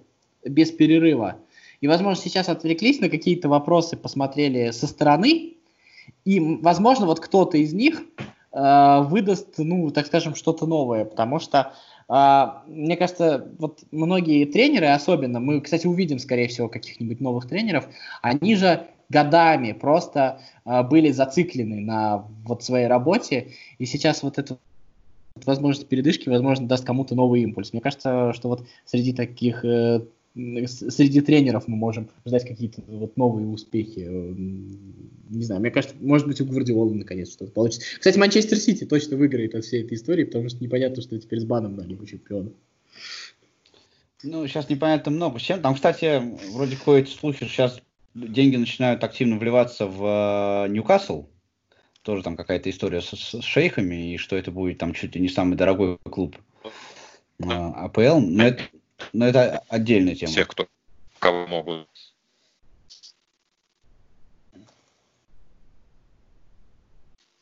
без 0.44 0.70
перерыва. 0.70 1.36
И, 1.80 1.88
возможно, 1.88 2.22
сейчас 2.22 2.48
отвлеклись 2.48 3.00
на 3.00 3.08
какие-то 3.08 3.48
вопросы, 3.48 3.96
посмотрели 3.96 4.70
со 4.70 4.86
стороны, 4.86 5.54
и, 6.24 6.58
возможно, 6.60 7.06
вот 7.06 7.20
кто-то 7.20 7.56
из 7.56 7.72
них 7.72 8.02
э, 8.52 9.00
выдаст, 9.02 9.54
ну, 9.58 9.90
так 9.90 10.06
скажем, 10.06 10.34
что-то 10.34 10.66
новое, 10.66 11.04
потому 11.04 11.38
что 11.38 11.72
э, 12.08 12.46
мне 12.66 12.96
кажется, 12.96 13.48
вот 13.58 13.80
многие 13.90 14.44
тренеры, 14.44 14.88
особенно, 14.88 15.40
мы, 15.40 15.60
кстати, 15.60 15.86
увидим, 15.86 16.18
скорее 16.18 16.48
всего, 16.48 16.68
каких-нибудь 16.68 17.20
новых 17.20 17.48
тренеров, 17.48 17.88
они 18.20 18.56
же 18.56 18.86
годами 19.08 19.72
просто 19.72 20.40
э, 20.64 20.82
были 20.82 21.10
зациклены 21.10 21.80
на 21.80 22.26
вот 22.44 22.62
своей 22.62 22.86
работе, 22.86 23.48
и 23.78 23.86
сейчас 23.86 24.22
вот 24.22 24.38
это 24.38 24.58
возможность 25.46 25.88
передышки, 25.88 26.28
возможно, 26.28 26.66
даст 26.66 26.84
кому-то 26.84 27.14
новый 27.14 27.42
импульс. 27.42 27.72
Мне 27.72 27.82
кажется, 27.82 28.32
что 28.34 28.48
вот 28.48 28.66
среди 28.84 29.12
таких 29.12 29.64
э, 29.64 30.02
среди 30.34 31.20
тренеров 31.20 31.66
мы 31.66 31.76
можем 31.76 32.08
ждать 32.24 32.46
какие-то 32.46 32.82
вот 32.86 33.16
новые 33.16 33.48
успехи. 33.48 34.06
Э, 34.08 34.34
не 35.30 35.44
знаю, 35.44 35.60
мне 35.60 35.70
кажется, 35.70 35.96
может 36.00 36.26
быть, 36.26 36.40
у 36.40 36.44
Гвардиолы 36.44 36.94
наконец 36.94 37.32
что-то 37.32 37.52
получится. 37.52 37.86
Кстати, 37.98 38.18
Манчестер 38.18 38.58
Сити 38.58 38.84
точно 38.84 39.16
выиграет 39.16 39.54
от 39.54 39.64
всей 39.64 39.82
этой 39.82 39.94
истории, 39.94 40.24
потому 40.24 40.48
что 40.48 40.62
непонятно, 40.62 41.02
что 41.02 41.18
теперь 41.18 41.40
с 41.40 41.44
баном 41.44 41.76
на 41.76 41.82
Лигу 41.82 42.06
чемпионов. 42.06 42.52
Ну, 44.22 44.46
сейчас 44.46 44.68
непонятно 44.68 45.10
много 45.10 45.38
с 45.38 45.42
чем. 45.42 45.62
Там, 45.62 45.74
кстати, 45.74 46.22
вроде 46.52 46.76
ходят 46.76 47.08
слухи, 47.08 47.38
что 47.38 47.48
сейчас 47.48 47.80
деньги 48.14 48.56
начинают 48.56 49.02
активно 49.02 49.38
вливаться 49.38 49.86
в 49.86 50.66
э, 50.66 50.68
Ньюкасл 50.68 51.24
тоже 52.02 52.22
там 52.22 52.36
какая-то 52.36 52.70
история 52.70 53.00
с, 53.00 53.12
с 53.12 53.42
шейхами, 53.42 54.14
и 54.14 54.16
что 54.16 54.36
это 54.36 54.50
будет 54.50 54.78
там 54.78 54.94
чуть 54.94 55.14
ли 55.14 55.20
не 55.20 55.28
самый 55.28 55.56
дорогой 55.56 55.98
клуб 56.10 56.36
а, 57.42 57.84
АПЛ, 57.84 58.20
но 58.20 58.44
это, 58.44 58.62
но 59.12 59.26
это 59.26 59.58
отдельная 59.68 60.14
тема. 60.14 60.32
Все, 60.32 60.44
кто 60.44 60.66
кого 61.18 61.46
могут. 61.46 61.88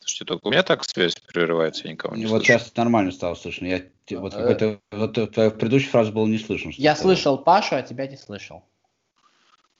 Слушайте, 0.01 0.25
только 0.25 0.47
у 0.49 0.51
меня 0.51 0.63
так 0.63 0.85
связь 0.85 1.15
прерывается, 1.17 1.85
я 1.85 1.93
никого 1.93 2.17
не 2.17 2.27
Вот 2.27 2.45
слышу. 2.45 2.59
сейчас 2.59 2.75
нормально 2.77 3.13
стало 3.13 3.35
слышно. 3.35 3.67
Я, 3.67 3.83
вот, 4.19 4.35
это, 4.35 4.81
вот 4.91 5.13
твоя 5.33 5.51
предыдущая 5.51 5.91
фраза 5.91 6.11
была 6.13 6.27
не 6.27 6.39
слышно. 6.39 6.71
Я 6.75 6.97
слышал 6.97 7.39
Пашу, 7.39 7.77
а 7.77 7.83
тебя 7.83 8.07
не 8.07 8.17
слышал. 8.17 8.65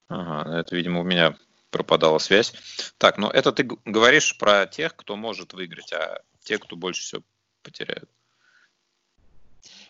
Ага, 0.09 0.59
это, 0.59 0.77
видимо, 0.77 1.01
у 1.01 1.05
меня 1.05 1.35
пропадала 1.71 2.19
связь. 2.19 2.53
Так, 2.99 3.19
ну 3.19 3.29
это 3.29 3.53
ты 3.53 3.65
говоришь 3.85 4.37
про 4.39 4.67
тех, 4.67 4.97
кто 4.97 5.17
может 5.17 5.53
выиграть, 5.53 5.93
а 5.93 6.23
те, 6.43 6.59
кто 6.59 6.77
больше 6.77 7.03
всего 7.03 7.23
потеряют. 7.63 8.11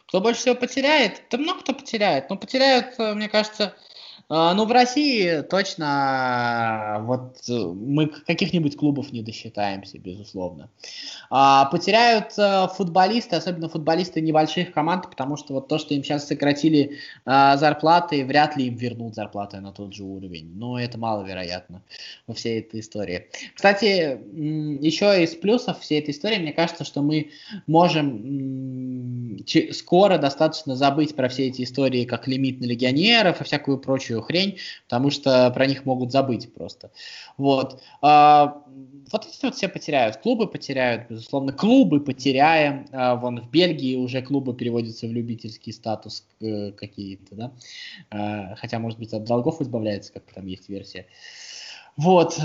Кто 0.07 0.21
больше 0.21 0.41
всего 0.41 0.55
потеряет? 0.55 1.23
Да 1.31 1.39
много 1.39 1.61
кто 1.61 1.75
потеряет. 1.75 2.31
Но 2.31 2.37
потеряют, 2.37 2.99
мне 2.99 3.29
кажется, 3.29 3.77
ну, 4.29 4.67
в 4.67 4.73
России 4.73 5.41
точно 5.43 6.99
вот 7.03 7.39
мы 7.49 8.09
каких-нибудь 8.09 8.77
клубов 8.77 9.13
не 9.13 9.23
досчитаемся, 9.23 9.99
безусловно. 9.99 10.69
А, 11.31 11.67
потеряют 11.67 12.39
э, 12.39 12.69
футболисты, 12.75 13.37
особенно 13.37 13.69
футболисты 13.69 14.21
небольших 14.21 14.73
команд, 14.73 15.11
потому 15.11 15.37
что 15.37 15.55
вот 15.55 15.69
то, 15.69 15.79
что 15.79 15.95
им 15.95 16.03
сейчас 16.03 16.27
сократили 16.27 16.99
а, 17.25 17.57
зарплаты, 17.57 18.25
вряд 18.25 18.57
ли 18.57 18.67
им 18.67 18.77
вернут 18.77 19.15
зарплаты 19.15 19.61
на 19.61 19.73
тот 19.73 19.95
же 19.95 20.05
уровень. 20.05 20.53
Но 20.55 20.79
это 20.79 20.99
маловероятно 20.99 21.83
во 22.27 22.35
всей 22.35 22.61
этой 22.61 22.81
истории. 22.81 23.29
Кстати, 23.55 24.19
еще 24.83 25.23
из 25.23 25.35
плюсов 25.35 25.81
всей 25.81 26.01
этой 26.01 26.11
истории, 26.11 26.39
мне 26.39 26.53
кажется, 26.53 26.85
что 26.85 27.03
мы 27.03 27.31
можем 27.67 28.88
скоро 29.73 30.19
достаточно 30.19 30.77
забыть 30.77 31.15
про 31.15 31.29
все 31.29 31.49
эти 31.49 31.63
истории, 31.63 32.05
как 32.05 32.27
лимит 32.27 32.61
на 32.61 32.65
легионеров 32.65 33.41
и 33.41 33.45
всякую 33.45 33.79
прочую 33.79 34.23
хрень, 34.23 34.59
потому 34.85 35.11
что 35.11 35.51
про 35.51 35.67
них 35.67 35.85
могут 35.85 36.13
забыть 36.13 36.53
просто. 36.53 36.91
Вот. 37.37 37.81
А, 38.03 38.63
вот 39.13 39.27
эти 39.27 39.45
вот 39.45 39.55
все 39.55 39.69
потеряют. 39.69 40.19
Клубы 40.19 40.47
потеряют, 40.47 41.11
безусловно. 41.11 41.53
Клубы 41.53 42.01
потеряем. 42.01 42.87
А, 42.93 43.17
вон 43.17 43.41
в 43.41 43.51
Бельгии 43.51 43.97
уже 43.97 44.23
клубы 44.23 44.55
переводятся 44.55 45.07
в 45.07 45.13
любительский 45.13 45.73
статус 45.73 46.25
э, 46.41 46.73
какие-то, 46.73 47.35
да. 47.35 47.53
А, 48.11 48.55
хотя, 48.57 48.79
может 48.79 48.99
быть, 48.99 49.13
от 49.13 49.25
долгов 49.25 49.61
избавляется, 49.61 50.13
как 50.13 50.25
там 50.35 50.47
есть 50.47 50.69
версия. 50.69 51.07
Вот 51.97 52.39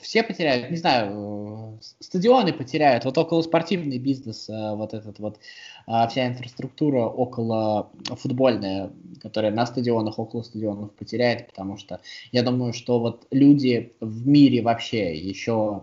все 0.00 0.22
потеряют, 0.22 0.70
не 0.70 0.76
знаю, 0.76 1.80
стадионы 1.98 2.52
потеряют, 2.52 3.04
вот 3.04 3.18
около 3.18 3.42
спортивный 3.42 3.98
бизнес, 3.98 4.48
э, 4.48 4.74
вот 4.74 4.94
этот 4.94 5.18
вот, 5.18 5.38
а, 5.86 6.06
вся 6.06 6.28
инфраструктура 6.28 7.06
около 7.06 7.90
футбольная, 8.06 8.92
которая 9.20 9.50
на 9.52 9.66
стадионах, 9.66 10.18
около 10.18 10.42
стадионов 10.42 10.92
потеряет, 10.92 11.48
потому 11.48 11.76
что 11.76 12.00
я 12.30 12.42
думаю, 12.42 12.72
что 12.72 13.00
вот 13.00 13.26
люди 13.30 13.92
в 14.00 14.28
мире 14.28 14.62
вообще 14.62 15.16
еще, 15.16 15.82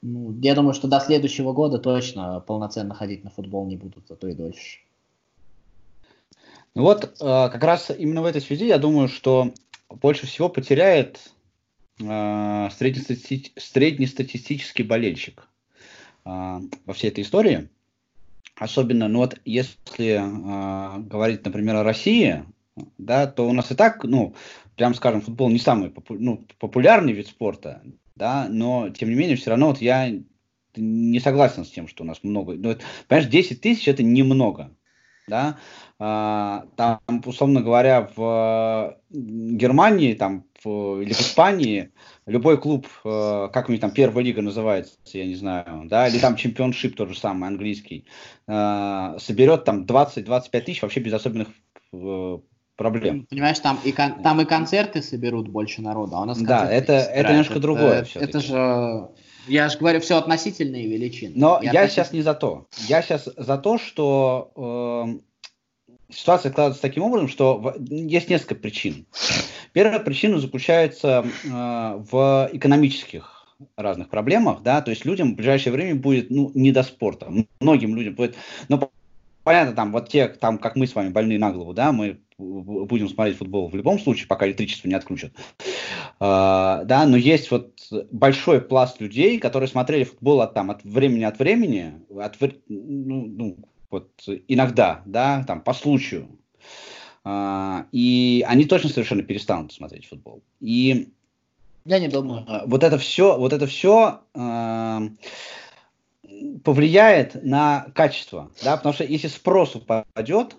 ну, 0.00 0.38
я 0.40 0.54
думаю, 0.54 0.72
что 0.74 0.88
до 0.88 1.00
следующего 1.00 1.52
года 1.52 1.78
точно 1.78 2.40
полноценно 2.40 2.94
ходить 2.94 3.22
на 3.22 3.30
футбол 3.30 3.66
не 3.66 3.76
будут, 3.76 4.10
а 4.10 4.16
то 4.16 4.28
и 4.28 4.34
дольше. 4.34 4.78
Ну 6.74 6.82
вот, 6.82 7.04
э, 7.04 7.08
как 7.18 7.62
раз 7.62 7.90
именно 7.96 8.22
в 8.22 8.26
этой 8.26 8.40
связи 8.40 8.66
я 8.66 8.78
думаю, 8.78 9.08
что 9.08 9.52
больше 9.90 10.26
всего 10.26 10.48
потеряет 10.48 11.34
э, 12.00 12.68
среднестатистический 12.70 14.82
болельщик 14.82 15.48
э, 16.24 16.60
во 16.86 16.92
всей 16.92 17.08
этой 17.08 17.22
истории. 17.22 17.68
Особенно, 18.56 19.08
ну 19.08 19.20
вот 19.20 19.40
если 19.44 20.20
э, 20.20 20.98
говорить, 21.00 21.44
например, 21.44 21.76
о 21.76 21.84
России, 21.84 22.44
да, 22.98 23.26
то 23.26 23.48
у 23.48 23.52
нас 23.52 23.70
и 23.70 23.74
так, 23.74 24.04
ну, 24.04 24.34
прям 24.76 24.94
скажем, 24.94 25.20
футбол 25.20 25.50
не 25.50 25.58
самый 25.58 25.90
попу 25.90 26.14
ну, 26.14 26.46
популярный 26.58 27.12
вид 27.12 27.28
спорта, 27.28 27.82
да, 28.16 28.48
но 28.48 28.90
тем 28.90 29.10
не 29.10 29.14
менее 29.14 29.36
все 29.36 29.50
равно 29.50 29.68
вот 29.68 29.80
я 29.80 30.12
не 30.76 31.20
согласен 31.20 31.64
с 31.64 31.70
тем, 31.70 31.88
что 31.88 32.04
у 32.04 32.06
нас 32.06 32.22
много. 32.22 32.54
Ну, 32.54 32.70
это, 32.70 32.82
понимаешь, 33.08 33.30
10 33.30 33.60
тысяч 33.60 33.88
это 33.88 34.02
немного, 34.02 34.70
да, 35.28 35.58
а, 35.98 36.66
там, 36.76 37.00
условно 37.24 37.60
говоря, 37.62 38.08
в 38.14 38.96
Германии 39.10 40.14
там, 40.14 40.44
в, 40.62 41.00
или 41.00 41.12
в 41.12 41.20
Испании 41.20 41.92
любой 42.26 42.58
клуб, 42.60 42.86
э, 43.04 43.48
как 43.52 43.68
у 43.68 43.72
них 43.72 43.80
там 43.80 43.90
первая 43.90 44.24
лига 44.24 44.42
называется, 44.42 44.96
я 45.12 45.26
не 45.26 45.34
знаю, 45.34 45.84
да, 45.86 46.08
или 46.08 46.18
там 46.18 46.36
чемпионшип 46.36 46.96
тот 46.96 47.10
же 47.10 47.18
самый, 47.18 47.48
английский, 47.48 48.06
э, 48.46 49.16
соберет 49.18 49.64
там 49.64 49.84
20-25 49.84 50.60
тысяч 50.60 50.82
вообще 50.82 51.00
без 51.00 51.12
особенных 51.12 51.48
э, 51.92 52.38
проблем. 52.76 53.26
Понимаешь, 53.30 53.58
там 53.58 53.78
и, 53.84 53.92
кон- 53.92 54.22
там 54.22 54.40
и 54.40 54.44
концерты 54.44 55.02
соберут 55.02 55.48
больше 55.48 55.82
народа, 55.82 56.16
а 56.16 56.22
у 56.22 56.24
нас 56.24 56.40
Да, 56.40 56.70
это, 56.70 56.94
это 56.94 57.30
немножко 57.30 57.60
другое 57.60 58.02
это, 58.02 58.18
это 58.18 58.40
же, 58.40 59.08
я 59.46 59.68
же 59.68 59.78
говорю, 59.78 60.00
все 60.00 60.16
относительные 60.16 60.88
величины. 60.88 61.32
Но 61.36 61.60
я, 61.62 61.72
я 61.72 61.88
сейчас 61.88 62.12
не 62.12 62.22
за 62.22 62.34
то. 62.34 62.66
Я 62.88 63.02
сейчас 63.02 63.28
за 63.36 63.58
то, 63.58 63.78
что 63.78 64.52
э, 64.56 66.12
ситуация 66.12 66.50
складывается 66.50 66.82
таким 66.82 67.04
образом, 67.04 67.28
что 67.28 67.74
есть 67.88 68.28
несколько 68.28 68.54
причин. 68.54 69.06
Первая 69.72 70.00
причина 70.00 70.38
заключается 70.38 71.24
э, 71.44 71.48
в 71.48 72.50
экономических 72.52 73.34
разных 73.76 74.08
проблемах, 74.08 74.62
да, 74.62 74.82
то 74.82 74.90
есть 74.90 75.04
людям 75.04 75.32
в 75.32 75.36
ближайшее 75.36 75.72
время 75.72 75.94
будет, 75.94 76.30
ну, 76.30 76.50
не 76.54 76.72
до 76.72 76.82
спорта, 76.82 77.32
многим 77.60 77.94
людям 77.94 78.14
будет, 78.14 78.36
ну, 78.68 78.90
понятно, 79.44 79.74
там, 79.74 79.92
вот 79.92 80.08
те, 80.08 80.28
там, 80.28 80.58
как 80.58 80.76
мы 80.76 80.86
с 80.86 80.94
вами, 80.94 81.10
больные 81.10 81.38
на 81.38 81.52
голову, 81.52 81.72
да, 81.72 81.92
мы 81.92 82.20
будем 82.36 83.08
смотреть 83.08 83.38
футбол 83.38 83.68
в 83.68 83.76
любом 83.76 84.00
случае, 84.00 84.26
пока 84.26 84.46
электричество 84.46 84.88
не 84.88 84.94
отключат, 84.94 85.32
uh, 86.18 86.84
да, 86.84 87.06
но 87.06 87.16
есть 87.16 87.50
вот 87.52 87.78
большой 88.10 88.60
пласт 88.60 89.00
людей, 89.00 89.38
которые 89.38 89.68
смотрели 89.68 90.02
футбол 90.02 90.40
от, 90.40 90.54
там, 90.54 90.70
от 90.70 90.82
времени 90.82 91.22
от 91.22 91.38
времени, 91.38 91.94
от, 92.10 92.36
ну, 92.68 93.26
ну, 93.26 93.56
вот 93.90 94.10
иногда, 94.48 95.02
да, 95.06 95.44
там, 95.46 95.60
по 95.60 95.72
случаю. 95.72 96.28
А, 97.22 97.86
и 97.92 98.44
они 98.46 98.66
точно 98.66 98.90
совершенно 98.90 99.22
перестанут 99.22 99.72
смотреть 99.72 100.06
футбол. 100.06 100.42
И 100.60 101.12
я 101.84 101.98
не 101.98 102.08
думаю. 102.08 102.44
А, 102.46 102.64
вот 102.66 102.82
это 102.82 102.98
все, 102.98 103.38
вот 103.38 103.52
это 103.52 103.66
все 103.66 104.20
а, 104.34 105.02
повлияет 106.64 107.42
на 107.42 107.86
качество, 107.94 108.50
да, 108.62 108.76
потому 108.76 108.94
что 108.94 109.04
если 109.04 109.28
спрос 109.28 109.74
упадет, 109.74 110.56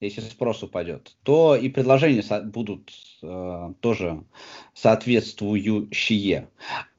если 0.00 0.20
спрос 0.20 0.62
упадет, 0.62 1.16
то 1.22 1.56
и 1.56 1.68
предложения 1.68 2.22
будут 2.44 2.92
э, 3.22 3.72
тоже 3.80 4.24
соответствующие. 4.74 6.48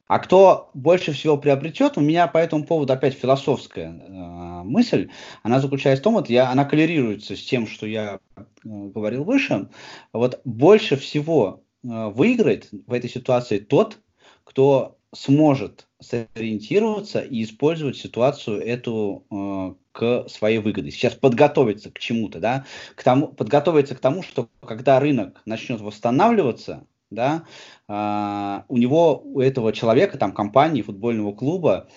А 0.08 0.18
кто 0.20 0.70
больше 0.72 1.12
всего 1.12 1.36
приобретет, 1.36 1.98
у 1.98 2.00
меня 2.00 2.26
по 2.26 2.38
этому 2.38 2.64
поводу 2.64 2.92
опять 2.94 3.14
философская 3.14 3.90
э, 3.90 4.62
мысль. 4.64 5.10
Она 5.42 5.60
заключается 5.60 6.00
в 6.00 6.04
том, 6.04 6.14
вот 6.14 6.30
я, 6.30 6.50
она 6.50 6.64
коллерируется 6.64 7.36
с 7.36 7.44
тем, 7.44 7.66
что 7.66 7.86
я 7.86 8.18
э, 8.34 8.42
говорил 8.64 9.24
выше. 9.24 9.68
Вот 10.12 10.40
больше 10.44 10.96
всего 10.96 11.62
э, 11.84 12.08
выиграет 12.08 12.68
в 12.72 12.92
этой 12.92 13.10
ситуации 13.10 13.58
тот, 13.58 13.98
кто 14.44 14.97
сможет 15.14 15.88
сориентироваться 16.00 17.20
и 17.20 17.42
использовать 17.42 17.96
ситуацию 17.96 18.60
эту 18.64 19.24
э, 19.30 19.74
к 19.92 20.28
своей 20.28 20.58
выгоде. 20.58 20.90
Сейчас 20.90 21.14
подготовиться 21.14 21.90
к 21.90 21.98
чему-то, 21.98 22.38
да, 22.38 22.66
к 22.94 23.02
тому, 23.02 23.28
подготовиться 23.28 23.94
к 23.94 24.00
тому, 24.00 24.22
что 24.22 24.48
когда 24.60 25.00
рынок 25.00 25.40
начнет 25.44 25.80
восстанавливаться, 25.80 26.86
да, 27.10 27.44
а, 27.88 28.64
у 28.68 28.76
него, 28.76 29.22
у 29.24 29.40
этого 29.40 29.72
человека, 29.72 30.18
там, 30.18 30.32
компании, 30.32 30.82
футбольного 30.82 31.32
клуба, 31.32 31.88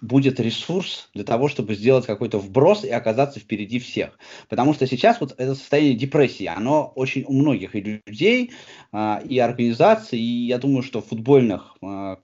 будет 0.00 0.40
ресурс 0.40 1.10
для 1.14 1.24
того, 1.24 1.48
чтобы 1.48 1.74
сделать 1.74 2.06
какой-то 2.06 2.38
вброс 2.38 2.84
и 2.84 2.90
оказаться 2.90 3.40
впереди 3.40 3.78
всех. 3.78 4.18
Потому 4.48 4.74
что 4.74 4.86
сейчас 4.86 5.20
вот 5.20 5.34
это 5.36 5.54
состояние 5.54 5.94
депрессии, 5.94 6.46
оно 6.46 6.92
очень 6.94 7.24
у 7.26 7.32
многих 7.32 7.74
и 7.74 8.02
людей, 8.06 8.52
а, 8.92 9.22
и 9.24 9.38
организаций, 9.38 10.18
и 10.18 10.46
я 10.46 10.58
думаю, 10.58 10.82
что 10.82 11.00
в 11.00 11.08
футбольных 11.08 11.76
а, 11.82 12.18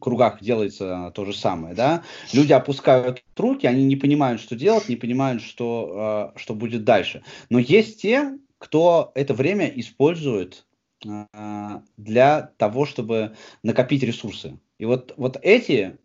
кругах 0.00 0.42
делается 0.42 1.12
то 1.14 1.24
же 1.24 1.32
самое, 1.32 1.74
да, 1.74 2.02
люди 2.32 2.52
опускают 2.52 3.22
руки, 3.36 3.66
они 3.66 3.84
не 3.84 3.96
понимают, 3.96 4.40
что 4.40 4.56
делать, 4.56 4.88
не 4.88 4.96
понимают, 4.96 5.42
что, 5.42 6.32
что 6.36 6.54
будет 6.54 6.84
дальше. 6.84 7.22
Но 7.48 7.58
есть 7.58 8.02
те, 8.02 8.36
кто 8.58 9.12
это 9.14 9.34
время 9.34 9.66
использует 9.66 10.66
а, 11.06 11.82
для 11.96 12.52
того, 12.56 12.86
чтобы 12.86 13.36
накопить 13.62 14.02
ресурсы. 14.02 14.58
И 14.78 14.84
вот, 14.84 15.14
вот 15.16 15.38
эти 15.42 15.98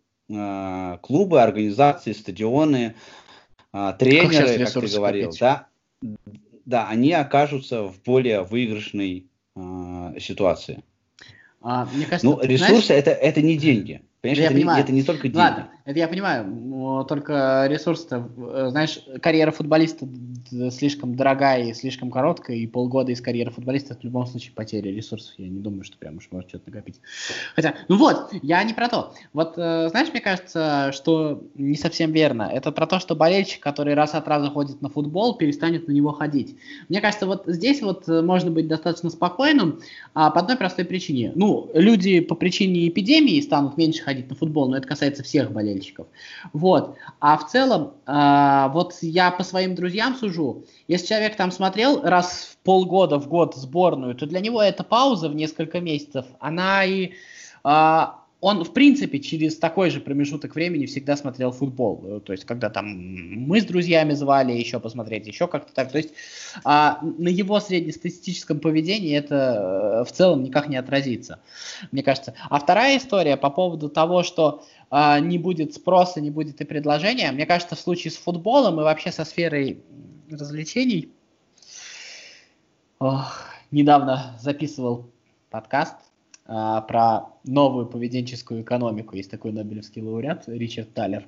клубы, 1.02 1.42
организации, 1.42 2.12
стадионы, 2.12 2.94
э, 3.72 3.92
тренеры, 3.98 4.58
как, 4.58 4.72
как 4.72 4.84
ты 4.84 4.96
говорил, 4.96 5.32
да, 5.38 5.66
да, 6.64 6.88
они 6.88 7.12
окажутся 7.12 7.82
в 7.82 8.00
более 8.02 8.42
выигрышной 8.42 9.26
э, 9.56 9.60
ситуации. 10.20 10.84
А, 11.62 11.86
мне 11.92 12.06
кажется, 12.06 12.26
ну, 12.26 12.40
ресурсы 12.40 12.86
знаешь, 12.86 12.90
это, 12.90 13.10
это 13.10 13.42
не 13.42 13.56
деньги. 13.56 14.02
Понимаешь, 14.20 14.44
это, 14.44 14.54
понимаю. 14.54 14.76
Не, 14.78 14.82
это 14.84 14.92
не 14.92 15.02
только 15.02 15.22
деньги. 15.22 15.36
Ладно, 15.36 15.70
это 15.90 15.98
я 15.98 16.08
понимаю, 16.08 17.04
только 17.06 17.66
ресурс-то, 17.68 18.28
э, 18.36 18.68
знаешь, 18.70 19.00
карьера 19.20 19.50
футболиста 19.50 20.06
слишком 20.70 21.14
дорогая 21.14 21.64
и 21.64 21.74
слишком 21.74 22.10
короткая, 22.10 22.56
и 22.56 22.66
полгода 22.66 23.12
из 23.12 23.20
карьеры 23.20 23.50
футболиста 23.50 23.94
в 23.94 24.04
любом 24.04 24.26
случае 24.26 24.52
потеря 24.54 24.90
ресурсов. 24.92 25.34
Я 25.38 25.48
не 25.48 25.60
думаю, 25.60 25.84
что 25.84 25.96
прям 25.98 26.16
уж 26.16 26.28
может 26.30 26.48
что-то 26.48 26.70
накопить. 26.70 27.00
Хотя, 27.54 27.74
ну 27.88 27.96
вот, 27.96 28.32
я 28.42 28.62
не 28.64 28.72
про 28.72 28.88
то. 28.88 29.14
Вот, 29.32 29.54
э, 29.56 29.88
знаешь, 29.90 30.08
мне 30.12 30.20
кажется, 30.20 30.90
что 30.92 31.42
не 31.54 31.76
совсем 31.76 32.12
верно. 32.12 32.50
Это 32.52 32.72
про 32.72 32.86
то, 32.86 32.98
что 32.98 33.14
болельщик, 33.14 33.60
который 33.60 33.94
раз 33.94 34.14
от 34.14 34.28
раза 34.28 34.48
ходит 34.48 34.80
на 34.82 34.88
футбол, 34.88 35.36
перестанет 35.36 35.88
на 35.88 35.92
него 35.92 36.12
ходить. 36.12 36.56
Мне 36.88 37.00
кажется, 37.00 37.26
вот 37.26 37.44
здесь 37.46 37.82
вот 37.82 38.08
э, 38.08 38.22
можно 38.22 38.50
быть 38.50 38.68
достаточно 38.68 39.10
спокойным 39.10 39.80
а, 40.14 40.30
по 40.30 40.40
одной 40.40 40.56
простой 40.56 40.84
причине. 40.84 41.32
Ну, 41.34 41.70
люди 41.74 42.20
по 42.20 42.34
причине 42.34 42.88
эпидемии 42.88 43.40
станут 43.40 43.76
меньше 43.76 44.02
ходить 44.02 44.28
на 44.28 44.36
футбол, 44.36 44.68
но 44.68 44.76
это 44.76 44.86
касается 44.86 45.22
всех 45.22 45.52
болельщиков 45.52 45.79
болельщиков. 45.80 46.06
Вот. 46.52 46.96
А 47.20 47.36
в 47.36 47.48
целом, 47.48 47.94
э, 48.06 48.68
вот 48.72 48.94
я 49.00 49.30
по 49.30 49.42
своим 49.42 49.74
друзьям 49.74 50.14
сужу. 50.16 50.64
Если 50.88 51.06
человек 51.06 51.36
там 51.36 51.50
смотрел 51.50 52.02
раз 52.02 52.50
в 52.52 52.56
полгода, 52.58 53.18
в 53.18 53.28
год 53.28 53.56
сборную, 53.56 54.14
то 54.14 54.26
для 54.26 54.40
него 54.40 54.62
эта 54.62 54.84
пауза 54.84 55.28
в 55.28 55.34
несколько 55.34 55.80
месяцев, 55.80 56.26
она 56.38 56.84
и 56.84 57.12
э, 57.64 58.04
он, 58.40 58.64
в 58.64 58.72
принципе, 58.72 59.18
через 59.18 59.58
такой 59.58 59.90
же 59.90 60.00
промежуток 60.00 60.54
времени 60.54 60.86
всегда 60.86 61.16
смотрел 61.16 61.52
футбол. 61.52 62.20
То 62.24 62.32
есть, 62.32 62.46
когда 62.46 62.70
там 62.70 62.86
мы 62.86 63.60
с 63.60 63.64
друзьями 63.64 64.14
звали 64.14 64.52
еще 64.52 64.80
посмотреть, 64.80 65.26
еще 65.26 65.46
как-то 65.46 65.72
так. 65.74 65.92
То 65.92 65.98
есть, 65.98 66.14
а, 66.64 66.98
на 67.02 67.28
его 67.28 67.60
среднестатистическом 67.60 68.58
поведении 68.60 69.14
это 69.14 70.00
э, 70.00 70.04
в 70.08 70.12
целом 70.12 70.42
никак 70.42 70.68
не 70.68 70.76
отразится, 70.76 71.40
мне 71.92 72.02
кажется. 72.02 72.34
А 72.48 72.58
вторая 72.58 72.96
история 72.96 73.36
по 73.36 73.50
поводу 73.50 73.90
того, 73.90 74.22
что 74.22 74.64
а, 74.90 75.20
не 75.20 75.38
будет 75.38 75.74
спроса, 75.74 76.20
не 76.20 76.30
будет 76.30 76.60
и 76.60 76.64
предложения, 76.64 77.30
мне 77.32 77.46
кажется, 77.46 77.76
в 77.76 77.80
случае 77.80 78.10
с 78.10 78.16
футболом 78.16 78.80
и 78.80 78.84
вообще 78.84 79.12
со 79.12 79.24
сферой 79.24 79.82
развлечений, 80.28 81.12
ох, 82.98 83.44
недавно 83.70 84.36
записывал 84.40 85.08
подкаст 85.48 86.09
а, 86.52 86.80
про 86.80 87.28
новую 87.44 87.86
поведенческую 87.86 88.62
экономику. 88.62 89.14
Есть 89.14 89.30
такой 89.30 89.52
Нобелевский 89.52 90.02
лауреат 90.02 90.48
Ричард 90.48 90.92
Таллер. 90.92 91.24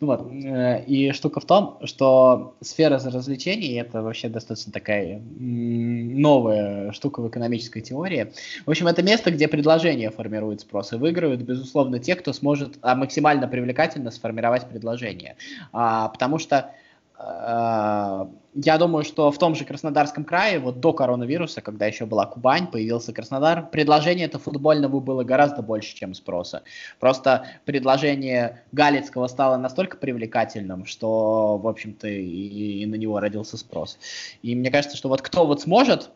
Ну 0.00 0.06
вот. 0.06 0.30
Э, 0.30 0.84
и 0.84 1.12
штука 1.12 1.40
в 1.40 1.46
том, 1.46 1.78
что 1.84 2.54
сфера 2.60 3.00
развлечений 3.02 3.80
это 3.80 4.02
вообще 4.02 4.28
достаточно 4.28 4.70
такая 4.70 5.18
новая 5.38 6.92
штука 6.92 7.22
в 7.22 7.28
экономической 7.28 7.80
теории. 7.80 8.34
В 8.66 8.70
общем, 8.70 8.86
это 8.86 9.02
место, 9.02 9.30
где 9.30 9.48
предложение 9.48 10.10
формирует 10.10 10.60
спрос. 10.60 10.92
И 10.92 10.96
выигрывают, 10.96 11.40
безусловно, 11.40 11.98
те, 11.98 12.14
кто 12.14 12.34
сможет 12.34 12.76
а, 12.82 12.94
максимально 12.94 13.48
привлекательно 13.48 14.10
сформировать 14.10 14.68
предложение. 14.68 15.36
А, 15.72 16.08
потому 16.08 16.38
что 16.38 16.74
я 17.22 18.78
думаю, 18.78 19.04
что 19.04 19.30
в 19.30 19.38
том 19.38 19.54
же 19.54 19.64
Краснодарском 19.64 20.24
крае, 20.24 20.58
вот 20.58 20.80
до 20.80 20.92
коронавируса, 20.92 21.60
когда 21.60 21.86
еще 21.86 22.06
была 22.06 22.26
Кубань, 22.26 22.66
появился 22.66 23.12
Краснодар, 23.12 23.68
предложение 23.70 24.26
это 24.26 24.38
футбольного 24.38 25.00
было 25.00 25.22
гораздо 25.22 25.62
больше, 25.62 25.94
чем 25.94 26.14
спроса. 26.14 26.62
Просто 26.98 27.46
предложение 27.64 28.62
Галицкого 28.72 29.26
стало 29.26 29.56
настолько 29.56 29.98
привлекательным, 29.98 30.86
что, 30.86 31.58
в 31.58 31.68
общем-то, 31.68 32.08
и, 32.08 32.82
и 32.82 32.86
на 32.86 32.94
него 32.94 33.20
родился 33.20 33.56
спрос. 33.56 33.98
И 34.42 34.54
мне 34.54 34.70
кажется, 34.70 34.96
что 34.96 35.08
вот 35.08 35.22
кто 35.22 35.46
вот 35.46 35.60
сможет 35.60 36.10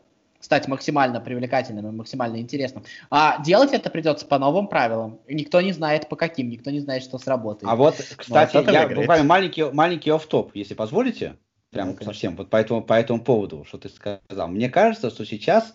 стать 0.45 0.67
максимально 0.67 1.19
привлекательным 1.19 1.87
и 1.87 1.91
максимально 1.91 2.37
интересным. 2.37 2.83
А 3.09 3.41
делать 3.43 3.73
это 3.73 3.89
придется 3.89 4.27
по 4.27 4.37
новым 4.37 4.67
правилам. 4.67 5.19
Никто 5.27 5.59
не 5.59 5.73
знает 5.73 6.07
по 6.07 6.15
каким, 6.15 6.49
никто 6.49 6.69
не 6.69 6.79
знает, 6.79 7.03
что 7.03 7.17
сработает. 7.17 7.69
А 7.71 7.75
вот, 7.75 7.95
кстати, 8.15 8.55
вот 8.55 8.71
я 8.71 8.87
буквально 8.87 9.25
маленький, 9.25 9.63
маленький 9.63 10.11
оф-топ, 10.11 10.51
если 10.53 10.75
позволите, 10.75 11.37
прям 11.71 11.95
ну, 11.99 12.05
совсем, 12.05 12.35
вот 12.35 12.51
по 12.51 12.57
этому, 12.57 12.83
по 12.83 12.93
этому 12.93 13.23
поводу, 13.23 13.65
что 13.67 13.79
ты 13.79 13.89
сказал. 13.89 14.47
Мне 14.47 14.69
кажется, 14.69 15.09
что 15.09 15.25
сейчас 15.25 15.73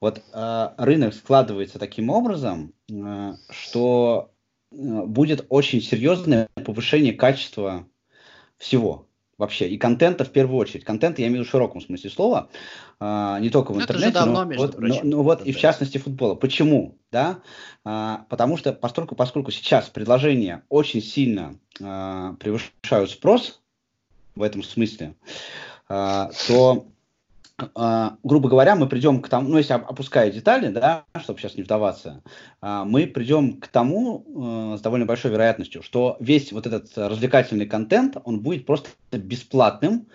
вот 0.00 0.22
э, 0.32 0.68
рынок 0.78 1.12
складывается 1.12 1.80
таким 1.80 2.08
образом, 2.08 2.72
э, 2.88 3.32
что 3.50 4.30
э, 4.70 4.76
будет 4.76 5.44
очень 5.48 5.82
серьезное 5.82 6.48
повышение 6.64 7.14
качества 7.14 7.84
всего 8.58 9.08
вообще, 9.38 9.68
и 9.68 9.78
контента 9.78 10.24
в 10.24 10.30
первую 10.30 10.58
очередь. 10.58 10.84
Контент 10.84 11.18
я 11.18 11.26
имею 11.26 11.38
в 11.38 11.40
виду 11.40 11.48
в 11.48 11.50
широком 11.50 11.80
смысле 11.80 12.10
слова, 12.10 12.48
а, 13.00 13.38
не 13.40 13.50
только 13.50 13.72
в 13.72 13.80
интернете, 13.80 14.10
это 14.10 14.20
давно, 14.20 14.44
но, 14.44 14.56
вот, 14.56 14.78
но, 14.78 15.00
но 15.02 15.22
вот 15.22 15.42
и 15.44 15.52
в 15.52 15.58
частности 15.58 15.98
футбола. 15.98 16.34
Почему? 16.34 16.98
Да? 17.10 17.40
А, 17.84 18.26
потому 18.28 18.56
что 18.56 18.72
поскольку, 18.72 19.14
поскольку 19.14 19.50
сейчас 19.50 19.88
предложения 19.88 20.62
очень 20.68 21.02
сильно 21.02 21.58
а, 21.82 22.34
превышают 22.34 23.10
спрос 23.10 23.60
в 24.34 24.42
этом 24.42 24.62
смысле, 24.62 25.14
а, 25.88 26.30
то 26.46 26.86
грубо 27.56 28.48
говоря, 28.48 28.74
мы 28.74 28.88
придем 28.88 29.22
к 29.22 29.28
тому, 29.28 29.48
ну, 29.48 29.58
если 29.58 29.74
опуская 29.74 30.30
детали, 30.30 30.68
да, 30.68 31.04
чтобы 31.20 31.38
сейчас 31.38 31.54
не 31.54 31.62
вдаваться, 31.62 32.22
uh, 32.60 32.84
мы 32.84 33.06
придем 33.06 33.60
к 33.60 33.68
тому 33.68 34.24
uh, 34.26 34.76
с 34.76 34.80
довольно 34.80 35.06
большой 35.06 35.30
вероятностью, 35.30 35.82
что 35.82 36.16
весь 36.18 36.50
вот 36.50 36.66
этот 36.66 36.90
развлекательный 36.96 37.66
контент, 37.66 38.16
он 38.24 38.40
будет 38.40 38.66
просто 38.66 38.90
бесплатным, 39.12 40.08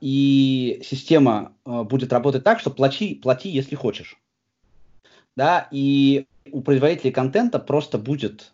и 0.00 0.80
система 0.84 1.52
будет 1.64 2.12
работать 2.12 2.42
так, 2.42 2.58
что 2.58 2.70
плати, 2.70 3.14
плати, 3.14 3.48
если 3.48 3.76
хочешь. 3.76 4.18
Да, 5.36 5.68
и 5.70 6.26
у 6.50 6.62
производителей 6.62 7.12
контента 7.12 7.60
просто 7.60 7.98
будет 7.98 8.52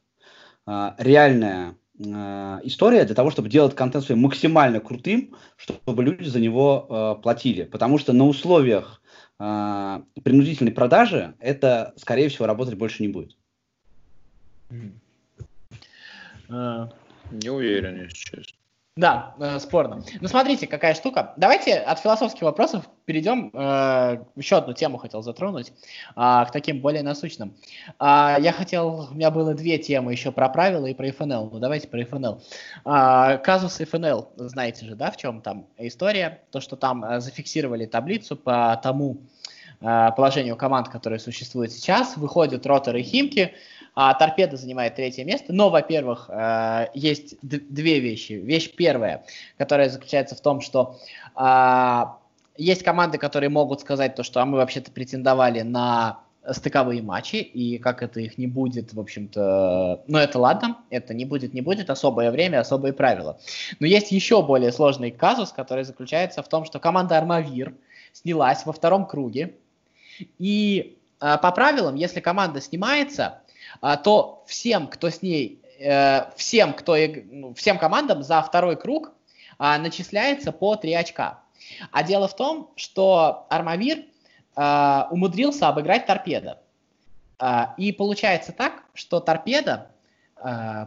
реальная 0.67 1.71
Э, 1.71 1.75
история 1.97 3.05
для 3.05 3.15
того, 3.15 3.31
чтобы 3.31 3.49
делать 3.49 3.75
контент 3.75 4.05
свой 4.05 4.19
максимально 4.19 4.81
крутым, 4.81 5.35
чтобы 5.57 6.03
люди 6.03 6.25
за 6.25 6.41
него 6.41 6.87
э, 6.89 7.23
платили. 7.23 7.65
Потому 7.65 7.99
что 7.99 8.13
на 8.13 8.27
условиях 8.27 9.01
э, 9.39 10.01
принудительной 10.25 10.73
продажи 10.73 11.35
это, 11.39 11.95
скорее 11.97 12.29
всего, 12.29 12.47
работать 12.47 12.75
больше 12.75 13.03
не 13.03 13.09
будет. 13.09 13.37
Не 16.49 17.51
уверен, 17.51 18.03
если 18.03 18.17
честно. 18.17 18.64
Да, 18.97 19.35
э, 19.41 19.59
спорно. 19.59 20.05
Ну, 20.21 20.29
смотрите, 20.29 20.69
какая 20.69 20.95
штука. 20.95 21.35
Давайте 21.37 21.79
от 21.79 21.99
философских 21.99 22.43
вопросов 22.43 22.89
перейдем. 23.07 23.51
Э, 23.53 24.23
еще 24.37 24.59
одну 24.59 24.73
тему 24.73 24.99
хотел 24.99 25.21
затронуть, 25.21 25.71
э, 25.71 26.13
к 26.15 26.51
таким 26.53 26.81
более 26.81 27.03
насущным. 27.03 27.57
Э, 27.99 28.37
я 28.39 28.53
хотел, 28.57 29.09
у 29.11 29.15
меня 29.15 29.33
было 29.33 29.53
две 29.55 29.79
темы 29.79 30.13
еще 30.13 30.31
про 30.31 30.49
правила 30.49 30.87
и 30.87 30.95
про 30.95 31.09
FNL. 31.09 31.51
Ну, 31.53 31.59
давайте 31.59 31.89
про 31.89 32.03
FNL. 32.03 32.41
Э, 32.85 33.39
казус 33.39 33.81
FNL, 33.81 34.29
знаете 34.37 34.87
же, 34.87 34.95
да, 34.95 35.11
в 35.11 35.17
чем 35.17 35.43
там 35.43 35.67
история? 35.77 36.43
То, 36.53 36.61
что 36.61 36.77
там 36.77 37.05
э, 37.05 37.21
зафиксировали 37.21 37.87
таблицу 37.87 38.37
по 38.37 38.79
тому 38.81 39.17
э, 39.81 40.11
положению 40.17 40.55
команд, 40.57 40.89
которые 40.89 41.19
существуют 41.19 41.73
сейчас. 41.73 42.17
Выходят 42.17 42.65
роторы 42.65 43.03
химки, 43.03 43.55
а 43.95 44.15
торпеда 44.15 44.57
занимает 44.57 44.97
третье 44.97 45.25
место. 45.25 45.53
Но, 45.53 45.71
во-первых, 45.71 46.29
э, 46.29 46.89
есть 46.95 47.37
две 47.43 48.01
вещи. 48.01 48.33
Вещь 48.33 48.75
первая, 48.75 49.25
которая 49.57 49.89
заключается 49.89 50.35
в 50.35 50.41
том, 50.41 50.61
что 50.61 50.99
э, 51.37 52.05
есть 52.57 52.83
команды, 52.83 53.19
которые 53.19 53.51
могут 53.51 53.81
сказать 53.81 54.15
то, 54.15 54.23
что 54.23 54.41
а 54.41 54.45
мы 54.45 54.59
вообще-то 54.59 54.91
претендовали 54.91 55.63
на 55.63 56.21
стыковые 56.51 57.03
матчи, 57.03 57.37
и 57.37 57.79
как 57.79 58.03
это 58.03 58.21
их 58.21 58.37
не 58.37 58.47
будет, 58.47 58.93
в 58.93 59.01
общем-то, 59.01 60.03
ну 60.07 60.19
это 60.19 60.39
ладно, 60.39 60.77
это 60.91 61.15
не 61.15 61.25
будет, 61.25 61.55
не 61.55 61.63
будет, 61.63 61.89
особое 61.89 62.31
время, 62.31 62.61
особые 62.61 62.93
правила. 62.93 63.39
Но 63.81 63.87
есть 63.87 64.13
еще 64.13 64.43
более 64.43 64.73
сложный 64.73 65.11
казус, 65.11 65.53
который 65.53 65.85
заключается 65.85 66.43
в 66.43 66.49
том, 66.49 66.65
что 66.65 66.79
команда 66.79 67.17
Армавир 67.17 67.75
снялась 68.13 68.67
во 68.67 68.73
втором 68.73 69.07
круге, 69.07 69.55
и 70.39 70.99
э, 71.21 71.39
по 71.39 71.51
правилам, 71.51 71.95
если 71.95 72.21
команда 72.21 72.61
снимается, 72.61 73.41
а, 73.81 73.97
то 73.97 74.45
всем, 74.47 74.89
кто 74.89 75.11
с 75.11 75.23
ней, 75.23 75.63
э, 75.79 76.31
всем, 76.37 76.73
кто, 76.73 76.97
ну, 77.31 77.55
всем 77.55 77.79
командам 77.79 78.23
за 78.23 78.43
второй 78.43 78.77
круг 78.77 79.13
а, 79.59 79.79
начисляется 79.79 80.53
по 80.53 80.77
3 80.77 80.95
очка. 80.95 81.41
А 81.91 82.03
дело 82.03 82.29
в 82.29 82.37
том, 82.37 82.71
что 82.77 83.47
Армавир 83.51 84.05
а, 84.55 85.09
умудрился 85.11 85.69
обыграть 85.69 86.07
торпеда. 86.07 86.61
И 87.77 87.93
получается 87.93 88.53
так, 88.53 88.85
что 88.95 89.19
торпеда 89.19 89.91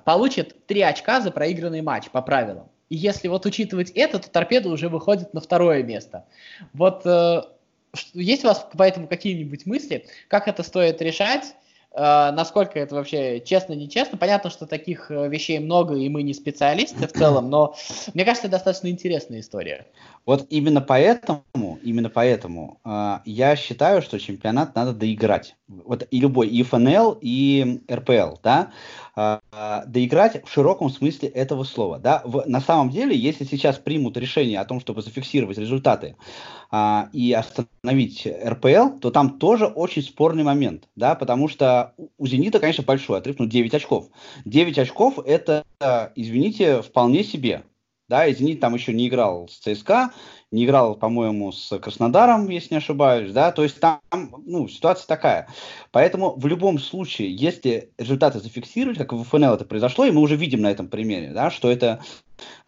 получит 0.06 0.66
3 0.66 0.82
очка 0.82 1.20
за 1.20 1.30
проигранный 1.30 1.82
матч 1.82 2.10
по 2.10 2.22
правилам. 2.22 2.70
И 2.90 2.96
если 2.96 3.28
вот 3.28 3.46
учитывать 3.46 3.92
это, 3.92 4.20
то 4.20 4.30
торпеда 4.30 4.70
уже 4.70 4.90
выходит 4.90 5.34
на 5.34 5.42
второе 5.42 5.84
место. 5.84 6.26
Вот 6.74 7.06
э, 7.06 7.42
есть 8.14 8.46
у 8.46 8.48
вас 8.48 8.66
поэтому 8.74 9.08
какие-нибудь 9.08 9.66
мысли, 9.66 10.06
как 10.28 10.48
это 10.48 10.64
стоит 10.64 11.02
решать? 11.02 11.56
Э, 11.98 12.32
насколько 12.32 12.80
это 12.80 12.94
вообще 12.94 13.42
честно, 13.42 13.74
нечестно. 13.74 14.18
Понятно, 14.18 14.52
что 14.52 14.68
таких 14.68 15.10
э, 15.10 15.28
вещей 15.28 15.58
много, 15.58 15.96
и 15.96 16.08
мы 16.10 16.22
не 16.22 16.34
специалисты 16.34 17.08
в 17.08 17.12
целом, 17.12 17.50
но 17.50 17.76
мне 18.14 18.24
кажется, 18.24 18.48
достаточно 18.48 18.88
интересная 18.88 19.40
история. 19.40 19.88
Вот 20.26 20.46
именно 20.50 20.80
поэтому, 20.80 21.44
именно 21.82 22.10
поэтому 22.10 22.80
э, 22.86 23.18
я 23.26 23.56
считаю, 23.56 24.04
что 24.04 24.20
чемпионат 24.20 24.76
надо 24.76 24.94
доиграть. 24.94 25.56
Вот 25.68 26.08
и 26.10 26.20
любой, 26.22 26.48
и 26.48 26.64
ФНЛ, 26.64 27.18
и 27.20 27.82
РПЛ, 27.92 28.38
да, 28.42 28.72
э, 29.18 29.40
доиграть 29.86 30.46
в 30.46 30.52
широком 30.52 30.90
смысле 30.90 31.28
этого 31.28 31.66
слова, 31.66 32.00
да. 32.00 32.22
В, 32.24 32.46
на 32.48 32.62
самом 32.62 32.90
деле, 32.90 33.18
если 33.18 33.44
сейчас 33.44 33.78
примут 33.78 34.16
решение 34.16 34.62
о 34.62 34.66
том, 34.66 34.80
чтобы 34.80 35.02
зафиксировать 35.02 35.58
результаты 35.58 36.16
э, 36.72 37.04
и 37.12 37.34
остановить 37.34 38.26
РПЛ, 38.26 39.00
то 39.02 39.12
там 39.12 39.40
тоже 39.40 39.66
очень 39.66 40.04
спорный 40.04 40.44
момент, 40.44 40.88
да, 40.96 41.16
потому 41.16 41.50
что 41.50 41.94
у 42.18 42.28
Зенита, 42.28 42.60
конечно, 42.60 42.84
большой 42.84 43.18
отрыв, 43.18 43.38
ну 43.40 43.46
9 43.46 43.74
очков. 43.74 44.08
9 44.46 44.80
очков 44.80 45.20
это, 45.26 45.66
извините, 46.16 46.82
вполне 46.82 47.26
себе, 47.26 47.64
да, 48.08 48.26
и 48.26 48.34
«Зенит» 48.34 48.60
там 48.60 48.74
еще 48.74 48.94
не 48.94 49.08
играл 49.08 49.50
с 49.50 49.58
ЦСКА, 49.58 50.12
не 50.52 50.66
играл, 50.66 50.96
по-моему, 50.96 51.52
с 51.52 51.78
Краснодаром, 51.80 52.50
если 52.50 52.76
не 52.76 52.78
ошибаюсь, 52.78 53.32
да, 53.34 53.52
то 53.52 53.64
есть 53.64 53.80
там, 53.80 54.00
ну, 54.46 54.68
ситуация 54.68 55.08
такая. 55.08 55.48
Поэтому 55.92 56.36
в 56.38 56.48
любом 56.48 56.80
случае, 56.80 57.36
если 57.36 57.92
результаты 57.98 58.40
зафиксировать, 58.40 58.98
как 58.98 59.12
в 59.12 59.24
ФНЛ 59.24 59.54
это 59.54 59.66
произошло, 59.66 60.06
и 60.06 60.12
мы 60.12 60.22
уже 60.22 60.36
видим 60.36 60.62
на 60.62 60.72
этом 60.72 60.88
примере, 60.88 61.32
да, 61.34 61.52
что 61.52 61.70
это 61.70 62.02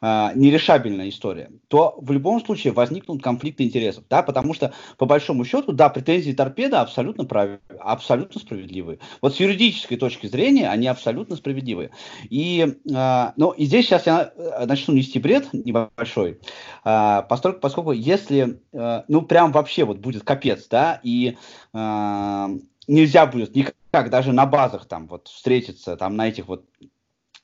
э, 0.02 0.30
нерешабельная 0.36 1.10
история, 1.10 1.52
то 1.68 1.98
в 2.02 2.12
любом 2.12 2.44
случае 2.44 2.74
возникнут 2.74 3.24
конфликты 3.24 3.64
интересов, 3.64 4.04
да, 4.10 4.24
потому 4.24 4.54
что 4.54 4.74
по 4.98 5.06
большому 5.06 5.46
счету, 5.46 5.72
да, 5.72 5.90
претензии 5.90 6.32
торпеда 6.32 6.82
абсолютно 6.82 7.26
правильные, 7.26 7.60
абсолютно 7.80 8.42
справедливые. 8.42 9.00
Вот 9.22 9.36
с 9.36 9.40
юридической 9.40 9.96
точки 9.98 10.28
зрения 10.28 10.70
они 10.70 10.88
абсолютно 10.88 11.36
справедливые. 11.36 11.92
И, 12.30 12.76
э, 12.92 13.32
ну, 13.38 13.52
и 13.52 13.66
здесь 13.66 13.86
сейчас 13.86 14.06
я 14.06 14.34
э, 14.36 14.66
начну 14.66 14.94
нести 14.94 15.20
бред 15.20 15.48
небольшой, 15.54 16.40
э, 16.84 17.24
поскольку, 17.30 17.60
поскольку 17.70 17.92
если, 17.92 18.60
э, 18.74 19.04
ну, 19.08 19.22
прям 19.22 19.52
вообще 19.52 19.86
вот 19.86 20.00
будет 20.00 20.24
капец, 20.24 20.68
да, 20.68 21.00
и 21.04 21.38
э, 21.72 22.48
нельзя 22.88 23.28
будет 23.28 23.56
никак 23.56 24.10
даже 24.10 24.34
на 24.34 24.48
базах 24.48 24.88
там 24.88 25.08
вот 25.08 25.28
встретиться, 25.28 25.96
там 25.96 26.16
на 26.16 26.28
этих 26.28 26.48
вот 26.48 26.66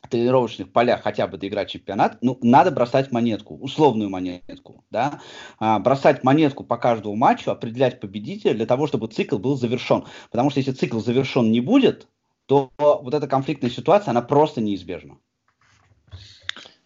тренировочных 0.09 0.71
полях 0.71 1.03
хотя 1.03 1.27
бы 1.27 1.37
доиграть 1.37 1.69
чемпионат, 1.69 2.17
ну, 2.21 2.39
надо 2.41 2.71
бросать 2.71 3.11
монетку, 3.11 3.55
условную 3.55 4.09
монетку, 4.09 4.83
да, 4.89 5.21
а, 5.59 5.77
бросать 5.77 6.23
монетку 6.23 6.63
по 6.63 6.77
каждому 6.77 7.15
матчу, 7.15 7.51
определять 7.51 7.99
победителя 7.99 8.55
для 8.55 8.65
того, 8.65 8.87
чтобы 8.87 9.07
цикл 9.07 9.37
был 9.37 9.55
завершен. 9.57 10.05
Потому 10.31 10.49
что 10.49 10.59
если 10.59 10.71
цикл 10.71 10.99
завершен 10.99 11.51
не 11.51 11.61
будет, 11.61 12.07
то 12.47 12.71
вот 12.77 13.13
эта 13.13 13.27
конфликтная 13.27 13.69
ситуация, 13.69 14.09
она 14.09 14.23
просто 14.23 14.59
неизбежна. 14.59 15.17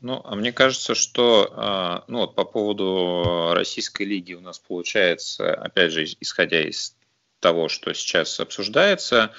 Ну, 0.01 0.21
а 0.23 0.35
мне 0.35 0.53
кажется, 0.53 0.95
что 0.95 1.51
а, 1.51 2.03
ну, 2.07 2.19
вот 2.19 2.35
по 2.35 2.45
поводу 2.45 3.51
российской 3.53 4.03
лиги 4.03 4.33
у 4.33 4.39
нас 4.39 4.57
получается, 4.57 5.53
опять 5.53 5.91
же, 5.91 6.05
исходя 6.19 6.61
из 6.61 6.95
того, 7.41 7.67
что 7.67 7.93
сейчас 7.93 8.39
обсуждается, 8.39 9.33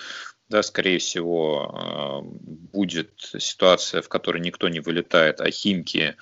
да, 0.50 0.62
скорее 0.62 0.98
всего, 0.98 1.70
а, 1.72 2.20
будет 2.22 3.12
ситуация, 3.38 4.02
в 4.02 4.08
которой 4.08 4.42
никто 4.42 4.68
не 4.68 4.80
вылетает, 4.80 5.40
а 5.40 5.50
Химки 5.50 6.16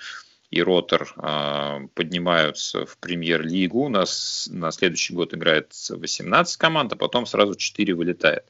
и 0.51 0.61
Ротор 0.61 1.13
а, 1.17 1.81
поднимаются 1.93 2.85
в 2.85 2.97
премьер-лигу. 2.97 3.85
У 3.85 3.89
нас 3.89 4.47
на 4.51 4.71
следующий 4.71 5.13
год 5.13 5.33
играет 5.33 5.73
18 5.89 6.55
команд, 6.57 6.93
а 6.93 6.95
потом 6.95 7.25
сразу 7.25 7.55
4 7.55 7.93
вылетает. 7.93 8.45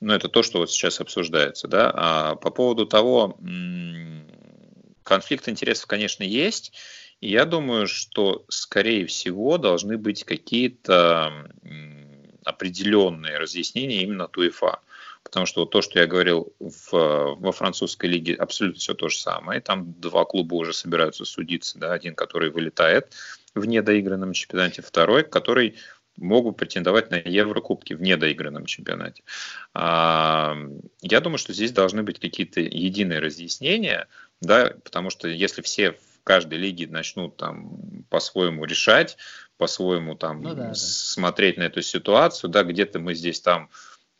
Но 0.00 0.14
это 0.14 0.28
то, 0.28 0.42
что 0.42 0.60
вот 0.60 0.70
сейчас 0.70 1.00
обсуждается. 1.00 1.68
Да? 1.68 1.92
А 1.94 2.34
по 2.36 2.50
поводу 2.50 2.86
того, 2.86 3.36
конфликт 5.08 5.48
интересов, 5.48 5.86
конечно, 5.86 6.22
есть. 6.22 6.72
И 7.20 7.30
я 7.30 7.46
думаю, 7.46 7.86
что, 7.88 8.44
скорее 8.48 9.06
всего, 9.06 9.58
должны 9.58 9.96
быть 9.96 10.24
какие-то 10.24 11.50
определенные 12.44 13.38
разъяснения 13.38 14.02
именно 14.02 14.24
от 14.24 14.36
УЕФА 14.36 14.80
потому 15.24 15.44
что 15.44 15.60
вот 15.60 15.70
то, 15.70 15.82
что 15.82 15.98
я 15.98 16.06
говорил 16.06 16.54
в, 16.58 16.90
во 16.90 17.52
французской 17.52 18.06
лиге, 18.06 18.34
абсолютно 18.34 18.80
все 18.80 18.94
то 18.94 19.10
же 19.10 19.18
самое. 19.18 19.60
Там 19.60 19.92
два 20.00 20.24
клуба 20.24 20.54
уже 20.54 20.72
собираются 20.72 21.26
судиться, 21.26 21.78
да, 21.78 21.92
один, 21.92 22.14
который 22.14 22.50
вылетает 22.50 23.12
в 23.54 23.66
недоигранном 23.66 24.32
чемпионате, 24.32 24.80
второй, 24.80 25.24
который 25.24 25.76
могут 26.16 26.56
претендовать 26.56 27.10
на 27.10 27.16
Еврокубки 27.16 27.92
в 27.94 28.02
недоигранном 28.02 28.66
чемпионате. 28.66 29.22
Я 29.74 31.20
думаю, 31.22 31.38
что 31.38 31.52
здесь 31.52 31.72
должны 31.72 32.02
быть 32.02 32.18
какие-то 32.18 32.60
единые 32.60 33.20
разъяснения, 33.20 34.08
да, 34.40 34.74
потому 34.84 35.10
что 35.10 35.28
если 35.28 35.62
все 35.62 35.92
в 35.92 36.22
каждой 36.24 36.58
лиге 36.58 36.86
начнут 36.86 37.36
там 37.36 38.04
по-своему 38.10 38.64
решать, 38.64 39.16
по-своему 39.56 40.14
там 40.14 40.42
ну, 40.42 40.54
да, 40.54 40.74
смотреть 40.74 41.56
да. 41.56 41.62
на 41.62 41.66
эту 41.66 41.82
ситуацию, 41.82 42.50
да, 42.50 42.62
где-то 42.62 42.98
мы 42.98 43.14
здесь 43.14 43.40
там 43.40 43.70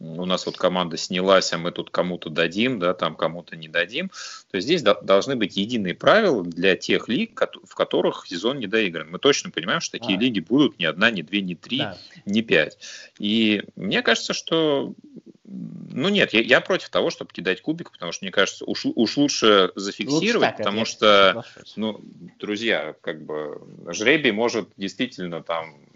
у 0.00 0.24
нас 0.24 0.46
вот 0.46 0.56
команда 0.56 0.96
снялась, 0.96 1.52
а 1.52 1.58
мы 1.58 1.72
тут 1.72 1.90
кому-то 1.90 2.30
дадим, 2.30 2.78
да, 2.78 2.94
там 2.94 3.16
кому-то 3.16 3.56
не 3.56 3.68
дадим, 3.68 4.10
то 4.50 4.60
здесь 4.60 4.82
должны 4.82 5.34
быть 5.36 5.56
единые 5.56 5.94
правила 5.94 6.44
для 6.44 6.76
тех 6.76 7.08
лиг, 7.08 7.40
в 7.64 7.74
которых 7.74 8.26
сезон 8.28 8.58
не 8.58 8.66
доигран. 8.66 9.10
Мы 9.10 9.18
точно 9.18 9.50
понимаем, 9.50 9.80
что 9.80 9.98
такие 9.98 10.16
а. 10.16 10.20
лиги 10.20 10.40
будут 10.40 10.78
ни 10.78 10.84
одна, 10.84 11.10
ни 11.10 11.22
две, 11.22 11.40
ни 11.40 11.54
три, 11.54 11.78
да. 11.78 11.98
ни 12.26 12.42
пять. 12.42 12.78
И 13.18 13.64
мне 13.74 14.02
кажется, 14.02 14.34
что 14.34 14.94
ну 15.50 16.10
нет, 16.10 16.34
я, 16.34 16.40
я 16.40 16.60
против 16.60 16.90
того, 16.90 17.10
чтобы 17.10 17.32
кидать 17.32 17.62
кубик, 17.62 17.90
потому 17.90 18.12
что 18.12 18.24
мне 18.24 18.30
кажется, 18.30 18.64
уж, 18.66 18.84
уж 18.84 19.16
лучше 19.16 19.72
зафиксировать, 19.74 20.22
лучше 20.22 20.40
так, 20.40 20.56
потому 20.58 20.84
что, 20.84 21.44
ну, 21.76 22.00
друзья, 22.38 22.94
как 23.00 23.24
бы 23.24 23.60
жребий 23.88 24.30
может 24.30 24.68
действительно 24.76 25.42
там 25.42 25.87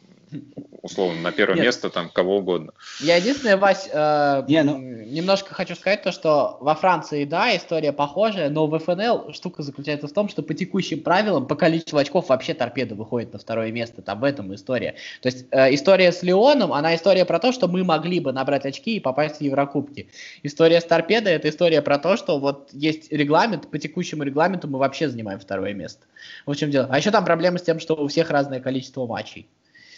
условно, 0.83 1.20
на 1.20 1.33
первое 1.33 1.57
Нет. 1.57 1.66
место 1.66 1.91
там 1.91 2.11
кого 2.11 2.39
угодно. 2.39 2.72
Я 3.01 3.16
единственное, 3.16 3.57
Вась, 3.57 3.89
э, 3.91 4.45
Не, 4.49 4.62
ну... 4.62 4.78
немножко 4.78 5.55
хочу 5.55 5.74
сказать 5.74 6.03
то, 6.03 6.12
что 6.12 6.59
во 6.61 6.74
Франции, 6.74 7.24
да, 7.24 7.57
история 7.57 7.93
похожая, 7.93 8.51
но 8.51 8.66
в 8.66 8.78
ФНЛ 8.78 9.33
штука 9.33 9.62
заключается 9.62 10.09
в 10.09 10.12
том, 10.12 10.28
что 10.28 10.43
по 10.43 10.55
текущим 10.55 11.01
правилам, 11.01 11.47
по 11.47 11.55
количеству 11.55 11.99
очков 11.99 12.28
вообще 12.28 12.55
торпеда 12.55 12.95
выходит 12.95 13.33
на 13.33 13.39
второе 13.39 13.70
место, 13.70 14.03
там 14.03 14.20
в 14.20 14.24
этом 14.24 14.55
история. 14.55 14.97
То 15.20 15.28
есть 15.28 15.47
э, 15.51 15.74
история 15.74 16.12
с 16.12 16.22
Леоном, 16.22 16.72
она 16.72 16.95
история 16.95 17.24
про 17.24 17.39
то, 17.39 17.53
что 17.53 17.68
мы 17.68 17.85
могли 17.85 18.20
бы 18.20 18.33
набрать 18.33 18.66
очки 18.66 18.97
и 18.97 19.01
попасть 19.01 19.39
в 19.39 19.41
Еврокубки. 19.41 20.09
История 20.43 20.80
с 20.80 20.85
торпедой, 20.85 21.35
это 21.35 21.49
история 21.49 21.83
про 21.83 21.99
то, 21.99 22.16
что 22.16 22.39
вот 22.39 22.70
есть 22.72 23.12
регламент, 23.12 23.70
по 23.70 23.78
текущему 23.78 24.24
регламенту 24.24 24.68
мы 24.68 24.78
вообще 24.78 25.09
занимаем 25.09 25.39
второе 25.39 25.74
место. 25.74 26.07
В 26.47 26.55
чем 26.55 26.70
дело. 26.70 26.89
А 26.91 26.99
еще 26.99 27.11
там 27.11 27.24
проблема 27.24 27.59
с 27.59 27.62
тем, 27.62 27.78
что 27.78 27.95
у 27.95 28.09
всех 28.09 28.30
разное 28.30 28.61
количество 28.61 29.07
матчей. 29.07 29.47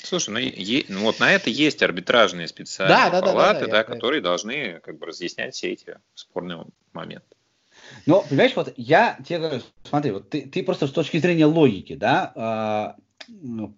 Слушай, 0.05 0.31
ну, 0.31 0.39
е, 0.39 0.85
ну 0.89 1.01
вот 1.01 1.19
на 1.21 1.33
это 1.33 1.51
есть 1.51 1.83
арбитражные 1.83 2.47
специальные 2.49 3.11
да, 3.11 3.11
да, 3.11 3.21
палаты, 3.21 3.61
да, 3.61 3.67
да, 3.67 3.67
да, 3.67 3.73
да, 3.73 3.85
которые 3.85 4.21
должны 4.21 4.81
как 4.81 4.99
бы 4.99 5.07
разъяснять 5.07 5.55
все 5.55 5.73
эти 5.73 5.99
спорные 6.15 6.65
моменты. 6.93 7.27
Ну, 8.07 8.23
понимаешь, 8.29 8.55
вот 8.55 8.73
я 8.77 9.19
тебе 9.27 9.39
говорю, 9.39 9.63
смотри, 9.83 10.11
вот 10.13 10.31
ты, 10.31 10.43
ты 10.43 10.63
просто 10.63 10.87
с 10.87 10.93
точки 10.93 11.19
зрения 11.19 11.47
логики, 11.47 11.95
да, 11.95 12.33
а, 12.35 12.97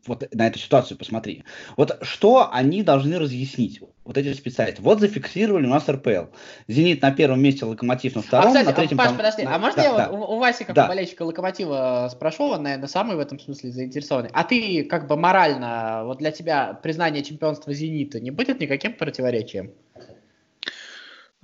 вот 0.06 0.28
на 0.32 0.46
эту 0.46 0.58
ситуацию 0.58 0.96
посмотри. 0.96 1.44
Вот 1.76 1.98
что 2.02 2.50
они 2.52 2.82
должны 2.82 3.18
разъяснить, 3.18 3.80
вот 4.04 4.16
эти 4.16 4.32
специалисты. 4.34 4.82
Вот 4.82 5.00
зафиксировали 5.00 5.66
у 5.66 5.70
нас 5.70 5.88
РПЛ. 5.88 6.26
Зенит 6.68 7.02
на 7.02 7.10
первом 7.10 7.42
месте, 7.42 7.64
Локомотив 7.64 8.14
на 8.14 8.22
втором, 8.22 8.46
а, 8.46 8.48
кстати, 8.48 8.66
на 8.66 8.72
третьем... 8.72 8.96
Паш, 8.96 9.08
там... 9.08 9.16
подожди, 9.16 9.42
а 9.42 9.58
можно 9.58 9.82
да, 9.82 9.88
я 9.88 9.96
да. 9.96 10.08
вот 10.10 10.28
у, 10.28 10.34
у 10.34 10.38
Васи, 10.38 10.64
как 10.64 10.76
да. 10.76 10.84
у 10.84 10.88
болельщика 10.88 11.22
Локомотива, 11.22 12.08
спрошу, 12.10 12.44
он, 12.44 12.62
наверное, 12.62 12.88
самый 12.88 13.16
в 13.16 13.20
этом 13.20 13.40
смысле 13.40 13.70
заинтересованный. 13.70 14.30
А 14.32 14.44
ты, 14.44 14.84
как 14.84 15.08
бы 15.08 15.16
морально, 15.16 16.02
вот 16.04 16.18
для 16.18 16.30
тебя 16.30 16.74
признание 16.74 17.22
чемпионства 17.22 17.72
Зенита 17.72 18.20
не 18.20 18.30
будет 18.30 18.60
никаким 18.60 18.94
противоречием? 18.94 19.72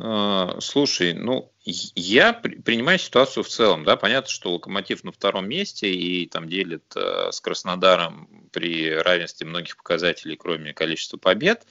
А, 0.05 0.59
слушай, 0.61 1.13
ну, 1.13 1.53
я 1.65 2.33
принимаю 2.33 2.99
ситуацию 2.99 3.45
в 3.45 3.49
целом, 3.49 3.85
да, 3.85 3.97
понятно, 3.97 4.29
что 4.29 4.53
Локомотив 4.53 5.05
на 5.05 5.13
втором 5.13 5.49
месте 5.49 5.93
и 5.93 6.27
там 6.27 6.49
делит 6.49 6.83
э, 6.97 7.31
с 7.31 7.41
Краснодаром 7.41 8.49
при 8.51 8.91
равенстве 8.91 9.47
многих 9.47 9.77
показателей, 9.77 10.35
кроме 10.37 10.75
количества 10.75 11.19
побед, 11.19 11.69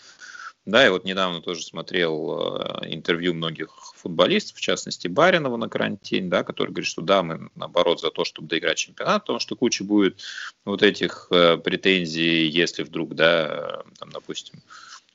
да, 0.66 0.88
и 0.88 0.90
вот 0.90 1.04
недавно 1.04 1.42
тоже 1.42 1.62
смотрел 1.62 2.56
э, 2.62 2.94
интервью 2.94 3.34
многих 3.34 3.76
футболистов, 3.98 4.56
в 4.56 4.62
частности 4.62 5.10
Баринова 5.10 5.58
на 5.58 5.68
карантине, 5.68 6.30
да, 6.30 6.46
который 6.46 6.70
говорит, 6.70 6.88
что 6.88 7.02
да, 7.02 7.24
мы 7.24 7.50
наоборот 7.56 8.00
за 8.00 8.12
то, 8.12 8.24
чтобы 8.24 8.48
доиграть 8.48 8.78
чемпионат, 8.78 9.24
потому 9.24 9.40
что 9.40 9.58
куча 9.58 9.84
будет 9.84 10.22
вот 10.64 10.84
этих 10.84 11.28
э, 11.32 11.58
претензий, 11.58 12.48
если 12.48 12.84
вдруг, 12.84 13.14
да, 13.14 13.84
там, 14.00 14.10
допустим, 14.12 14.62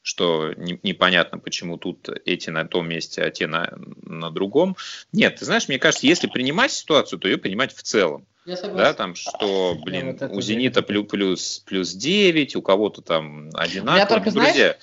что 0.06 0.54
не, 0.56 0.78
непонятно, 0.84 1.40
почему 1.40 1.78
тут 1.78 2.08
эти 2.24 2.48
на 2.48 2.64
том 2.64 2.88
месте, 2.88 3.22
а 3.22 3.30
те 3.32 3.48
на, 3.48 3.76
на 4.04 4.30
другом. 4.30 4.76
Нет, 5.10 5.40
ты 5.40 5.44
знаешь, 5.44 5.66
мне 5.66 5.80
кажется, 5.80 6.06
если 6.06 6.28
принимать 6.28 6.70
ситуацию, 6.70 7.18
то 7.18 7.26
ее 7.26 7.38
принимать 7.38 7.74
в 7.74 7.82
целом. 7.82 8.24
Да, 8.44 8.94
там, 8.94 9.16
что, 9.16 9.76
блин, 9.84 10.16
вот 10.20 10.30
у 10.30 10.40
«Зенита» 10.40 10.82
плюс, 10.82 11.08
плюс, 11.08 11.62
плюс 11.66 11.92
9, 11.92 12.54
у 12.54 12.62
кого-то 12.62 13.02
там 13.02 13.50
одинаково. 13.54 13.96
Я 13.98 14.06
только, 14.06 14.30
Друзья, 14.30 14.52
знаешь, 14.52 14.76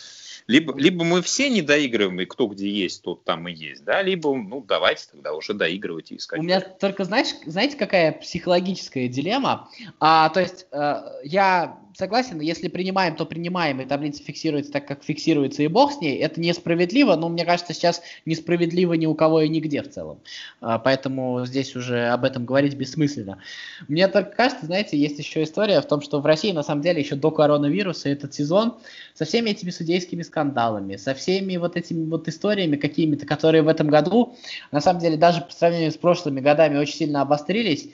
либо, 0.47 0.77
либо 0.77 1.03
мы 1.03 1.21
все 1.21 1.49
не 1.49 1.61
доигрываем, 1.61 2.19
и 2.21 2.25
кто 2.25 2.47
где 2.47 2.69
есть, 2.69 3.01
тот 3.03 3.23
там 3.23 3.47
и 3.47 3.53
есть, 3.53 3.83
да, 3.83 4.01
либо, 4.01 4.35
ну, 4.35 4.63
давайте 4.67 5.05
тогда 5.11 5.33
уже 5.33 5.53
доигрывать 5.53 6.11
и 6.11 6.17
искать. 6.17 6.39
У 6.39 6.43
меня 6.43 6.59
только, 6.59 7.03
знаешь, 7.05 7.29
знаете, 7.45 7.77
какая 7.77 8.11
психологическая 8.11 9.07
дилемма? 9.07 9.69
А, 9.99 10.29
то 10.29 10.39
есть, 10.39 10.67
э, 10.71 11.01
я 11.23 11.79
согласен, 11.95 12.39
если 12.39 12.67
принимаем, 12.67 13.15
то 13.15 13.25
принимаем, 13.25 13.81
и 13.81 13.85
таблица 13.85 14.23
фиксируется 14.23 14.71
так, 14.71 14.87
как 14.87 15.03
фиксируется, 15.03 15.63
и 15.63 15.67
бог 15.67 15.93
с 15.93 16.01
ней. 16.01 16.17
Это 16.17 16.39
несправедливо, 16.39 17.15
но 17.15 17.29
мне 17.29 17.45
кажется, 17.45 17.73
сейчас 17.73 18.01
несправедливо 18.25 18.93
ни 18.93 19.05
у 19.05 19.13
кого 19.15 19.41
и 19.41 19.49
нигде 19.49 19.81
в 19.81 19.89
целом. 19.89 20.19
А, 20.61 20.79
поэтому 20.79 21.45
здесь 21.45 21.75
уже 21.75 22.07
об 22.07 22.23
этом 22.23 22.45
говорить 22.45 22.75
бессмысленно. 22.75 23.39
Мне 23.87 24.07
только 24.07 24.31
кажется, 24.31 24.65
знаете, 24.65 24.97
есть 24.97 25.19
еще 25.19 25.43
история 25.43 25.81
в 25.81 25.87
том, 25.87 26.01
что 26.01 26.19
в 26.19 26.25
России, 26.25 26.51
на 26.51 26.63
самом 26.63 26.81
деле, 26.81 27.01
еще 27.01 27.15
до 27.15 27.31
коронавируса 27.31 28.09
этот 28.09 28.33
сезон 28.33 28.77
со 29.13 29.25
всеми 29.25 29.51
этими 29.51 29.69
судейскими 29.69 30.23
скандалами, 30.33 30.95
со 30.95 31.13
всеми 31.13 31.57
вот 31.57 31.77
этими 31.77 32.09
вот 32.09 32.27
историями 32.27 32.75
какими-то, 32.75 33.25
которые 33.27 33.61
в 33.61 33.67
этом 33.67 33.87
году, 33.87 34.35
на 34.71 34.81
самом 34.81 34.99
деле, 34.99 35.15
даже 35.15 35.41
по 35.41 35.53
сравнению 35.53 35.91
с 35.91 35.97
прошлыми 35.97 36.39
годами 36.41 36.77
очень 36.77 36.95
сильно 36.95 37.21
обострились. 37.21 37.89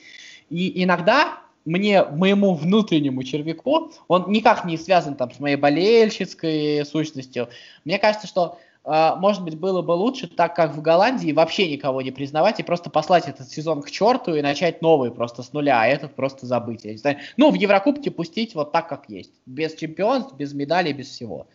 И 0.49 0.83
иногда 0.83 1.39
мне, 1.65 2.03
моему 2.05 2.53
внутреннему 2.53 3.23
червяку, 3.23 3.91
он 4.07 4.31
никак 4.31 4.63
не 4.63 4.77
связан 4.77 5.15
там 5.15 5.31
с 5.31 5.39
моей 5.39 5.57
болельщицкой 5.57 6.85
сущностью. 6.85 7.49
Мне 7.83 7.99
кажется, 7.99 8.25
что 8.25 8.57
э, 8.85 9.15
может 9.17 9.43
быть, 9.43 9.59
было 9.59 9.81
бы 9.81 9.91
лучше, 9.91 10.27
так 10.27 10.55
как 10.55 10.73
в 10.73 10.81
Голландии, 10.81 11.33
вообще 11.33 11.69
никого 11.69 12.01
не 12.01 12.11
признавать 12.11 12.61
и 12.61 12.63
просто 12.63 12.89
послать 12.89 13.27
этот 13.27 13.49
сезон 13.49 13.81
к 13.81 13.91
черту 13.91 14.33
и 14.33 14.41
начать 14.41 14.81
новый 14.81 15.11
просто 15.11 15.43
с 15.43 15.51
нуля, 15.51 15.81
а 15.81 15.87
этот 15.87 16.15
просто 16.15 16.45
забыть. 16.45 16.87
Ну, 17.35 17.51
в 17.51 17.55
Еврокубке 17.55 18.11
пустить 18.11 18.55
вот 18.55 18.71
так, 18.71 18.87
как 18.87 19.09
есть. 19.09 19.33
Без 19.45 19.75
чемпионств, 19.75 20.33
без 20.35 20.53
медалей, 20.53 20.93
без 20.93 21.09
всего. 21.09 21.45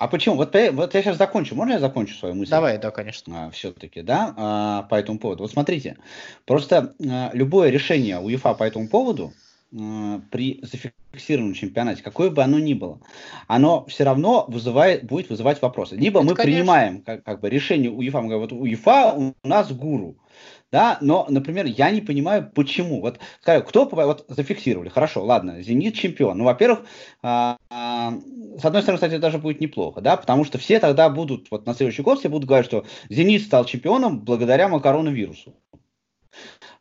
А 0.00 0.08
почему? 0.08 0.36
Вот, 0.36 0.56
вот 0.72 0.94
я 0.94 1.02
сейчас 1.02 1.18
закончу. 1.18 1.54
Можно 1.54 1.72
я 1.74 1.78
закончу 1.78 2.14
свою 2.14 2.34
мысль? 2.34 2.50
Давай, 2.50 2.78
да, 2.78 2.90
конечно. 2.90 3.48
А, 3.48 3.50
все-таки, 3.50 4.00
да, 4.00 4.34
а, 4.34 4.82
по 4.84 4.94
этому 4.94 5.18
поводу. 5.18 5.42
Вот 5.42 5.52
смотрите, 5.52 5.98
просто 6.46 6.94
а, 7.06 7.30
любое 7.34 7.68
решение 7.68 8.18
УЕФА 8.18 8.54
по 8.54 8.64
этому 8.64 8.88
поводу 8.88 9.34
при 9.70 10.60
зафиксированном 10.62 11.54
чемпионате, 11.54 12.02
какое 12.02 12.30
бы 12.30 12.42
оно 12.42 12.58
ни 12.58 12.74
было, 12.74 13.00
оно 13.46 13.86
все 13.86 14.04
равно 14.04 14.44
вызывает, 14.48 15.04
будет 15.04 15.30
вызывать 15.30 15.62
вопросы. 15.62 15.96
Либо 15.96 16.20
Это 16.20 16.28
мы 16.28 16.34
конечно. 16.34 16.58
принимаем 16.58 17.02
как, 17.02 17.22
как 17.22 17.40
бы 17.40 17.48
решение 17.50 17.90
УЕФА, 17.90 18.20
мы 18.20 18.28
говорим, 18.28 18.40
вот 18.40 18.52
УЕФА 18.52 19.14
у 19.14 19.48
нас 19.48 19.70
гуру, 19.72 20.16
да, 20.72 20.98
но, 21.00 21.26
например, 21.28 21.66
я 21.66 21.90
не 21.90 22.00
понимаю, 22.00 22.50
почему. 22.54 23.00
Вот, 23.00 23.18
скажу, 23.40 23.64
кто 23.64 23.84
вот 23.86 24.24
зафиксировали, 24.28 24.88
хорошо, 24.88 25.24
ладно, 25.24 25.62
Зенит 25.62 25.94
чемпион. 25.94 26.38
Ну, 26.38 26.44
во-первых, 26.44 26.80
а, 27.22 27.56
а, 27.70 28.12
с 28.58 28.64
одной 28.64 28.82
стороны, 28.82 28.98
кстати, 28.98 29.20
даже 29.20 29.38
будет 29.38 29.60
неплохо, 29.60 30.00
да, 30.00 30.16
потому 30.16 30.44
что 30.44 30.58
все 30.58 30.80
тогда 30.80 31.08
будут, 31.10 31.50
вот 31.50 31.66
на 31.66 31.74
следующий 31.74 32.02
год 32.02 32.20
все 32.20 32.28
будут 32.28 32.48
говорить, 32.48 32.66
что 32.66 32.84
Зенит 33.08 33.42
стал 33.42 33.64
чемпионом 33.64 34.20
благодаря 34.20 34.68
коронавирусу. 34.80 35.54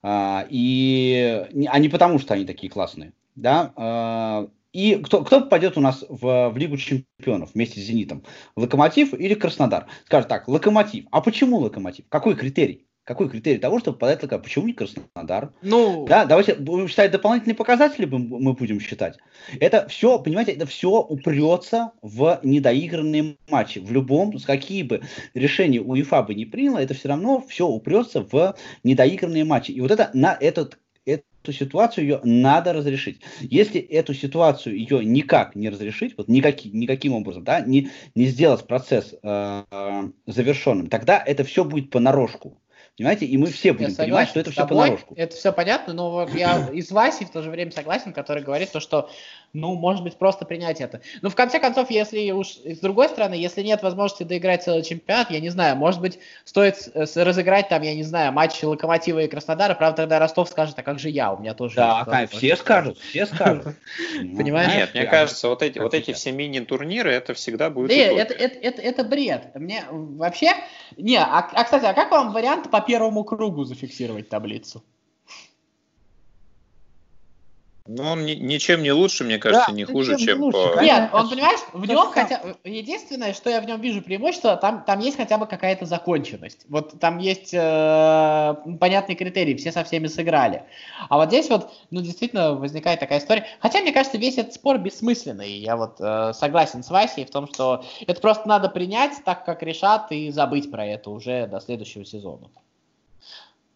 А, 0.02 0.46
и 0.50 1.48
а 1.70 1.80
не 1.80 1.90
потому, 1.90 2.20
что 2.20 2.34
они 2.34 2.46
такие 2.46 2.72
классные, 2.72 3.14
да. 3.36 3.74
А, 3.76 4.50
и 4.72 4.96
кто, 4.96 5.24
кто 5.24 5.42
попадет 5.42 5.78
у 5.78 5.82
нас 5.82 6.06
в, 6.08 6.50
в 6.50 6.58
Лигу 6.58 6.78
чемпионов 6.78 7.54
вместе 7.54 7.80
с 7.80 7.84
«Зенитом»? 7.84 8.24
Локомотив 8.56 9.14
или 9.14 9.34
Краснодар? 9.34 9.88
Скажет 10.06 10.30
так, 10.30 10.48
Локомотив. 10.48 11.06
А 11.12 11.22
почему 11.22 11.58
Локомотив? 11.58 12.06
Какой 12.10 12.36
критерий? 12.36 12.86
Какой 13.04 13.28
критерий 13.28 13.58
того, 13.58 13.80
чтобы 13.80 13.98
подать 13.98 14.22
локомотив? 14.22 14.44
Почему 14.50 14.68
не 14.68 14.74
Краснодар? 14.74 15.52
Ну... 15.62 16.06
Да, 16.08 16.26
давайте 16.26 16.56
будем 16.56 16.88
считать 16.88 17.12
дополнительные 17.12 17.56
показатели, 17.56 18.06
мы 18.06 18.54
будем 18.54 18.80
считать. 18.80 19.18
Это 19.60 19.88
все, 19.88 20.20
понимаете, 20.20 20.52
это 20.52 20.68
все 20.68 21.02
упрется 21.02 21.92
в 22.04 22.40
недоигранные 22.44 23.38
матчи. 23.50 23.80
В 23.80 23.92
любом, 23.92 24.38
какие 24.46 24.84
бы 24.84 25.02
решения 25.34 25.82
УЕФА 25.82 26.24
бы 26.24 26.36
не 26.36 26.46
приняло, 26.46 26.78
это 26.78 26.94
все 26.94 27.10
равно 27.10 27.44
все 27.48 27.68
упрется 27.68 28.22
в 28.22 28.56
недоигранные 28.84 29.44
матчи. 29.44 29.72
И 29.72 29.82
вот 29.82 29.92
это 29.92 30.12
на 30.14 30.38
этот 30.40 30.78
эту 31.44 31.54
ситуацию 31.54 32.04
ее 32.04 32.22
надо 32.24 32.74
разрешить. 32.74 33.22
Если 33.42 33.80
эту 33.80 34.14
ситуацию 34.14 34.78
ее 34.78 35.04
никак 35.04 35.56
не 35.56 35.70
разрешить, 35.70 36.18
вот 36.18 36.28
никаким, 36.28 36.74
никаким 36.80 37.14
образом, 37.14 37.44
да, 37.44 37.62
не, 37.62 37.90
не 38.16 38.26
сделать 38.26 38.68
процесс 38.68 39.16
э, 39.22 39.64
завершенным, 40.26 40.88
тогда 40.88 41.22
это 41.26 41.44
все 41.44 41.64
будет 41.64 41.90
понарошку. 41.90 42.59
Понимаете? 43.00 43.28
И 43.28 43.38
мы 43.38 43.48
все 43.48 43.72
будем 43.72 43.92
я 43.92 43.96
понимать, 43.96 44.28
что 44.28 44.42
это 44.42 44.52
все 44.52 44.68
понарошку. 44.68 45.14
Это 45.16 45.34
все 45.34 45.54
понятно, 45.54 45.94
но 45.94 46.12
вот 46.12 46.36
я 46.36 46.68
из 46.74 46.92
Васи 46.92 47.24
в 47.24 47.30
то 47.30 47.42
же 47.42 47.50
время 47.50 47.72
согласен, 47.72 48.12
который 48.12 48.44
говорит 48.44 48.74
то, 48.74 48.82
что, 48.82 49.10
ну, 49.54 49.76
может 49.76 50.04
быть, 50.04 50.16
просто 50.16 50.46
принять 50.46 50.82
это. 50.82 51.02
Но 51.22 51.30
в 51.30 51.36
конце 51.36 51.60
концов, 51.60 51.90
если 51.90 52.32
уж 52.32 52.48
с 52.48 52.80
другой 52.80 53.10
стороны, 53.10 53.34
если 53.34 53.62
нет 53.64 53.82
возможности 53.82 54.24
доиграть 54.24 54.64
целый 54.64 54.84
чемпионат, 54.84 55.32
я 55.32 55.40
не 55.40 55.50
знаю, 55.50 55.76
может 55.76 56.02
быть, 56.02 56.20
стоит 56.46 56.76
разыграть 56.94 57.70
там, 57.70 57.82
я 57.82 57.96
не 57.96 58.04
знаю, 58.04 58.32
матчи 58.32 58.66
Локомотива 58.66 59.20
и 59.20 59.28
Краснодара, 59.28 59.74
правда, 59.74 60.04
тогда 60.04 60.20
Ростов 60.20 60.50
скажет, 60.50 60.78
а 60.78 60.84
как 60.84 61.00
же 61.00 61.10
я, 61.10 61.32
у 61.32 61.40
меня 61.40 61.54
тоже... 61.54 61.76
Да, 61.76 62.06
есть, 62.22 62.34
все 62.34 62.56
скажут, 62.56 62.98
все 62.98 63.26
скажут. 63.26 63.76
Понимаешь? 64.16 64.74
Нет, 64.74 64.94
мне 64.94 65.06
кажется, 65.06 65.48
вот 65.48 65.62
эти, 65.62 65.80
вот 65.80 65.94
эти 65.94 66.14
все 66.14 66.32
мини-турниры, 66.32 67.12
это 67.12 67.34
всегда 67.34 67.70
будет... 67.70 67.90
Нет, 67.90 68.18
это, 68.18 68.34
это, 68.34 68.60
это, 68.60 68.82
это 68.82 69.04
бред. 69.04 69.56
Мне 69.56 69.84
вообще... 69.90 70.54
Не, 70.98 71.18
а, 71.18 71.50
а, 71.54 71.64
кстати, 71.64 71.86
а 71.86 71.94
как 71.94 72.12
вам 72.12 72.34
вариант 72.34 72.70
по 72.70 72.82
первому 72.82 73.24
кругу 73.24 73.64
зафиксировать 73.64 74.30
таблицу. 74.30 74.84
Ну, 77.92 78.04
он 78.04 78.24
ни, 78.24 78.34
ничем 78.34 78.84
не 78.84 78.92
лучше, 78.92 79.24
мне 79.24 79.40
кажется, 79.40 79.72
да, 79.72 79.74
не 79.74 79.84
хуже, 79.84 80.16
чем 80.20 80.40
не 80.42 80.52
по... 80.52 80.80
Нет, 80.80 81.10
он, 81.12 81.28
понимаешь, 81.28 81.60
в 81.74 81.88
нем 81.88 82.12
хотя... 82.12 82.40
Единственное, 82.64 83.34
что 83.34 83.50
я 83.50 83.62
в 83.62 83.66
нем 83.66 83.82
вижу 83.82 84.04
преимущество, 84.04 84.56
там, 84.58 84.84
там 84.86 85.00
есть 85.00 85.18
хотя 85.18 85.40
бы 85.40 85.48
какая-то 85.48 85.88
законченность. 85.88 86.66
Вот 86.70 87.00
там 87.00 87.18
есть 87.18 87.52
э, 87.52 88.56
понятные 88.80 89.16
критерии, 89.16 89.56
все 89.56 89.72
со 89.72 89.84
всеми 89.84 90.06
сыграли. 90.06 90.66
А 91.10 91.18
вот 91.18 91.30
здесь 91.30 91.50
вот, 91.50 91.72
ну, 91.90 92.02
действительно 92.02 92.54
возникает 92.54 93.00
такая 93.00 93.18
история. 93.18 93.48
Хотя, 93.60 93.80
мне 93.80 93.92
кажется, 93.92 94.20
весь 94.20 94.38
этот 94.38 94.54
спор 94.54 94.78
бессмысленный. 94.78 95.54
Я 95.54 95.76
вот 95.76 95.96
э, 96.00 96.34
согласен 96.36 96.84
с 96.84 96.92
Васей 96.92 97.26
в 97.26 97.32
том, 97.32 97.48
что 97.52 97.84
это 98.06 98.22
просто 98.22 98.48
надо 98.48 98.70
принять 98.70 99.14
так, 99.26 99.46
как 99.46 99.64
решат, 99.64 100.12
и 100.12 100.30
забыть 100.30 100.70
про 100.70 100.86
это 100.86 101.10
уже 101.10 101.48
до 101.48 101.60
следующего 101.60 102.06
сезона. 102.06 102.52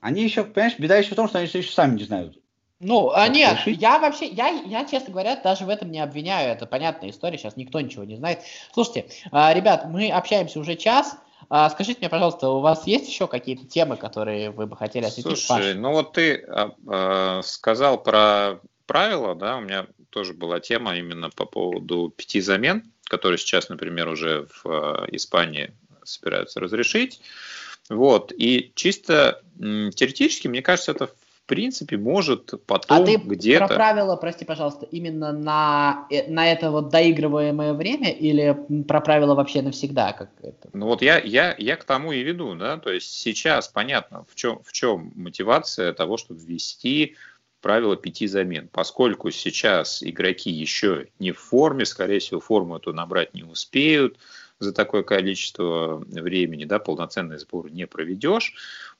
Они 0.02 0.22
еще, 0.22 0.44
понимаешь, 0.44 0.78
беда 0.78 0.98
еще 0.98 1.14
в 1.14 1.16
том, 1.16 1.28
что 1.28 1.40
они 1.40 1.48
еще 1.52 1.64
сами 1.64 1.98
не 1.98 2.04
знают. 2.04 2.38
Ну, 2.84 3.12
а 3.12 3.28
нет, 3.28 3.60
решить? 3.60 3.82
я 3.82 4.00
вообще, 4.00 4.28
я, 4.28 4.50
я, 4.50 4.86
честно 4.86 5.12
говоря, 5.12 5.36
даже 5.36 5.66
в 5.66 5.70
этом 5.70 5.92
не 5.92 6.00
обвиняю. 6.00 6.52
Это 6.52 6.66
понятная 6.66 7.10
история, 7.10 7.38
сейчас 7.38 7.56
никто 7.56 7.82
ничего 7.82 8.04
не 8.04 8.16
знает. 8.16 8.40
Слушайте, 8.74 9.08
а, 9.32 9.54
ребят, 9.54 9.86
мы 9.86 10.10
общаемся 10.10 10.60
уже 10.60 10.76
час. 10.76 11.18
А, 11.50 11.70
скажите 11.70 12.00
мне, 12.00 12.10
пожалуйста, 12.10 12.50
у 12.50 12.60
вас 12.60 12.86
есть 12.88 13.08
еще 13.08 13.28
какие-то 13.28 13.66
темы, 13.66 13.98
которые 13.98 14.52
вы 14.52 14.68
бы 14.68 14.76
хотели 14.76 15.06
осветить? 15.06 15.40
Слушай, 15.40 15.74
Паш? 15.74 15.76
ну 15.76 15.92
вот 15.92 16.14
ты 16.14 16.46
э, 16.46 17.42
сказал 17.44 18.02
про 18.02 18.60
правила, 18.86 19.36
да, 19.36 19.58
у 19.58 19.62
меня 19.62 19.88
тоже 20.10 20.34
была 20.34 20.60
тема 20.60 20.96
именно 20.96 21.30
по 21.30 21.46
поводу 21.46 22.14
пяти 22.16 22.42
замен, 22.42 22.92
которые 23.06 23.38
сейчас, 23.38 23.70
например, 23.70 24.08
уже 24.08 24.48
в 24.64 25.08
Испании 25.12 25.74
собираются 26.04 26.60
разрешить. 26.60 27.22
Вот. 27.90 28.32
И 28.32 28.72
чисто 28.76 29.42
теоретически, 29.58 30.48
мне 30.48 30.62
кажется, 30.62 30.92
это 30.92 31.10
принципе 31.46 31.98
может 31.98 32.54
потом 32.66 33.04
а 33.04 33.06
ты 33.06 33.18
где-то... 33.18 33.68
про 33.68 33.76
правила, 33.76 34.16
прости, 34.16 34.46
пожалуйста, 34.46 34.86
именно 34.90 35.32
на, 35.32 36.08
э, 36.10 36.32
на 36.32 36.52
это 36.52 36.72
вот 36.72 36.90
доигрываемое 36.90 37.74
время 37.74 38.12
или 38.12 38.58
про 38.88 39.02
правила 39.02 39.36
вообще 39.36 39.62
навсегда? 39.62 40.14
Как 40.14 40.30
это? 40.42 40.70
Ну 40.74 40.88
вот 40.88 41.02
я, 41.02 41.20
я, 41.20 41.56
я 41.58 41.76
к 41.76 41.84
тому 41.84 42.12
и 42.12 42.24
веду, 42.24 42.56
да, 42.56 42.78
то 42.78 42.92
есть 42.92 43.12
сейчас 43.12 43.68
понятно, 43.68 44.26
в 44.30 44.36
чем, 44.36 44.62
в 44.64 44.72
чем 44.72 45.12
мотивация 45.16 45.94
того, 45.94 46.18
чтобы 46.18 46.40
ввести 46.40 47.16
правило 47.62 47.96
пяти 47.96 48.28
замен. 48.28 48.70
Поскольку 48.72 49.32
сейчас 49.32 50.04
игроки 50.04 50.52
еще 50.52 51.08
не 51.20 51.32
в 51.32 51.40
форме, 51.40 51.86
скорее 51.86 52.20
всего, 52.20 52.40
форму 52.40 52.78
эту 52.78 52.94
набрать 52.94 53.34
не 53.34 53.44
успеют, 53.44 54.18
за 54.60 54.74
такое 54.74 55.04
количество 55.04 55.98
времени, 56.08 56.66
да, 56.66 56.80
полноценный 56.80 57.38
сбор 57.38 57.70
не 57.72 57.88
проведешь, 57.88 58.56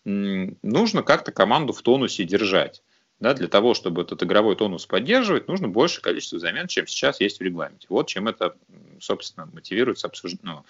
нужно 0.06 1.04
как-то 1.04 1.32
команду 1.32 1.74
в 1.74 1.82
тонусе 1.82 2.24
держать. 2.24 2.84
Да, 3.20 3.34
для 3.34 3.48
того, 3.48 3.74
чтобы 3.74 4.02
этот 4.02 4.22
игровой 4.24 4.58
тонус 4.58 4.86
поддерживать, 4.86 5.48
нужно 5.48 5.70
больше 5.70 6.02
количество 6.02 6.40
замен, 6.40 6.68
чем 6.68 6.88
сейчас 6.88 7.22
есть 7.22 7.40
в 7.40 7.42
регламенте. 7.42 7.88
Вот 7.90 8.08
чем 8.08 8.28
это, 8.28 8.56
собственно, 9.00 9.46
мотивируется, 9.46 10.08
обсуж... 10.08 10.34
ну, 10.42 10.66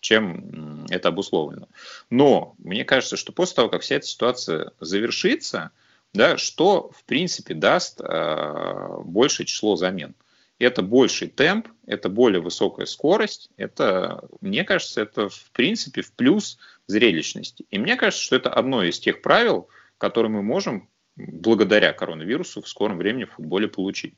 чем 0.00 0.86
это 0.88 1.08
обусловлено. 1.08 1.68
Но 2.08 2.54
мне 2.58 2.84
кажется, 2.84 3.16
что 3.16 3.32
после 3.32 3.56
того, 3.56 3.68
как 3.68 3.82
вся 3.82 3.96
эта 3.96 4.06
ситуация 4.06 4.72
завершится, 4.80 5.70
да, 6.14 6.38
что, 6.38 6.90
в 6.96 7.04
принципе, 7.04 7.52
даст 7.52 8.00
э, 8.00 8.88
большее 9.04 9.44
число 9.44 9.76
замен– 9.76 10.14
это 10.58 10.82
больший 10.82 11.28
темп, 11.28 11.68
это 11.86 12.08
более 12.08 12.40
высокая 12.40 12.86
скорость, 12.86 13.50
это, 13.56 14.28
мне 14.40 14.64
кажется, 14.64 15.00
это 15.00 15.28
в 15.28 15.50
принципе 15.52 16.02
в 16.02 16.12
плюс 16.12 16.58
зрелищности. 16.86 17.64
И 17.70 17.78
мне 17.78 17.96
кажется, 17.96 18.22
что 18.22 18.36
это 18.36 18.50
одно 18.50 18.82
из 18.82 18.98
тех 18.98 19.22
правил, 19.22 19.68
которые 19.98 20.30
мы 20.30 20.42
можем 20.42 20.88
благодаря 21.16 21.92
коронавирусу 21.92 22.62
в 22.62 22.68
скором 22.68 22.98
времени 22.98 23.24
в 23.24 23.32
футболе 23.32 23.68
получить. 23.68 24.14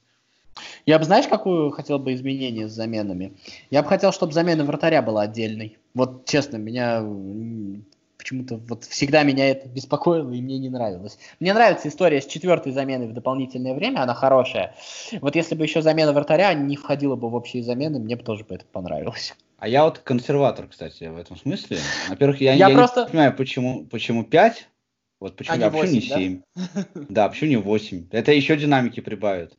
Я 0.86 0.98
бы, 0.98 1.04
знаешь, 1.04 1.26
какую 1.28 1.70
хотел 1.70 1.98
бы 1.98 2.12
изменение 2.14 2.68
с 2.68 2.72
заменами? 2.72 3.36
Я 3.70 3.82
бы 3.82 3.88
хотел, 3.88 4.12
чтобы 4.12 4.32
замена 4.32 4.64
вратаря 4.64 5.00
была 5.00 5.22
отдельной. 5.22 5.78
Вот 5.94 6.26
честно, 6.26 6.56
меня 6.56 7.02
почему-то 8.20 8.56
вот 8.56 8.84
всегда 8.84 9.22
меня 9.22 9.50
это 9.50 9.68
беспокоило 9.68 10.30
и 10.30 10.40
мне 10.40 10.58
не 10.58 10.68
нравилось. 10.68 11.18
Мне 11.40 11.54
нравится 11.54 11.88
история 11.88 12.20
с 12.20 12.26
четвертой 12.26 12.72
заменой 12.72 13.08
в 13.08 13.14
дополнительное 13.14 13.74
время, 13.74 14.00
она 14.00 14.14
хорошая. 14.14 14.74
Вот 15.20 15.34
если 15.34 15.54
бы 15.54 15.64
еще 15.64 15.82
замена 15.82 16.12
вратаря 16.12 16.52
не 16.52 16.76
входила 16.76 17.16
бы 17.16 17.30
в 17.30 17.34
общие 17.34 17.62
замены, 17.62 17.98
мне 17.98 18.16
бы 18.16 18.22
тоже 18.22 18.44
бы 18.44 18.54
это 18.54 18.66
понравилось. 18.66 19.34
А 19.58 19.68
я 19.68 19.84
вот 19.84 19.98
консерватор, 19.98 20.66
кстати, 20.68 21.04
в 21.04 21.16
этом 21.16 21.36
смысле. 21.36 21.78
Во-первых, 22.08 22.40
я, 22.40 22.52
я, 22.54 22.68
я 22.68 22.74
просто... 22.74 23.02
не 23.02 23.06
понимаю, 23.08 23.36
почему, 23.36 23.86
почему 23.86 24.24
5, 24.24 24.68
вот 25.20 25.36
почему, 25.36 25.54
а 25.54 25.58
не 25.58 25.68
8, 25.68 25.94
почему 25.94 25.94
не 25.94 26.00
7. 26.00 26.42
Да? 26.54 26.86
да, 27.08 27.28
почему 27.28 27.50
не 27.50 27.56
8? 27.56 28.08
Это 28.10 28.32
еще 28.32 28.56
динамики 28.56 29.00
прибавят. 29.00 29.52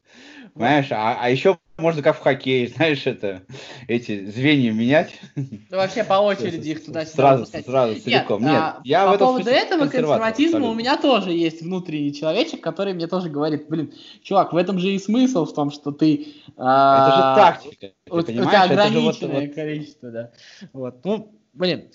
Понимаешь? 0.56 0.88
А, 0.92 1.18
а 1.22 1.30
еще 1.30 1.60
можно 1.78 2.02
как 2.02 2.18
в 2.18 2.20
хоккее, 2.20 2.68
знаешь, 2.76 3.06
это, 3.06 3.44
эти 3.88 4.26
звенья 4.26 4.72
менять. 4.72 5.12
Ну, 5.36 5.78
вообще 5.78 6.04
по 6.04 6.14
очереди 6.22 6.70
их 6.70 6.84
туда-сюда 6.84 7.16
Сразу, 7.16 7.40
выпускать. 7.40 7.66
сразу, 7.66 8.00
целиком. 8.00 8.42
Нет, 8.42 8.52
Нет 8.52 8.60
а, 8.60 8.82
я 8.84 9.06
по 9.06 9.14
в 9.14 9.18
поводу 9.20 9.50
этого 9.50 9.82
консерватизма 9.82 10.58
абсолютно. 10.58 10.70
у 10.72 10.74
меня 10.74 10.98
тоже 10.98 11.32
есть 11.32 11.62
внутренний 11.62 12.14
человечек, 12.14 12.62
который 12.62 12.94
мне 12.94 13.08
тоже 13.08 13.30
говорит, 13.30 13.68
блин, 13.70 13.94
чувак, 14.24 14.54
в 14.54 14.58
этом 14.58 14.80
же 14.80 14.92
и 14.92 15.00
смысл 15.00 15.46
в 15.46 15.54
том, 15.54 15.70
что 15.72 15.92
ты... 15.92 16.28
А, 16.58 17.08
это 17.08 17.16
же 17.16 17.72
тактика, 17.72 17.94
у, 18.10 18.18
у 18.18 18.22
тебя 18.24 18.64
ограниченное 18.64 19.48
вот, 19.48 19.56
количество, 19.56 20.10
да. 20.10 20.32
Вот, 20.74 21.06
ну, 21.06 21.32
блин, 21.54 21.90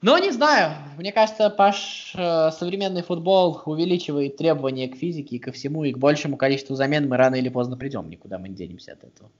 но 0.00 0.18
не 0.18 0.30
знаю, 0.30 0.74
мне 0.96 1.10
кажется, 1.10 1.50
Паш, 1.50 2.12
э, 2.14 2.50
современный 2.52 3.02
футбол 3.02 3.62
увеличивает 3.64 4.36
требования 4.36 4.88
к 4.88 4.96
физике 4.96 5.36
и 5.36 5.38
ко 5.40 5.50
всему, 5.50 5.82
и 5.84 5.92
к 5.92 5.98
большему 5.98 6.36
количеству 6.36 6.76
замен 6.76 7.08
мы 7.08 7.16
рано 7.16 7.34
или 7.34 7.48
поздно 7.48 7.76
придем, 7.76 8.08
никуда 8.08 8.38
мы 8.38 8.48
не 8.48 8.54
денемся 8.54 8.92
от 8.92 9.02
этого. 9.02 9.30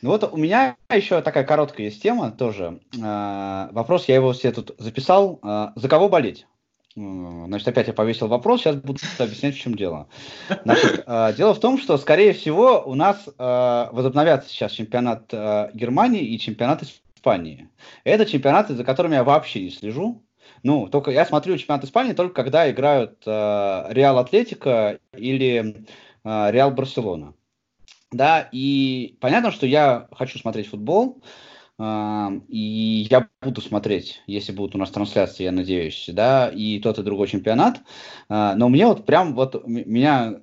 Ну 0.00 0.10
вот 0.10 0.32
у 0.32 0.36
меня 0.36 0.76
еще 0.88 1.20
такая 1.20 1.44
короткая 1.44 1.88
есть 1.88 2.02
тема 2.02 2.30
тоже. 2.30 2.80
Э, 2.96 3.68
вопрос, 3.72 4.08
я 4.08 4.14
его 4.14 4.32
все 4.32 4.52
тут 4.52 4.74
записал. 4.78 5.38
Э, 5.42 5.68
за 5.74 5.88
кого 5.88 6.08
болеть? 6.08 6.46
Значит, 6.96 7.68
опять 7.68 7.86
я 7.86 7.92
повесил 7.92 8.26
вопрос, 8.26 8.62
сейчас 8.62 8.74
буду 8.74 8.98
объяснять, 9.18 9.54
в 9.54 9.60
чем 9.60 9.76
дело. 9.76 10.08
Значит, 10.64 11.04
дело 11.36 11.54
в 11.54 11.60
том, 11.60 11.78
что, 11.78 11.96
скорее 11.96 12.32
всего, 12.32 12.82
у 12.84 12.94
нас 12.96 13.24
возобновятся 13.38 14.48
сейчас 14.48 14.72
чемпионат 14.72 15.32
Германии 15.74 16.24
и 16.24 16.36
чемпионат 16.40 16.82
Испании. 17.18 17.68
Это 18.04 18.24
чемпионаты, 18.26 18.74
за 18.74 18.84
которыми 18.84 19.14
я 19.14 19.24
вообще 19.24 19.60
не 19.60 19.70
слежу. 19.70 20.22
Ну, 20.62 20.88
только 20.88 21.10
я 21.10 21.26
смотрю 21.26 21.58
чемпионат 21.58 21.84
Испании 21.84 22.12
только 22.12 22.34
когда 22.34 22.70
играют 22.70 23.22
э, 23.26 23.86
Реал 23.90 24.18
Атлетика 24.18 25.00
или 25.16 25.84
э, 26.24 26.50
Реал 26.50 26.70
Барселона. 26.70 27.34
Да, 28.10 28.48
и 28.52 29.16
понятно, 29.20 29.50
что 29.50 29.66
я 29.66 30.08
хочу 30.12 30.38
смотреть 30.38 30.68
футбол, 30.68 31.22
э, 31.78 32.28
и 32.48 33.06
я 33.10 33.28
буду 33.42 33.60
смотреть, 33.60 34.22
если 34.26 34.52
будут 34.52 34.76
у 34.76 34.78
нас 34.78 34.90
трансляции, 34.90 35.44
я 35.44 35.52
надеюсь, 35.52 36.08
да, 36.12 36.48
и 36.48 36.78
тот 36.78 36.98
и 36.98 37.02
другой 37.02 37.26
чемпионат. 37.26 37.82
Э, 38.28 38.54
но 38.56 38.68
мне 38.68 38.86
вот 38.86 39.04
прям 39.06 39.34
вот 39.34 39.66
меня 39.66 40.40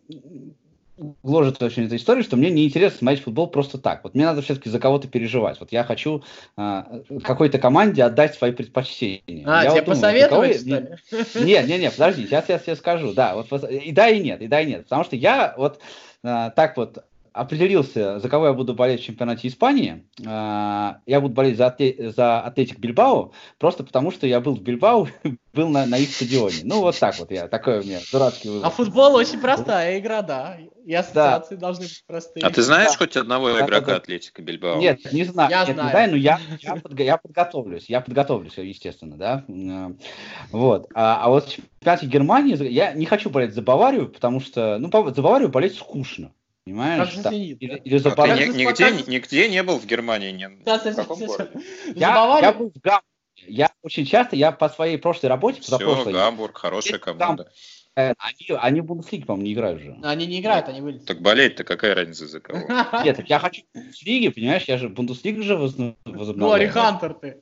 гложет 0.98 1.62
очень 1.62 1.86
эта 1.86 1.96
история, 1.96 2.24
что 2.24 2.38
мне 2.38 2.50
неинтересно 2.50 3.00
смотреть 3.00 3.24
футбол 3.24 3.48
просто 3.48 3.78
так. 3.78 4.04
Вот 4.04 4.16
мне 4.16 4.26
надо 4.26 4.42
все-таки 4.42 4.70
за 4.70 4.80
кого-то 4.80 5.08
переживать. 5.08 5.60
Вот 5.60 5.72
я 5.72 5.84
хочу 5.84 6.24
э, 6.58 6.84
какой-то 7.24 7.60
команде 7.60 8.04
отдать 8.04 8.36
свои 8.36 8.52
предпочтения. 8.52 9.44
А, 9.46 9.64
я 9.64 9.72
тебе 9.72 9.82
вот 9.82 9.86
посоветовать, 9.86 10.64
думаю, 10.64 10.98
что 11.08 11.40
ли? 11.40 11.46
Нет, 11.46 11.68
нет, 11.68 11.82
нет, 11.82 11.94
подожди, 11.94 12.26
сейчас 12.26 12.50
я 12.50 12.60
тебе 12.60 12.76
скажу. 12.76 13.14
Да, 13.14 13.36
вот 13.36 13.52
и 13.64 13.92
да, 13.92 14.10
и 14.10 14.20
нет, 14.20 14.42
и 14.42 14.48
да, 14.48 14.62
и 14.62 14.66
нет. 14.66 14.84
Потому 14.84 15.04
что 15.04 15.16
я 15.16 15.54
вот 15.58 15.80
э, 16.24 16.52
так 16.56 16.78
вот 16.78 17.04
определился, 17.36 18.20
за 18.20 18.30
кого 18.30 18.48
я 18.48 18.54
буду 18.54 18.74
болеть 18.74 19.02
в 19.02 19.04
чемпионате 19.04 19.50
Испании. 19.50 20.06
А, 20.26 21.00
я 21.06 21.20
буду 21.20 21.34
болеть 21.34 21.58
за, 21.58 21.76
за 22.16 22.40
Атлетик 22.40 22.80
Бильбао, 22.80 23.34
просто 23.60 23.84
потому 23.84 24.12
что 24.12 24.26
я 24.26 24.40
был 24.40 24.56
в 24.56 24.62
Бильбао, 24.62 25.10
был 25.54 25.68
на, 25.68 25.86
на 25.86 25.98
их 25.98 26.10
стадионе. 26.12 26.62
Ну, 26.64 26.80
вот 26.80 26.98
так 26.98 27.20
вот 27.20 27.32
я, 27.32 27.50
такой 27.50 27.80
у 27.80 27.84
меня 27.84 28.00
дурацкий 28.12 28.50
выбор. 28.50 28.68
А 28.68 28.70
футбол 28.70 29.16
очень 29.16 29.40
простая 29.40 30.00
игра, 30.00 30.22
да. 30.22 30.58
И 30.86 30.94
ассоциации 30.94 31.56
да. 31.56 31.62
должны 31.62 31.86
быть 31.86 32.04
простые. 32.08 32.46
А 32.46 32.50
ты 32.52 32.62
знаешь 32.62 32.92
да. 32.92 32.98
хоть 33.00 33.18
одного 33.18 33.52
да, 33.52 33.66
игрока 33.66 33.88
да. 33.88 33.96
Атлетика 33.98 34.42
Бильбао? 34.42 34.78
Нет, 34.78 35.12
не 35.12 35.24
знаю. 35.26 35.50
Я 35.50 35.66
нет, 35.66 35.74
знаю. 35.74 35.88
Не 35.88 35.92
знаю, 35.92 36.12
но 36.12 36.18
я, 36.18 36.40
я, 36.62 36.76
под, 36.76 37.00
я 37.00 37.18
подготовлюсь. 37.18 37.90
Я 37.90 38.02
подготовлюсь, 38.02 38.58
естественно, 38.58 39.18
да. 39.18 39.44
Вот. 40.52 40.88
А, 40.94 41.22
а 41.24 41.30
вот 41.30 41.48
в 41.48 41.52
чемпионате 41.52 42.06
Германии 42.06 42.56
я 42.70 42.94
не 42.94 43.06
хочу 43.06 43.30
болеть 43.30 43.56
за 43.56 43.62
Баварию, 43.62 44.08
потому 44.08 44.40
что, 44.40 44.78
ну, 44.78 44.90
за 44.92 45.22
Баварию 45.22 45.50
болеть 45.50 45.76
скучно. 45.76 46.32
Понимаешь? 46.66 47.14
Как 47.14 47.24
да. 47.24 47.32
или, 47.32 47.54
или 47.78 47.98
за 48.00 48.12
а 48.12 48.16
ты 48.16 48.48
ни, 48.48 48.58
нигде, 48.58 48.92
нигде 49.08 49.50
не 49.50 49.62
был 49.62 49.78
в 49.78 49.86
Германии? 49.86 50.32
Не, 50.32 50.50
да, 50.66 50.80
в 50.80 50.96
каком 50.96 51.20
городе? 51.20 51.52
Я, 51.94 52.40
я 52.42 52.54
был 52.54 52.72
в 52.72 52.82
Гамбурге. 52.82 53.06
Я 53.48 53.72
очень 53.84 54.06
часто, 54.06 54.36
я 54.36 54.52
по 54.52 54.70
своей 54.70 54.98
прошлой 54.98 55.28
работе, 55.28 55.62
Все, 55.62 55.78
прошлой, 55.78 56.14
Гамбург, 56.14 56.58
хорошая 56.58 56.98
команда. 56.98 57.52
Там, 57.94 58.16
они, 58.18 58.60
они 58.60 58.82
в 58.82 58.86
Бундеслиге, 58.86 59.26
по-моему, 59.26 59.46
не 59.46 59.54
играют 59.54 59.82
же. 59.82 59.96
Они 60.04 60.26
не 60.26 60.42
играют, 60.42 60.68
они 60.68 60.82
вылетели. 60.82 61.06
Так 61.06 61.22
болеть-то 61.22 61.64
какая 61.64 61.94
разница 61.94 62.28
за 62.28 62.40
кого? 62.40 62.60
Нет, 63.04 63.30
я 63.30 63.40
хочу 63.40 63.62
в 63.62 63.78
Бундеслиге, 63.78 64.32
понимаешь, 64.32 64.64
я 64.64 64.78
же 64.78 64.90
Бундеслигу 64.90 65.44
же 65.44 65.56
возобновляю. 65.56 66.36
Глори 66.36 66.68
Хантер 66.68 67.14
ты. 67.14 67.42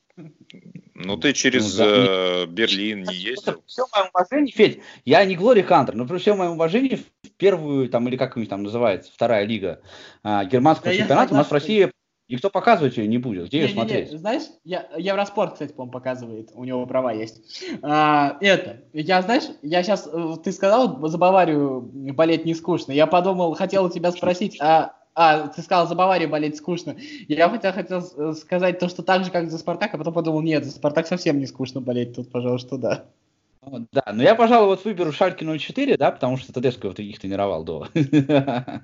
Ну, 0.93 1.17
ты 1.17 1.33
через 1.33 1.77
ну, 1.77 1.85
да. 1.85 1.91
э, 1.95 2.45
Берлин 2.45 3.03
не 3.03 3.15
ездил. 3.15 3.63
Все 3.65 3.85
мое 3.95 4.09
уважение, 4.13 4.53
Федь, 4.53 4.79
я 5.05 5.25
не 5.25 5.35
Глори 5.35 5.63
Хантер, 5.63 5.95
но 5.95 6.05
при 6.05 6.19
всем 6.19 6.37
моем 6.37 6.51
уважении 6.51 6.97
в 7.22 7.22
первую, 7.43 7.89
там, 7.89 8.07
или 8.07 8.15
как 8.15 8.37
у 8.37 8.39
них 8.39 8.47
там 8.47 8.63
называется, 8.63 9.11
вторая 9.13 9.45
лига 9.45 9.81
э, 10.23 10.45
германского 10.45 10.91
да 10.91 10.97
чемпионата 10.97 11.33
у 11.33 11.37
нас 11.37 11.47
в 11.47 11.51
России 11.51 11.91
никто 12.29 12.49
показывать 12.49 12.95
ее 12.95 13.05
не 13.05 13.17
будет. 13.17 13.47
Где 13.47 13.57
не, 13.57 13.63
ее 13.63 13.67
не, 13.67 13.73
смотреть? 13.73 14.11
Не, 14.13 14.17
знаешь, 14.17 14.43
я, 14.63 14.87
Евроспорт, 14.97 15.53
кстати, 15.53 15.73
по-моему, 15.73 15.91
показывает, 15.91 16.51
у 16.53 16.63
него 16.63 16.85
права 16.85 17.11
есть. 17.11 17.65
А, 17.81 18.37
это, 18.39 18.77
я, 18.93 19.21
знаешь, 19.21 19.43
я 19.61 19.83
сейчас, 19.83 20.07
э, 20.11 20.35
ты 20.41 20.53
сказал, 20.53 21.05
за 21.05 21.17
Баварию 21.17 21.81
болеть 22.13 22.45
не 22.45 22.55
скучно. 22.55 22.93
Я 22.93 23.07
подумал, 23.07 23.55
хотел 23.55 23.85
у 23.85 23.89
тебя 23.89 24.13
спросить, 24.13 24.57
а 24.61 24.93
а, 25.15 25.47
ты 25.49 25.61
сказал, 25.61 25.85
за 25.85 25.95
Баварию 25.95 26.29
болеть 26.29 26.55
скучно. 26.55 26.95
Я 27.27 27.49
хотел, 27.49 27.73
хотел 27.73 28.35
сказать 28.35 28.79
то, 28.79 28.87
что 28.87 29.03
так 29.03 29.25
же, 29.25 29.31
как 29.31 29.51
за 29.51 29.57
Спартак, 29.57 29.93
а 29.93 29.97
потом 29.97 30.13
подумал, 30.13 30.41
нет, 30.41 30.63
за 30.63 30.71
Спартак 30.71 31.07
совсем 31.07 31.39
не 31.39 31.45
скучно 31.45 31.81
болеть, 31.81 32.15
тут, 32.15 32.31
пожалуй, 32.31 32.59
что 32.59 32.77
да. 32.77 33.05
Да, 33.91 34.03
но 34.11 34.23
я, 34.23 34.35
пожалуй, 34.35 34.67
вот 34.67 34.85
выберу 34.85 35.11
Шальки 35.11 35.43
04, 35.43 35.97
да, 35.97 36.11
потому 36.11 36.37
что 36.37 36.53
Тедеско 36.53 36.87
вот 36.87 36.99
их 36.99 37.19
тренировал 37.19 37.63
до. 37.63 37.87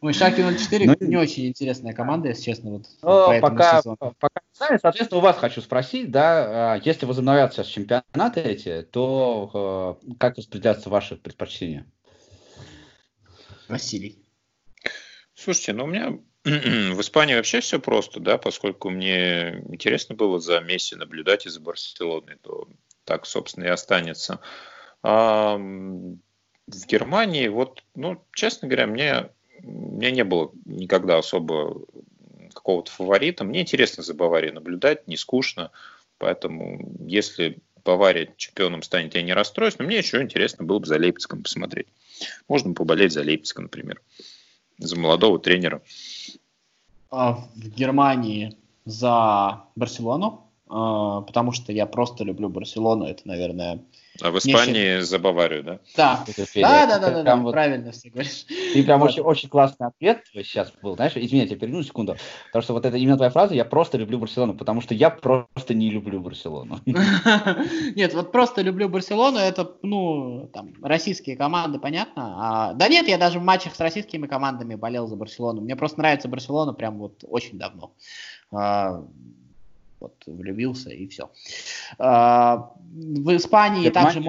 Ой, 0.00 0.12
Шальки 0.12 0.40
04 0.40 0.86
ну, 0.86 0.96
не 1.00 1.16
очень 1.16 1.46
интересная 1.46 1.92
команда, 1.92 2.28
если 2.28 2.44
честно. 2.44 2.70
Вот, 2.70 3.40
пока, 3.40 3.82
пока 3.82 4.40
не 4.42 4.56
знаю, 4.56 4.78
соответственно, 4.80 5.18
у 5.18 5.22
вас 5.22 5.36
хочу 5.36 5.60
спросить, 5.60 6.10
да, 6.10 6.74
а, 6.74 6.80
если 6.82 7.06
возобновятся 7.06 7.62
сейчас 7.62 7.68
чемпионаты 7.68 8.40
эти, 8.40 8.82
то 8.82 9.98
э, 10.02 10.14
как 10.18 10.38
распределяться 10.38 10.88
ваши 10.88 11.16
предпочтения? 11.16 11.86
Василий. 13.68 14.18
Слушайте, 15.34 15.74
ну 15.74 15.84
у 15.84 15.86
меня 15.86 16.18
в 16.44 17.00
Испании 17.00 17.34
вообще 17.34 17.60
все 17.60 17.78
просто, 17.78 18.20
да, 18.20 18.38
поскольку 18.38 18.90
мне 18.90 19.62
интересно 19.68 20.14
было 20.14 20.40
за 20.40 20.60
Месси 20.60 20.96
наблюдать 20.96 21.46
из 21.46 21.58
Барселоны, 21.58 22.36
то 22.42 22.68
так, 23.10 23.26
собственно, 23.26 23.64
и 23.64 23.68
останется. 23.68 24.38
А 25.02 25.56
в 25.56 26.86
Германии, 26.86 27.48
вот, 27.48 27.82
ну, 27.96 28.22
честно 28.32 28.68
говоря, 28.68 28.86
мне, 28.86 29.30
мне 29.64 30.12
не 30.12 30.22
было 30.22 30.52
никогда 30.64 31.18
особо 31.18 31.82
какого-то 32.54 32.92
фаворита. 32.92 33.42
Мне 33.42 33.62
интересно 33.62 34.04
за 34.04 34.14
Баварией 34.14 34.52
наблюдать, 34.52 35.08
не 35.08 35.16
скучно. 35.16 35.72
Поэтому, 36.18 36.94
если 37.00 37.58
Бавария 37.84 38.32
чемпионом 38.36 38.84
станет, 38.84 39.16
я 39.16 39.22
не 39.22 39.32
расстроюсь. 39.32 39.76
Но 39.80 39.86
мне 39.86 39.98
еще 39.98 40.22
интересно 40.22 40.64
было 40.64 40.78
бы 40.78 40.86
за 40.86 40.96
Лейпцигом 40.96 41.42
посмотреть. 41.42 41.88
Можно 42.46 42.74
поболеть 42.74 43.12
за 43.12 43.22
Лейпцига, 43.22 43.62
например 43.62 44.00
за 44.78 44.96
молодого 44.96 45.40
тренера? 45.40 45.82
А, 47.10 47.32
в 47.34 47.68
Германии 47.68 48.56
за 48.84 49.64
Барселону, 49.74 50.49
потому 50.70 51.52
что 51.52 51.72
я 51.72 51.86
просто 51.86 52.24
люблю 52.24 52.48
Барселону. 52.48 53.04
Это, 53.04 53.26
наверное, 53.26 53.80
а 54.22 54.30
в 54.30 54.38
Испании 54.38 54.96
Нечего. 54.96 55.04
за 55.04 55.18
Баварию, 55.18 55.62
да? 55.62 55.78
Да, 55.96 56.24
да, 56.26 56.86
да, 56.86 56.98
да, 56.98 57.10
да, 57.10 57.22
да, 57.22 57.36
вот... 57.36 57.52
правильно 57.52 57.92
все 57.92 58.10
говоришь. 58.10 58.44
Ты 58.72 58.82
прям 58.84 59.02
очень, 59.02 59.22
очень 59.22 59.48
классный 59.48 59.86
ответ 59.86 60.24
сейчас 60.32 60.72
был, 60.82 60.94
знаешь, 60.94 61.12
извини, 61.16 61.42
я 61.42 61.46
тебя 61.46 61.58
перейду 61.58 61.82
секунду, 61.82 62.16
потому 62.46 62.62
что 62.62 62.74
вот 62.74 62.84
это 62.84 62.96
именно 62.96 63.16
твоя 63.16 63.30
фраза, 63.30 63.54
я 63.54 63.64
просто 63.64 63.98
люблю 63.98 64.18
Барселону, 64.18 64.54
потому 64.54 64.80
что 64.80 64.94
я 64.94 65.10
просто 65.10 65.74
не 65.74 65.90
люблю 65.90 66.20
Барселону. 66.20 66.80
Нет, 66.86 68.14
вот 68.14 68.32
просто 68.32 68.62
люблю 68.62 68.88
Барселону, 68.88 69.38
это, 69.38 69.72
ну, 69.82 70.50
там, 70.52 70.74
российские 70.82 71.36
команды, 71.36 71.78
понятно? 71.78 72.34
А, 72.36 72.74
да 72.74 72.88
нет, 72.88 73.08
я 73.08 73.16
даже 73.16 73.38
в 73.38 73.42
матчах 73.42 73.74
с 73.74 73.80
российскими 73.80 74.26
командами 74.26 74.74
болел 74.74 75.06
за 75.06 75.16
Барселону, 75.16 75.62
мне 75.62 75.76
просто 75.76 75.98
нравится 75.98 76.28
Барселона 76.28 76.74
прям 76.74 76.98
вот 76.98 77.24
очень 77.26 77.58
давно. 77.58 77.92
Вот 80.00 80.22
влюбился 80.26 80.90
и 80.90 81.06
все. 81.08 81.30
А, 81.98 82.72
в 82.76 83.36
Испании 83.36 83.90
также 83.90 84.20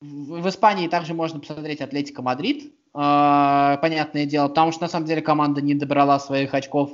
в 0.00 0.48
Испании 0.48 0.88
также 0.88 1.12
можно 1.12 1.40
посмотреть 1.40 1.80
Атлетика 1.82 2.22
Мадрид. 2.22 2.74
А, 2.92 3.76
понятное 3.76 4.26
дело, 4.26 4.48
потому 4.48 4.72
что 4.72 4.82
на 4.82 4.88
самом 4.88 5.06
деле 5.06 5.22
команда 5.22 5.60
не 5.60 5.74
добрала 5.74 6.18
своих 6.18 6.54
очков. 6.54 6.90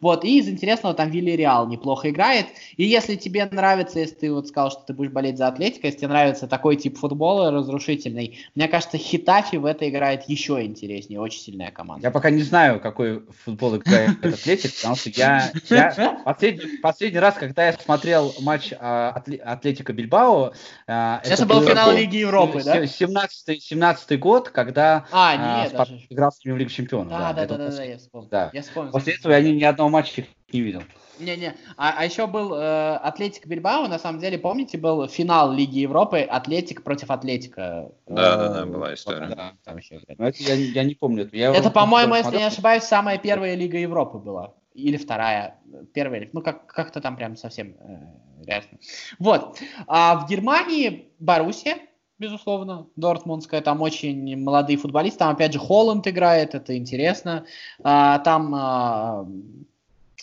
Вот, 0.00 0.24
и 0.24 0.38
из 0.38 0.48
интересного 0.48 0.94
там 0.94 1.10
Вильярреал 1.10 1.66
неплохо 1.66 2.10
играет. 2.10 2.46
И 2.76 2.84
если 2.84 3.16
тебе 3.16 3.46
нравится, 3.46 3.98
если 3.98 4.14
ты 4.14 4.32
вот 4.32 4.46
сказал, 4.46 4.70
что 4.70 4.82
ты 4.86 4.92
будешь 4.92 5.10
болеть 5.10 5.38
за 5.38 5.48
Атлетико, 5.48 5.88
если 5.88 5.98
тебе 5.98 6.08
нравится 6.08 6.46
такой 6.46 6.76
тип 6.76 6.96
футбола 6.96 7.50
разрушительный, 7.50 8.38
мне 8.54 8.68
кажется, 8.68 8.98
Хетафе 8.98 9.56
в 9.56 9.64
это 9.64 9.88
играет 9.88 10.28
еще 10.28 10.64
интереснее, 10.64 11.20
очень 11.20 11.40
сильная 11.40 11.72
команда. 11.72 12.06
Я 12.06 12.12
пока 12.12 12.30
не 12.30 12.42
знаю, 12.42 12.78
какой 12.78 13.24
футбол 13.44 13.76
играет 13.78 14.24
Атлетик, 14.24 14.76
потому 14.76 14.94
что 14.94 15.10
я, 15.10 15.50
я 15.68 16.20
последний, 16.24 16.78
последний 16.78 17.18
раз, 17.18 17.34
когда 17.34 17.66
я 17.66 17.72
смотрел 17.72 18.32
матч 18.40 18.72
а, 18.78 19.20
Атлетика 19.44 19.92
Бильбао, 19.92 20.52
а, 20.86 21.20
это 21.24 21.46
был 21.46 21.62
финал 21.62 21.90
Лиги 21.92 22.18
Европы, 22.18 22.62
да? 22.62 22.86
17 22.86 23.60
17 23.60 24.20
год, 24.20 24.50
когда 24.50 25.06
а, 25.10 25.31
А, 25.38 25.64
нет, 25.64 25.72
даже... 25.72 26.00
играл 26.08 26.32
с 26.32 26.44
ними 26.44 26.54
в 26.54 26.58
Лигу 26.58 26.70
Чемпионов. 26.70 27.08
Да, 27.08 27.32
да, 27.32 27.46
да, 27.46 27.56
да, 27.56 27.70
да, 27.70 27.82
я 27.84 27.98
вспомнил. 27.98 28.28
Да. 28.28 28.50
Я 28.52 28.62
вспомнил. 28.62 28.92
После 28.92 29.14
этого 29.14 29.32
я 29.32 29.40
ни, 29.40 29.50
ни 29.50 29.64
одного 29.64 29.90
матча 29.90 30.26
не 30.52 30.60
видел. 30.60 30.82
Не-не, 31.18 31.54
а, 31.76 31.94
а 31.98 32.04
еще 32.04 32.26
был 32.26 32.54
э, 32.54 32.96
Атлетик 32.96 33.46
Бильбао, 33.46 33.86
на 33.86 33.98
самом 33.98 34.18
деле, 34.18 34.38
помните, 34.38 34.78
был 34.78 35.06
финал 35.08 35.52
Лиги 35.52 35.80
Европы, 35.80 36.20
Атлетик 36.20 36.82
против 36.82 37.10
Атлетика. 37.10 37.92
Да, 38.06 38.36
да, 38.36 38.48
да, 38.48 38.66
была 38.66 38.94
история. 38.94 39.26
Да, 39.28 39.52
там 39.64 39.76
еще, 39.76 40.00
Но 40.18 40.28
это 40.28 40.42
я, 40.42 40.54
я 40.54 40.84
не 40.84 40.94
помню. 40.94 41.28
Я 41.32 41.54
это, 41.54 41.70
по-моему, 41.70 42.14
если 42.14 42.36
не 42.36 42.44
ошибаюсь, 42.44 42.84
самая 42.84 43.18
первая 43.18 43.54
Лига 43.54 43.78
Европы 43.78 44.18
была. 44.18 44.54
Или 44.74 44.96
вторая, 44.96 45.60
первая, 45.92 46.28
ну 46.32 46.40
как, 46.40 46.66
как-то 46.66 47.00
там 47.00 47.16
прям 47.16 47.36
совсем 47.36 47.76
э. 47.80 48.60
Вот, 49.18 49.58
а 49.86 50.16
в 50.16 50.28
Германии 50.28 51.12
Боруссия, 51.20 51.76
безусловно, 52.22 52.86
Дортмундская, 52.96 53.60
там 53.60 53.82
очень 53.82 54.40
молодые 54.40 54.78
футболисты, 54.78 55.18
там 55.18 55.30
опять 55.34 55.52
же 55.52 55.58
Холланд 55.58 56.06
играет, 56.06 56.54
это 56.54 56.76
интересно, 56.76 57.44
а, 57.82 58.20
там 58.20 58.54
а, 58.54 59.26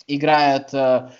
играет 0.06 0.70
а, 0.72 1.12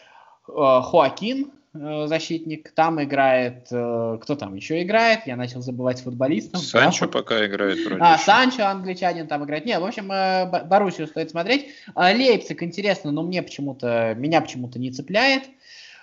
Хоакин, 0.47 1.53
защитник, 1.73 2.73
там 2.73 3.01
играет, 3.01 3.67
кто 3.67 4.35
там 4.37 4.57
еще 4.57 4.83
играет, 4.83 5.21
я 5.27 5.37
начал 5.37 5.61
забывать 5.61 6.01
футболистов. 6.01 6.61
Санчо 6.63 7.07
да, 7.07 7.13
пока 7.13 7.47
играет 7.47 7.79
вроде. 7.87 8.03
А, 8.03 8.19
Санчо, 8.19 8.67
англичанин 8.67 9.29
там 9.29 9.45
играет. 9.45 9.67
Не, 9.67 9.79
в 9.79 9.85
общем, 9.85 10.09
Боруссию 10.09 11.07
стоит 11.07 11.31
смотреть. 11.31 11.69
Лейпциг 11.95 12.65
интересно, 12.65 13.13
но 13.13 13.23
мне 13.23 13.43
почему-то, 13.43 14.17
меня 14.17 14.41
почему-то 14.41 14.81
не 14.81 14.91
цепляет. 14.91 15.45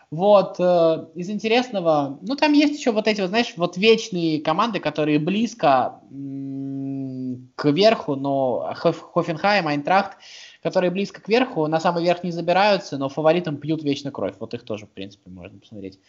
Вот, 0.09 0.55
э, 0.59 1.07
из 1.15 1.29
интересного, 1.29 2.17
ну, 2.21 2.35
там 2.37 2.53
есть 2.53 2.79
еще 2.79 2.91
вот 2.91 3.07
эти, 3.07 3.19
вот, 3.19 3.29
знаешь, 3.29 3.53
вот 3.57 3.75
вечные 3.75 4.39
команды, 4.39 4.79
которые 4.79 5.19
близко 5.19 5.99
к 7.55 7.71
верху, 7.71 8.15
но 8.15 8.71
Хоф, 8.75 9.01
Хофенхайм, 9.13 9.67
Айнтрахт, 9.67 10.17
которые 10.63 10.91
близко 10.91 11.21
к 11.21 11.27
верху, 11.27 11.67
на 11.67 11.81
самый 11.81 12.03
верх 12.03 12.23
не 12.23 12.31
забираются, 12.31 12.97
но 12.97 13.09
фаворитам 13.09 13.57
пьют 13.57 13.83
вечно 13.83 14.11
кровь. 14.11 14.35
Вот 14.39 14.53
их 14.53 14.63
тоже, 14.63 14.85
в 14.85 14.91
принципе, 14.91 15.29
можно 15.29 15.59
посмотреть. 15.59 15.99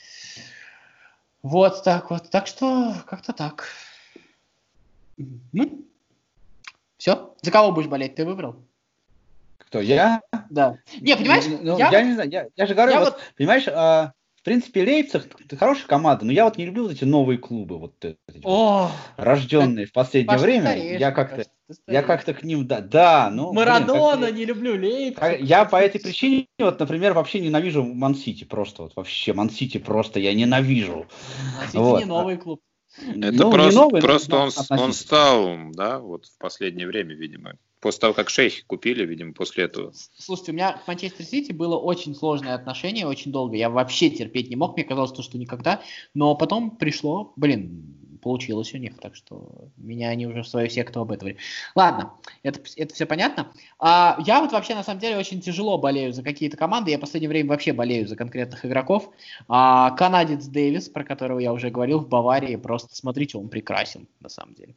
Вот 1.42 1.82
так 1.82 2.11
вот. 2.11 2.30
Так 2.30 2.46
что, 2.46 2.94
как-то 3.07 3.32
так. 3.32 3.66
Ну, 5.16 5.84
все. 6.99 7.34
За 7.42 7.51
кого 7.51 7.72
будешь 7.72 7.88
болеть? 7.88 8.14
Ты 8.14 8.24
выбрал? 8.24 8.57
Кто, 9.69 9.81
я? 9.81 10.23
Да. 10.49 10.79
Не, 10.99 11.14
понимаешь, 11.14 11.45
ну, 11.61 11.79
я... 11.79 11.91
я 11.91 12.03
не 12.03 12.14
знаю, 12.14 12.31
я, 12.31 12.47
я 12.57 12.66
же 12.66 12.75
говорю, 12.75 12.93
я 12.93 13.01
вот, 13.01 13.11
вот... 13.11 13.21
понимаешь, 13.37 13.69
а, 13.69 14.12
в 14.35 14.43
принципе, 14.43 14.83
Лейпциг 14.83 15.29
хорошая 15.59 15.87
команда, 15.87 16.25
но 16.25 16.33
я 16.33 16.45
вот 16.45 16.57
не 16.57 16.64
люблю 16.64 16.85
вот 16.85 16.93
эти 16.93 17.05
новые 17.05 17.37
клубы, 17.37 17.79
вот 17.79 18.03
эти 18.03 18.16
О, 18.45 18.91
рожденные 19.19 19.85
в 19.85 19.93
последнее 19.93 20.29
Паша, 20.29 20.43
время. 20.43 20.71
Стареешь, 20.71 21.01
я 21.01 21.12
как-то, 21.12 21.45
я 21.87 22.03
как-то 22.03 22.33
к 22.33 22.43
ним, 22.45 22.66
да, 22.66 22.81
да, 22.81 23.29
ну. 23.31 23.53
Марадона, 23.53 24.31
не 24.31 24.47
люблю 24.47 24.73
Лейпциг. 24.73 25.41
Я 25.41 25.66
по 25.66 25.77
этой 25.77 26.01
причине, 26.01 26.47
вот, 26.59 26.81
например, 26.81 27.12
вообще 27.12 27.41
ненавижу 27.41 27.85
Ман-Сити, 27.85 28.45
просто 28.45 28.85
вот 28.85 28.97
вообще 28.97 29.35
Ман-Сити 29.35 29.77
просто 29.77 30.19
я 30.19 30.33
ненавижу. 30.33 31.07
Ман-Сити 31.59 31.77
вот. 31.77 31.99
не 31.99 32.07
новый 32.07 32.39
клуб. 32.39 32.62
Это 32.97 33.33
ну, 33.33 33.53
просто, 33.53 33.79
новый, 33.79 34.01
просто 34.01 34.37
он, 34.37 34.51
он 34.71 34.93
стал, 34.95 35.59
да, 35.75 35.99
вот 35.99 36.25
в 36.25 36.39
последнее 36.39 36.87
время, 36.87 37.14
видимо, 37.14 37.59
После 37.81 38.01
того, 38.01 38.14
как 38.14 38.29
шейхи 38.29 38.64
купили, 38.66 39.05
видимо, 39.05 39.33
после 39.33 39.64
этого. 39.64 39.93
Слушайте, 40.16 40.53
у 40.53 40.55
меня 40.55 40.72
к 40.72 40.89
Манчестер 40.89 41.24
Сити 41.24 41.53
было 41.53 41.76
очень 41.76 42.14
сложное 42.14 42.55
отношение, 42.55 43.07
очень 43.07 43.31
долго. 43.31 43.57
Я 43.57 43.70
вообще 43.70 44.11
терпеть 44.11 44.51
не 44.51 44.57
мог, 44.57 44.76
мне 44.76 44.85
казалось, 44.85 45.12
что, 45.12 45.22
что 45.22 45.39
никогда. 45.39 45.81
Но 46.14 46.35
потом 46.35 46.76
пришло, 46.76 47.33
блин, 47.37 48.08
получилось 48.19 48.75
у 48.75 48.79
них, 48.79 48.99
так 48.99 49.14
что 49.14 49.69
меня 49.77 50.11
они 50.11 50.27
уже 50.27 50.43
в 50.43 50.49
свою 50.49 50.69
секту 50.69 51.01
обэтовали. 51.01 51.37
Ладно, 51.75 52.12
это, 52.43 52.61
это 52.77 52.95
все 52.95 53.07
понятно. 53.07 53.53
А, 53.79 54.19
я 54.27 54.41
вот 54.41 54.53
вообще 54.53 54.75
на 54.75 54.83
самом 54.83 55.01
деле 55.01 55.16
очень 55.16 55.41
тяжело 55.41 55.79
болею 55.79 56.12
за 56.12 56.23
какие-то 56.23 56.57
команды. 56.57 56.91
Я 56.91 56.99
в 56.99 57.01
последнее 57.01 57.29
время 57.29 57.51
вообще 57.51 57.73
болею 57.73 58.07
за 58.07 58.16
конкретных 58.16 58.64
игроков. 58.64 59.11
А, 59.49 59.91
канадец 59.93 60.47
Дэвис, 60.47 60.89
про 60.89 61.05
которого 61.05 61.39
я 61.39 61.53
уже 61.53 61.71
говорил, 61.71 62.01
в 62.01 62.09
Баварии, 62.09 62.57
просто 62.57 62.95
смотрите, 62.95 63.39
он 63.39 63.49
прекрасен 63.49 64.09
на 64.21 64.29
самом 64.29 64.55
деле. 64.55 64.75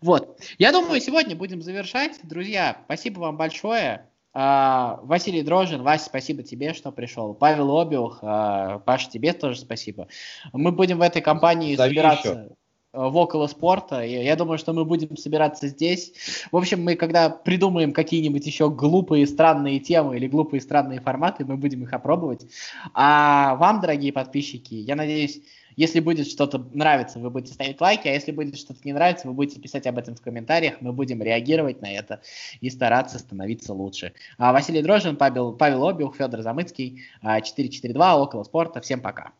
Вот. 0.00 0.40
Я 0.58 0.72
думаю, 0.72 1.00
сегодня 1.00 1.36
будем 1.36 1.62
завершать. 1.62 2.18
Друзья, 2.22 2.78
спасибо 2.86 3.20
вам 3.20 3.36
большое. 3.36 4.08
Uh, 4.34 4.98
Василий 5.02 5.42
Дрожин, 5.42 5.82
Вася, 5.82 6.06
спасибо 6.06 6.42
тебе, 6.42 6.72
что 6.72 6.90
пришел. 6.90 7.34
Павел 7.34 7.78
Обиух, 7.78 8.22
uh, 8.22 8.80
Паша, 8.80 9.10
тебе 9.10 9.34
тоже 9.34 9.60
спасибо. 9.60 10.08
Мы 10.54 10.72
будем 10.72 10.98
в 10.98 11.02
этой 11.02 11.20
компании 11.20 11.76
Зови 11.76 11.90
собираться 11.90 12.28
еще. 12.28 12.56
В 12.92 13.16
около 13.16 13.46
спорта. 13.46 14.02
Я, 14.02 14.36
думаю, 14.36 14.58
что 14.58 14.72
мы 14.72 14.84
будем 14.84 15.16
собираться 15.16 15.68
здесь. 15.68 16.12
В 16.50 16.56
общем, 16.56 16.84
мы 16.84 16.94
когда 16.94 17.30
придумаем 17.30 17.92
какие-нибудь 17.92 18.46
еще 18.46 18.70
глупые 18.70 19.26
странные 19.26 19.80
темы 19.80 20.16
или 20.16 20.26
глупые 20.26 20.60
странные 20.60 21.00
форматы, 21.00 21.44
мы 21.44 21.56
будем 21.56 21.82
их 21.82 21.92
опробовать. 21.92 22.46
А 22.92 23.56
вам, 23.56 23.80
дорогие 23.80 24.12
подписчики, 24.12 24.74
я 24.74 24.94
надеюсь, 24.94 25.40
если 25.74 26.00
будет 26.00 26.26
что-то 26.26 26.58
нравиться, 26.74 27.18
вы 27.18 27.30
будете 27.30 27.54
ставить 27.54 27.80
лайки, 27.80 28.06
а 28.08 28.12
если 28.12 28.30
будет 28.30 28.58
что-то 28.58 28.80
не 28.84 28.92
нравиться, 28.92 29.26
вы 29.26 29.32
будете 29.32 29.58
писать 29.58 29.86
об 29.86 29.96
этом 29.96 30.14
в 30.14 30.20
комментариях, 30.20 30.80
мы 30.80 30.92
будем 30.92 31.22
реагировать 31.22 31.80
на 31.80 31.90
это 31.90 32.20
и 32.60 32.68
стараться 32.68 33.18
становиться 33.18 33.72
лучше. 33.72 34.12
А 34.36 34.52
Василий 34.52 34.82
Дрожин, 34.82 35.16
Павел, 35.16 35.54
Павел 35.54 35.88
Обиух, 35.88 36.16
Федор 36.16 36.42
Замыцкий, 36.42 37.02
442, 37.22 38.16
Около 38.22 38.44
спорта. 38.44 38.82
Всем 38.82 39.00
пока. 39.00 39.32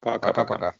Пока-пока. 0.00 0.74